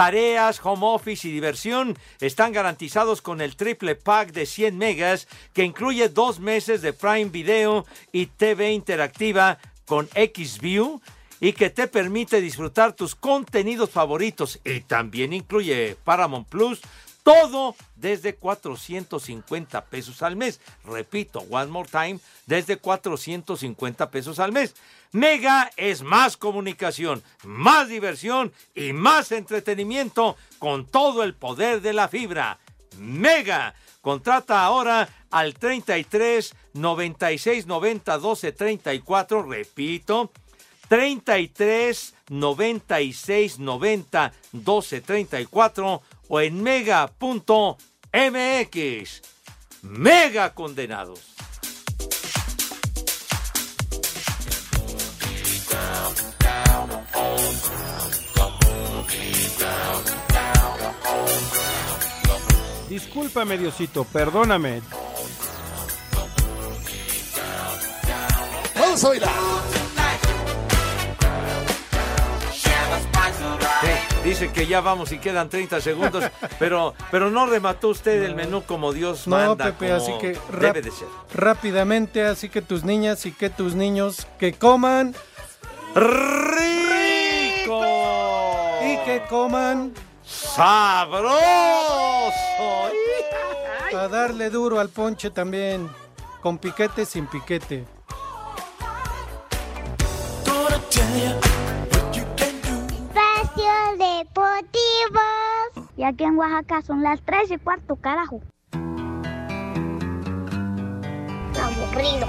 Tareas, 0.00 0.62
home 0.64 0.86
office 0.86 1.28
y 1.28 1.30
diversión 1.30 1.94
están 2.20 2.52
garantizados 2.52 3.20
con 3.20 3.42
el 3.42 3.54
triple 3.54 3.96
pack 3.96 4.32
de 4.32 4.46
100 4.46 4.78
megas 4.78 5.28
que 5.52 5.62
incluye 5.62 6.08
dos 6.08 6.40
meses 6.40 6.80
de 6.80 6.94
Prime 6.94 7.26
Video 7.26 7.84
y 8.10 8.24
TV 8.24 8.72
interactiva 8.72 9.58
con 9.84 10.08
XView 10.08 11.02
y 11.38 11.52
que 11.52 11.68
te 11.68 11.86
permite 11.86 12.40
disfrutar 12.40 12.94
tus 12.94 13.14
contenidos 13.14 13.90
favoritos. 13.90 14.58
Y 14.64 14.80
también 14.80 15.34
incluye 15.34 15.98
Paramount 16.02 16.48
Plus, 16.48 16.80
todo 17.30 17.76
desde 17.94 18.34
450 18.34 19.84
pesos 19.84 20.20
al 20.22 20.34
mes. 20.34 20.60
Repito, 20.84 21.44
one 21.48 21.66
more 21.66 21.88
time, 21.88 22.18
desde 22.46 22.76
450 22.76 24.10
pesos 24.10 24.40
al 24.40 24.50
mes. 24.50 24.74
Mega 25.12 25.70
es 25.76 26.02
más 26.02 26.36
comunicación, 26.36 27.22
más 27.44 27.88
diversión 27.88 28.52
y 28.74 28.92
más 28.92 29.30
entretenimiento 29.30 30.36
con 30.58 30.86
todo 30.86 31.22
el 31.22 31.34
poder 31.34 31.80
de 31.80 31.92
la 31.92 32.08
fibra. 32.08 32.58
Mega. 32.98 33.74
Contrata 34.00 34.64
ahora 34.64 35.08
al 35.30 35.54
33 35.54 36.54
96 36.72 37.66
90 37.66 38.18
12 38.18 38.52
34. 38.52 39.42
Repito, 39.44 40.32
33 40.88 42.14
96 42.30 43.58
90 43.60 44.32
12 44.52 45.00
34 45.02 46.02
o 46.30 46.40
en 46.40 46.62
mega.mx. 46.62 47.10
Mega 49.82 50.54
condenados. 50.54 51.20
Discúlpame, 62.88 63.58
Diosito, 63.58 64.04
perdóname. 64.04 64.82
Vamos 68.76 69.04
a 69.04 69.08
bailar. 69.08 69.79
Dice 74.24 74.50
que 74.52 74.66
ya 74.66 74.80
vamos 74.80 75.12
y 75.12 75.18
quedan 75.18 75.48
30 75.48 75.80
segundos, 75.80 76.24
pero, 76.58 76.94
pero 77.10 77.30
no 77.30 77.46
remató 77.46 77.88
usted 77.88 78.22
el 78.22 78.34
menú 78.34 78.62
como 78.62 78.92
Dios 78.92 79.26
No, 79.26 79.36
manda, 79.36 79.64
Pepe, 79.66 79.88
como 79.88 79.96
así 80.02 80.12
que 80.20 80.38
debe 80.60 80.82
de 80.82 80.90
ser. 80.90 81.08
rápidamente, 81.32 82.24
así 82.26 82.48
que 82.48 82.62
tus 82.62 82.84
niñas 82.84 83.24
y 83.26 83.32
que 83.32 83.50
tus 83.50 83.74
niños 83.74 84.26
que 84.38 84.52
coman 84.52 85.14
rico 85.94 87.80
y 88.82 88.96
que 89.04 89.22
coman 89.28 89.92
sabroso. 90.24 91.40
A 93.92 94.06
darle 94.08 94.50
duro 94.50 94.78
al 94.78 94.88
ponche 94.88 95.30
también, 95.30 95.90
con 96.40 96.58
piquete 96.58 97.04
sin 97.04 97.26
piquete. 97.26 97.84
Espacio 104.00 104.20
Deportivo. 104.24 105.90
Y 105.96 106.04
aquí 106.04 106.24
en 106.24 106.36
Oaxaca 106.36 106.82
son 106.82 107.02
las 107.02 107.20
3 107.22 107.50
y 107.50 107.58
cuarto, 107.58 107.96
carajo. 107.96 108.40
Aburrido. 111.62 112.26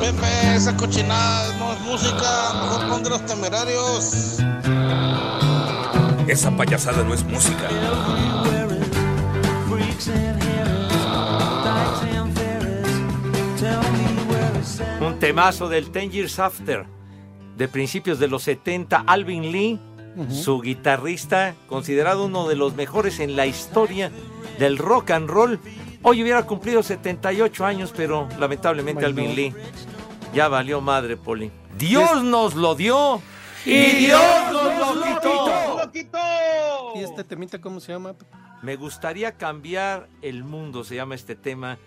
Pepe, 0.00 0.56
esa 0.56 0.76
cochinada 0.76 1.52
no 1.58 1.72
es 1.72 1.80
música. 1.80 2.52
Mejor 2.60 2.88
pon 2.88 3.02
de 3.02 3.10
los 3.10 3.26
temerarios. 3.26 4.38
Esa 6.28 6.50
payasada 6.56 7.02
no 7.02 7.14
es 7.14 7.24
música. 7.24 7.68
Un 15.00 15.18
temazo 15.18 15.68
del 15.68 15.90
Ten 15.90 16.10
Years 16.10 16.38
After, 16.38 16.86
de 17.56 17.68
principios 17.68 18.18
de 18.18 18.28
los 18.28 18.42
70, 18.44 19.04
Alvin 19.06 19.52
Lee, 19.52 19.78
su 20.30 20.60
guitarrista, 20.60 21.54
considerado 21.68 22.26
uno 22.26 22.48
de 22.48 22.56
los 22.56 22.74
mejores 22.74 23.20
en 23.20 23.36
la 23.36 23.46
historia 23.46 24.10
del 24.58 24.78
rock 24.78 25.10
and 25.10 25.28
roll. 25.28 25.60
Hoy 26.02 26.22
hubiera 26.22 26.44
cumplido 26.44 26.82
78 26.82 27.64
años, 27.64 27.92
pero 27.96 28.28
lamentablemente. 28.38 29.04
Alvin 29.04 29.34
Lee 29.34 29.54
ya 30.34 30.48
valió 30.48 30.80
madre, 30.80 31.16
Poli. 31.16 31.50
Dios 31.78 32.22
nos 32.22 32.54
lo 32.54 32.74
dio 32.74 33.20
y 33.64 34.06
Dios 34.06 34.22
nos 34.52 34.96
lo 34.96 35.90
quitó. 35.92 36.20
¿Y 36.94 37.00
este 37.00 37.24
temita 37.24 37.60
cómo 37.60 37.80
se 37.80 37.92
llama? 37.92 38.14
Me 38.62 38.76
gustaría 38.76 39.32
cambiar 39.32 40.08
el 40.22 40.44
mundo, 40.44 40.84
se 40.84 40.94
llama 40.94 41.14
este 41.14 41.34
tema 41.34 41.78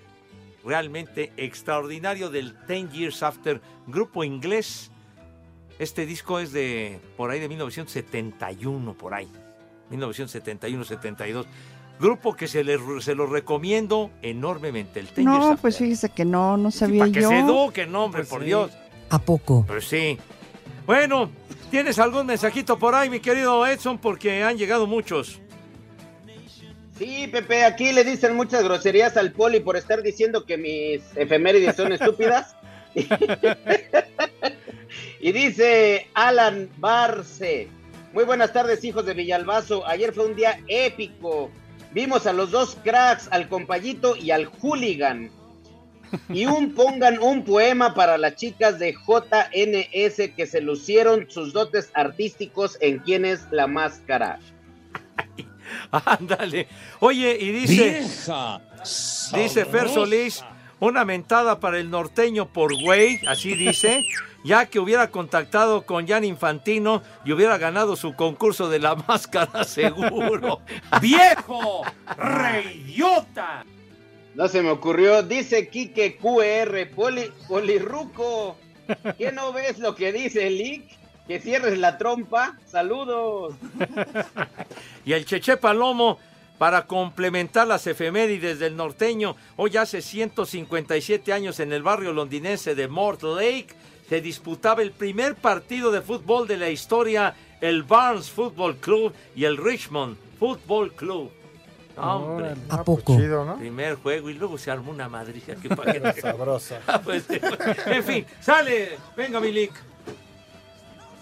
realmente 0.68 1.32
extraordinario 1.38 2.30
del 2.30 2.54
Ten 2.68 2.92
Years 2.92 3.24
After, 3.24 3.62
grupo 3.88 4.24
inglés. 4.24 4.92
Este 5.80 6.06
disco 6.06 6.40
es 6.40 6.52
de 6.52 7.00
por 7.16 7.32
ahí 7.32 7.40
de 7.40 7.48
1971, 7.48 8.94
por 8.96 9.14
ahí. 9.14 9.28
1971-72. 9.92 11.46
Grupo 12.00 12.36
que 12.36 12.48
se, 12.48 12.64
le, 12.64 12.78
se 13.02 13.16
lo 13.16 13.26
recomiendo 13.26 14.12
enormemente, 14.22 15.00
el 15.00 15.08
Ten 15.08 15.26
Years 15.26 15.38
No, 15.40 15.44
After. 15.46 15.62
pues 15.62 15.78
fíjese 15.78 16.10
que 16.10 16.26
no, 16.26 16.58
no 16.58 16.70
sabía 16.70 17.00
Para 17.02 17.12
que 17.12 17.22
se 17.24 17.40
eduque, 17.40 17.86
nombre, 17.88 18.22
Pues 18.22 18.30
por 18.30 18.42
sí. 18.42 18.46
Dios. 18.48 18.72
¿A 19.10 19.20
poco? 19.20 19.64
Pues 19.66 19.88
sí. 19.88 20.18
Bueno, 20.86 21.30
¿tienes 21.72 21.98
algún 21.98 22.26
mensajito 22.28 22.78
por 22.78 22.94
ahí, 22.94 23.10
mi 23.10 23.20
querido 23.20 23.66
Edson? 23.66 23.98
Porque 23.98 24.44
han 24.44 24.58
llegado 24.58 24.86
muchos. 24.86 25.42
Sí, 26.98 27.28
Pepe, 27.28 27.64
aquí 27.64 27.92
le 27.92 28.04
dicen 28.04 28.36
muchas 28.36 28.64
groserías 28.64 29.18
al 29.18 29.32
poli 29.32 29.60
por 29.60 29.78
estar 29.78 30.02
diciendo 30.02 30.46
que 30.46 30.58
mis 30.58 31.04
efemérides 31.16 31.76
son 31.76 31.92
estúpidas. 31.92 32.56
y 35.20 35.32
dice 35.32 36.08
Alan 36.16 36.70
Barce. 36.78 37.68
Muy 38.14 38.24
buenas 38.24 38.52
tardes, 38.52 38.84
hijos 38.84 39.06
de 39.06 39.14
Villalbazo. 39.14 39.86
Ayer 39.88 40.12
fue 40.12 40.26
un 40.26 40.36
día 40.36 40.60
épico. 40.68 41.52
Vimos 41.92 42.26
a 42.26 42.34
los 42.34 42.50
dos 42.50 42.76
cracks, 42.84 43.28
al 43.30 43.48
compayito 43.48 44.16
y 44.16 44.32
al 44.32 44.48
hooligan. 44.48 45.30
Y 46.30 46.48
un 46.48 46.74
pongan 46.76 47.20
un 47.20 47.44
poema 47.44 47.94
para 47.94 48.18
las 48.18 48.36
chicas 48.38 48.80
de 48.80 48.94
JNS 48.94 50.32
que 50.36 50.48
se 50.48 50.62
lucieron 50.62 51.30
sus 51.30 51.54
dotes 51.54 51.92
artísticos 51.94 52.78
en 52.82 53.00
Quién 53.00 53.24
es 53.24 53.46
la 53.52 53.68
máscara. 53.68 54.40
Ándale. 55.92 56.68
Oye, 57.00 57.38
y 57.40 57.52
dice. 57.52 58.00
Vieja 58.02 58.62
Dice 59.34 59.66
Fer. 59.66 59.90
Solís, 59.90 60.44
una 60.80 61.04
mentada 61.04 61.60
para 61.60 61.80
el 61.80 61.90
norteño 61.90 62.48
por 62.48 62.80
güey, 62.82 63.20
así 63.28 63.56
dice, 63.56 64.06
ya 64.44 64.68
que 64.68 64.80
hubiera 64.80 65.10
contactado 65.10 65.86
con 65.86 66.08
Jan 66.08 66.24
Infantino 66.24 67.04
y 67.26 67.32
hubiera 67.34 67.58
ganado 67.58 67.96
su 67.96 68.14
concurso 68.14 68.70
de 68.70 68.80
la 68.80 68.96
máscara 69.08 69.64
seguro. 69.64 70.62
¡Viejo! 71.02 71.84
¡Reidiota! 72.18 73.66
No 74.36 74.48
se 74.48 74.62
me 74.62 74.70
ocurrió. 74.70 75.24
Dice 75.24 75.68
Quique 75.68 76.18
QR, 76.18 76.96
poli, 76.96 77.32
polirruco. 77.48 78.56
¿Qué 79.18 79.32
no 79.32 79.52
ves 79.52 79.80
lo 79.80 79.96
que 79.96 80.14
dice 80.14 80.50
Lick? 80.50 80.84
Que 81.28 81.40
cierres 81.40 81.78
la 81.78 81.98
trompa. 81.98 82.58
Saludos. 82.66 83.56
Y 85.06 85.14
el 85.14 85.26
Cheche 85.26 85.56
Palomo, 85.56 86.20
para 86.58 86.86
complementar 86.86 87.66
las 87.66 87.88
efemérides 87.88 88.60
del 88.60 88.76
norteño, 88.76 89.38
hoy 89.56 89.78
hace 89.78 90.02
157 90.02 91.32
años 91.32 91.62
en 91.62 91.72
el 91.72 91.82
barrio 91.82 92.12
londinense 92.12 92.76
de 92.76 92.90
Mort 92.90 93.24
Lake, 93.24 93.70
se 94.10 94.20
disputaba 94.20 94.82
el 94.82 94.92
primer 94.92 95.36
partido 95.36 95.92
de 95.92 96.02
fútbol 96.02 96.46
de 96.46 96.58
la 96.58 96.70
historia, 96.70 97.36
el 97.62 97.84
Barnes 97.84 98.30
Football 98.30 98.76
Club 98.78 99.14
y 99.34 99.46
el 99.46 99.56
Richmond 99.56 100.18
Football 100.40 100.92
Club. 100.94 101.32
Hombre. 101.98 102.48
Órale. 102.48 102.62
¿A 102.70 102.84
poco? 102.84 103.16
Chido, 103.16 103.46
¿no? 103.46 103.58
Primer 103.58 103.96
juego 103.96 104.30
y 104.30 104.34
luego 104.34 104.58
se 104.58 104.70
armó 104.70 104.92
una 104.92 105.10
que 105.62 105.70
Sabrosa. 106.22 106.82
Ah, 106.88 107.02
pues, 107.02 107.26
en 107.30 108.04
fin, 108.04 108.26
sale. 108.40 108.98
Venga, 109.16 109.40
mi 109.40 109.52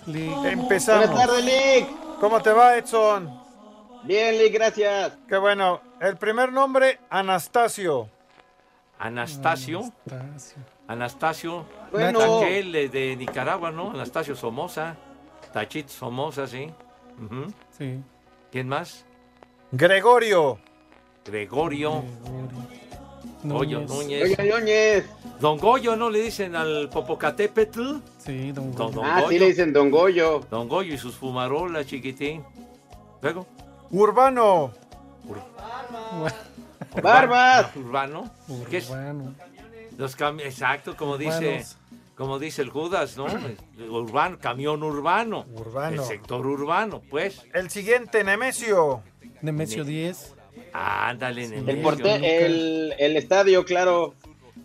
Lick. 0.08 0.46
Empezamos. 0.46 1.10
Buenas 1.10 1.28
tardes, 1.28 1.46
Lick. 1.46 2.20
¿Cómo 2.20 2.42
te 2.42 2.52
va, 2.52 2.78
Edson? 2.78 3.42
Bien, 4.04 4.38
Lick, 4.38 4.54
gracias. 4.54 5.18
Qué 5.28 5.38
bueno. 5.38 5.82
El 6.00 6.18
primer 6.18 6.52
nombre, 6.52 7.00
Anastasio. 7.10 8.10
Anastasio. 9.00 9.92
Anastasio. 10.88 11.66
Bueno. 11.92 12.42
Aquel 12.42 12.72
de 12.92 13.16
Nicaragua, 13.18 13.72
¿no? 13.72 13.92
Anastasio 13.92 14.36
Somoza. 14.36 14.96
Tachit 15.54 15.88
Somoza, 15.88 16.48
sí. 16.48 16.72
Sí. 17.78 18.02
¿Quién 18.52 18.68
más? 18.68 19.06
Gregorio. 19.72 20.60
Gregorio. 21.26 22.04
Goyo 23.50 23.82
Núñez. 23.82 24.38
Oye, 24.40 24.52
Núñez. 24.52 25.06
Don 25.40 25.58
Goyo, 25.58 25.96
¿no 25.96 26.10
le 26.10 26.22
dicen 26.22 26.56
al 26.56 26.90
Popocatépetl? 26.90 27.96
Sí, 28.20 28.52
don 28.52 28.74
Don, 28.74 28.94
don 28.94 29.06
Ah, 29.06 29.18
sí 29.20 29.24
Goyo. 29.26 29.40
le 29.40 29.46
dicen 29.48 29.74
Don 29.74 29.90
Goyo. 29.92 30.42
Don 30.50 30.68
Goyo 30.70 30.94
y 30.94 30.98
sus 30.98 31.16
fumarolas, 31.16 31.86
chiquitín. 31.88 32.44
Luego. 33.22 33.46
Urbano. 33.92 34.72
Barbas. 37.02 37.76
Urbano. 37.76 38.30
¿Qué 38.70 38.78
es? 38.78 38.90
Urbano. 38.90 39.34
Los 39.98 40.18
cami- 40.18 40.42
Exacto, 40.44 40.96
como 40.98 41.18
dice, 41.18 41.66
como 42.16 42.38
dice 42.40 42.62
el 42.62 42.70
Judas, 42.70 43.16
¿no? 43.18 43.26
Urbano, 43.90 44.38
camión 44.40 44.84
urbano. 44.84 45.46
Urbano. 45.54 46.02
El 46.02 46.08
sector 46.08 46.46
urbano, 46.46 47.02
pues. 47.10 47.44
El 47.54 47.70
siguiente, 47.70 48.24
Nemesio. 48.24 49.02
Nemesio 49.42 49.84
10. 49.84 50.35
Ándale, 50.74 51.46
El, 51.46 51.66
Nemesio. 51.66 52.06
el, 52.06 52.94
el 52.98 53.18
estadio, 53.18 53.64
claro. 53.66 54.14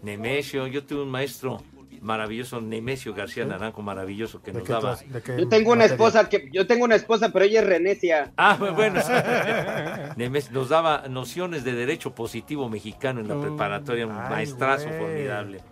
Nemesio, 0.02 0.66
yo 0.66 0.84
tuve 0.84 1.02
un 1.02 1.10
maestro 1.10 1.62
maravilloso, 2.00 2.62
Nemesio 2.62 3.12
García 3.12 3.44
Naranjo, 3.44 3.82
maravilloso, 3.82 4.42
que 4.42 4.52
¿De 4.52 4.60
nos 4.60 4.68
daba. 4.68 4.98
Yo 5.36 5.48
tengo 5.48 5.72
una 5.72 5.84
materia? 5.84 5.84
esposa 5.84 6.28
que 6.30 6.48
yo 6.50 6.66
tengo 6.66 6.84
una 6.86 6.94
esposa, 6.94 7.30
pero 7.30 7.44
ella 7.44 7.60
es 7.60 7.66
renecia. 7.66 8.32
Ah, 8.38 8.56
bueno. 8.58 9.00
Nemes- 10.16 10.50
nos 10.50 10.70
daba 10.70 11.04
nociones 11.08 11.62
de 11.64 11.74
derecho 11.74 12.14
positivo 12.14 12.68
mexicano 12.70 13.20
en 13.20 13.28
la 13.28 13.38
preparatoria, 13.38 14.06
un 14.06 14.16
Ay, 14.18 14.30
maestrazo 14.30 14.88
formidable. 14.88 15.60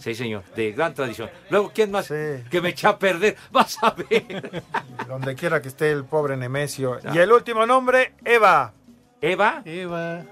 Sí, 0.00 0.14
señor, 0.14 0.42
de 0.56 0.72
gran 0.72 0.92
tradición. 0.94 1.28
Luego, 1.50 1.70
¿quién 1.74 1.90
más? 1.90 2.08
Que 2.08 2.60
me 2.62 2.70
echa 2.70 2.90
a 2.90 2.98
perder. 2.98 3.36
Vas 3.50 3.76
a 3.82 3.90
ver. 3.94 4.62
Donde 5.08 5.34
quiera 5.34 5.60
que 5.62 5.68
esté 5.68 5.90
el 5.90 6.04
pobre 6.04 6.36
Nemesio. 6.36 6.98
Y 7.14 7.18
el 7.18 7.30
último 7.32 7.64
nombre, 7.66 8.12
Eva. 8.24 8.72
¿Eva? 9.24 9.62
Eva. 9.64 10.22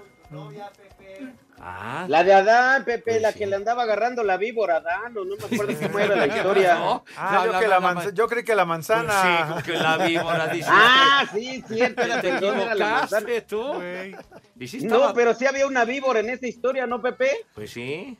Ah. 1.65 2.05
La 2.09 2.23
de 2.25 2.33
Adán, 2.33 2.83
Pepe, 2.83 3.19
la 3.21 3.31
que 3.31 3.45
le 3.47 3.55
andaba 3.55 3.83
agarrando 3.83 4.21
la 4.23 4.35
víbora 4.35 4.75
a 4.75 4.77
Adán, 4.79 5.17
o 5.17 5.23
no 5.23 5.35
me 5.37 5.45
acuerdo 5.45 5.73
cómo 5.81 5.97
era 5.97 6.15
la 6.15 6.27
historia. 6.37 6.75
No, 6.75 7.05
Ah, 7.15 7.31
no, 7.35 7.45
yo, 7.45 7.53
no, 7.53 7.59
que 7.59 7.65
no, 7.65 7.71
la 7.79 7.93
no, 7.93 8.09
yo 8.11 8.27
creí 8.27 8.43
que 8.43 8.53
la 8.55 8.65
manzana. 8.65 9.21
Sí, 9.21 9.49
como 9.49 9.63
que 9.63 9.71
la 9.73 9.97
víbora 9.97 10.47
dice. 10.47 10.69
Ah, 10.71 11.25
sí, 11.33 11.63
cierto, 11.67 12.01
era, 12.01 12.19
Te 12.21 12.27
era 12.29 12.41
la 12.75 12.87
manzana. 12.87 13.29
equivocaste 13.29 13.41
tú. 13.43 13.81
Y 14.59 14.67
sí 14.67 14.77
estaba- 14.77 15.07
No, 15.07 15.13
pero 15.13 15.33
sí 15.33 15.45
había 15.45 15.65
una 15.65 15.85
víbora 15.85 16.19
en 16.19 16.29
esa 16.31 16.47
historia, 16.47 16.85
¿no, 16.85 17.01
Pepe? 17.01 17.31
Pues 17.55 17.71
sí. 17.71 18.17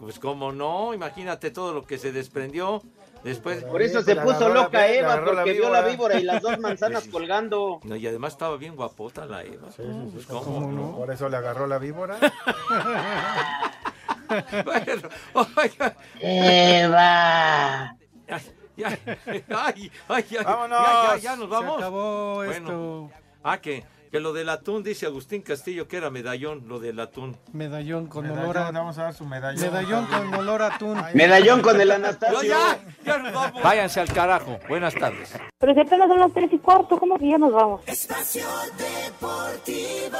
Pues 0.00 0.18
cómo 0.18 0.50
no, 0.52 0.94
imagínate 0.94 1.50
todo 1.50 1.72
lo 1.74 1.84
que 1.84 1.98
se 1.98 2.10
desprendió 2.12 2.82
después. 3.24 3.64
Por 3.64 3.82
eso 3.82 4.02
se 4.02 4.16
puso 4.16 4.48
loca 4.48 4.86
Eva, 4.88 5.22
porque 5.24 5.52
vio 5.52 5.70
la 5.70 5.82
víbora. 5.82 6.18
y 6.20 6.22
las 6.24 6.42
dos 6.42 6.58
manzanas 6.60 7.08
colgando. 7.08 7.80
No, 7.84 7.96
y 7.96 8.06
además 8.06 8.32
estaba 8.34 8.56
bien 8.56 8.76
guapota 8.76 9.26
la 9.26 9.42
Eva. 9.42 9.68
Pues 10.12 10.26
cómo 10.26 10.70
no. 10.72 10.96
Por 10.96 11.10
eso 11.10 11.28
le 11.28 11.36
agarró 11.36 11.66
la 11.66 11.78
víbora. 11.78 12.16
Bueno, 14.64 15.08
oiga. 15.56 15.94
Eva. 16.20 17.96
Ay, 18.28 18.42
ya, 18.76 18.88
ay, 19.26 19.44
ay, 19.48 19.92
ay, 20.08 20.24
ya, 20.28 20.42
Vámonos. 20.42 20.78
ya, 20.80 21.14
ya, 21.14 21.16
ya 21.18 21.36
nos 21.36 21.44
Se 21.44 21.50
vamos. 21.54 21.78
acabó 21.78 22.34
Bueno. 22.36 22.50
esto. 22.52 23.10
Ah, 23.44 23.58
que, 23.58 23.84
que 24.10 24.20
lo 24.20 24.32
del 24.32 24.48
atún, 24.48 24.82
dice 24.82 25.06
Agustín 25.06 25.42
Castillo, 25.42 25.88
que 25.88 25.96
era 25.96 26.10
medallón, 26.10 26.64
lo 26.68 26.78
del 26.78 26.98
atún. 27.00 27.36
Medallón 27.52 28.06
con 28.06 28.24
Medallón, 28.24 28.44
olor 28.44 28.58
a. 28.58 28.70
Vamos 28.70 28.98
a 28.98 29.02
dar 29.04 29.14
su 29.14 29.24
medallón. 29.24 29.60
Medallón 29.60 30.06
con 30.06 30.34
olor 30.34 30.62
a 30.62 30.66
atún. 30.74 30.98
Medallón 31.14 31.60
con 31.62 31.80
el 31.80 31.88
No, 31.88 31.94
Anastasio. 31.94 32.42
ya, 32.42 32.78
ya 33.04 33.18
nos 33.18 33.32
vamos. 33.32 33.62
Váyanse 33.62 34.00
al 34.00 34.12
carajo. 34.12 34.58
Buenas 34.68 34.94
tardes. 34.94 35.32
Pero 35.58 35.74
si 35.74 35.80
apenas 35.80 36.08
son 36.08 36.20
las 36.20 36.32
tres 36.32 36.52
y 36.52 36.58
cuarto, 36.58 36.98
¿cómo 36.98 37.18
que 37.18 37.28
ya 37.30 37.38
nos 37.38 37.52
vamos? 37.52 37.80
Espacio 37.86 38.46
Deportivo. 38.76 40.18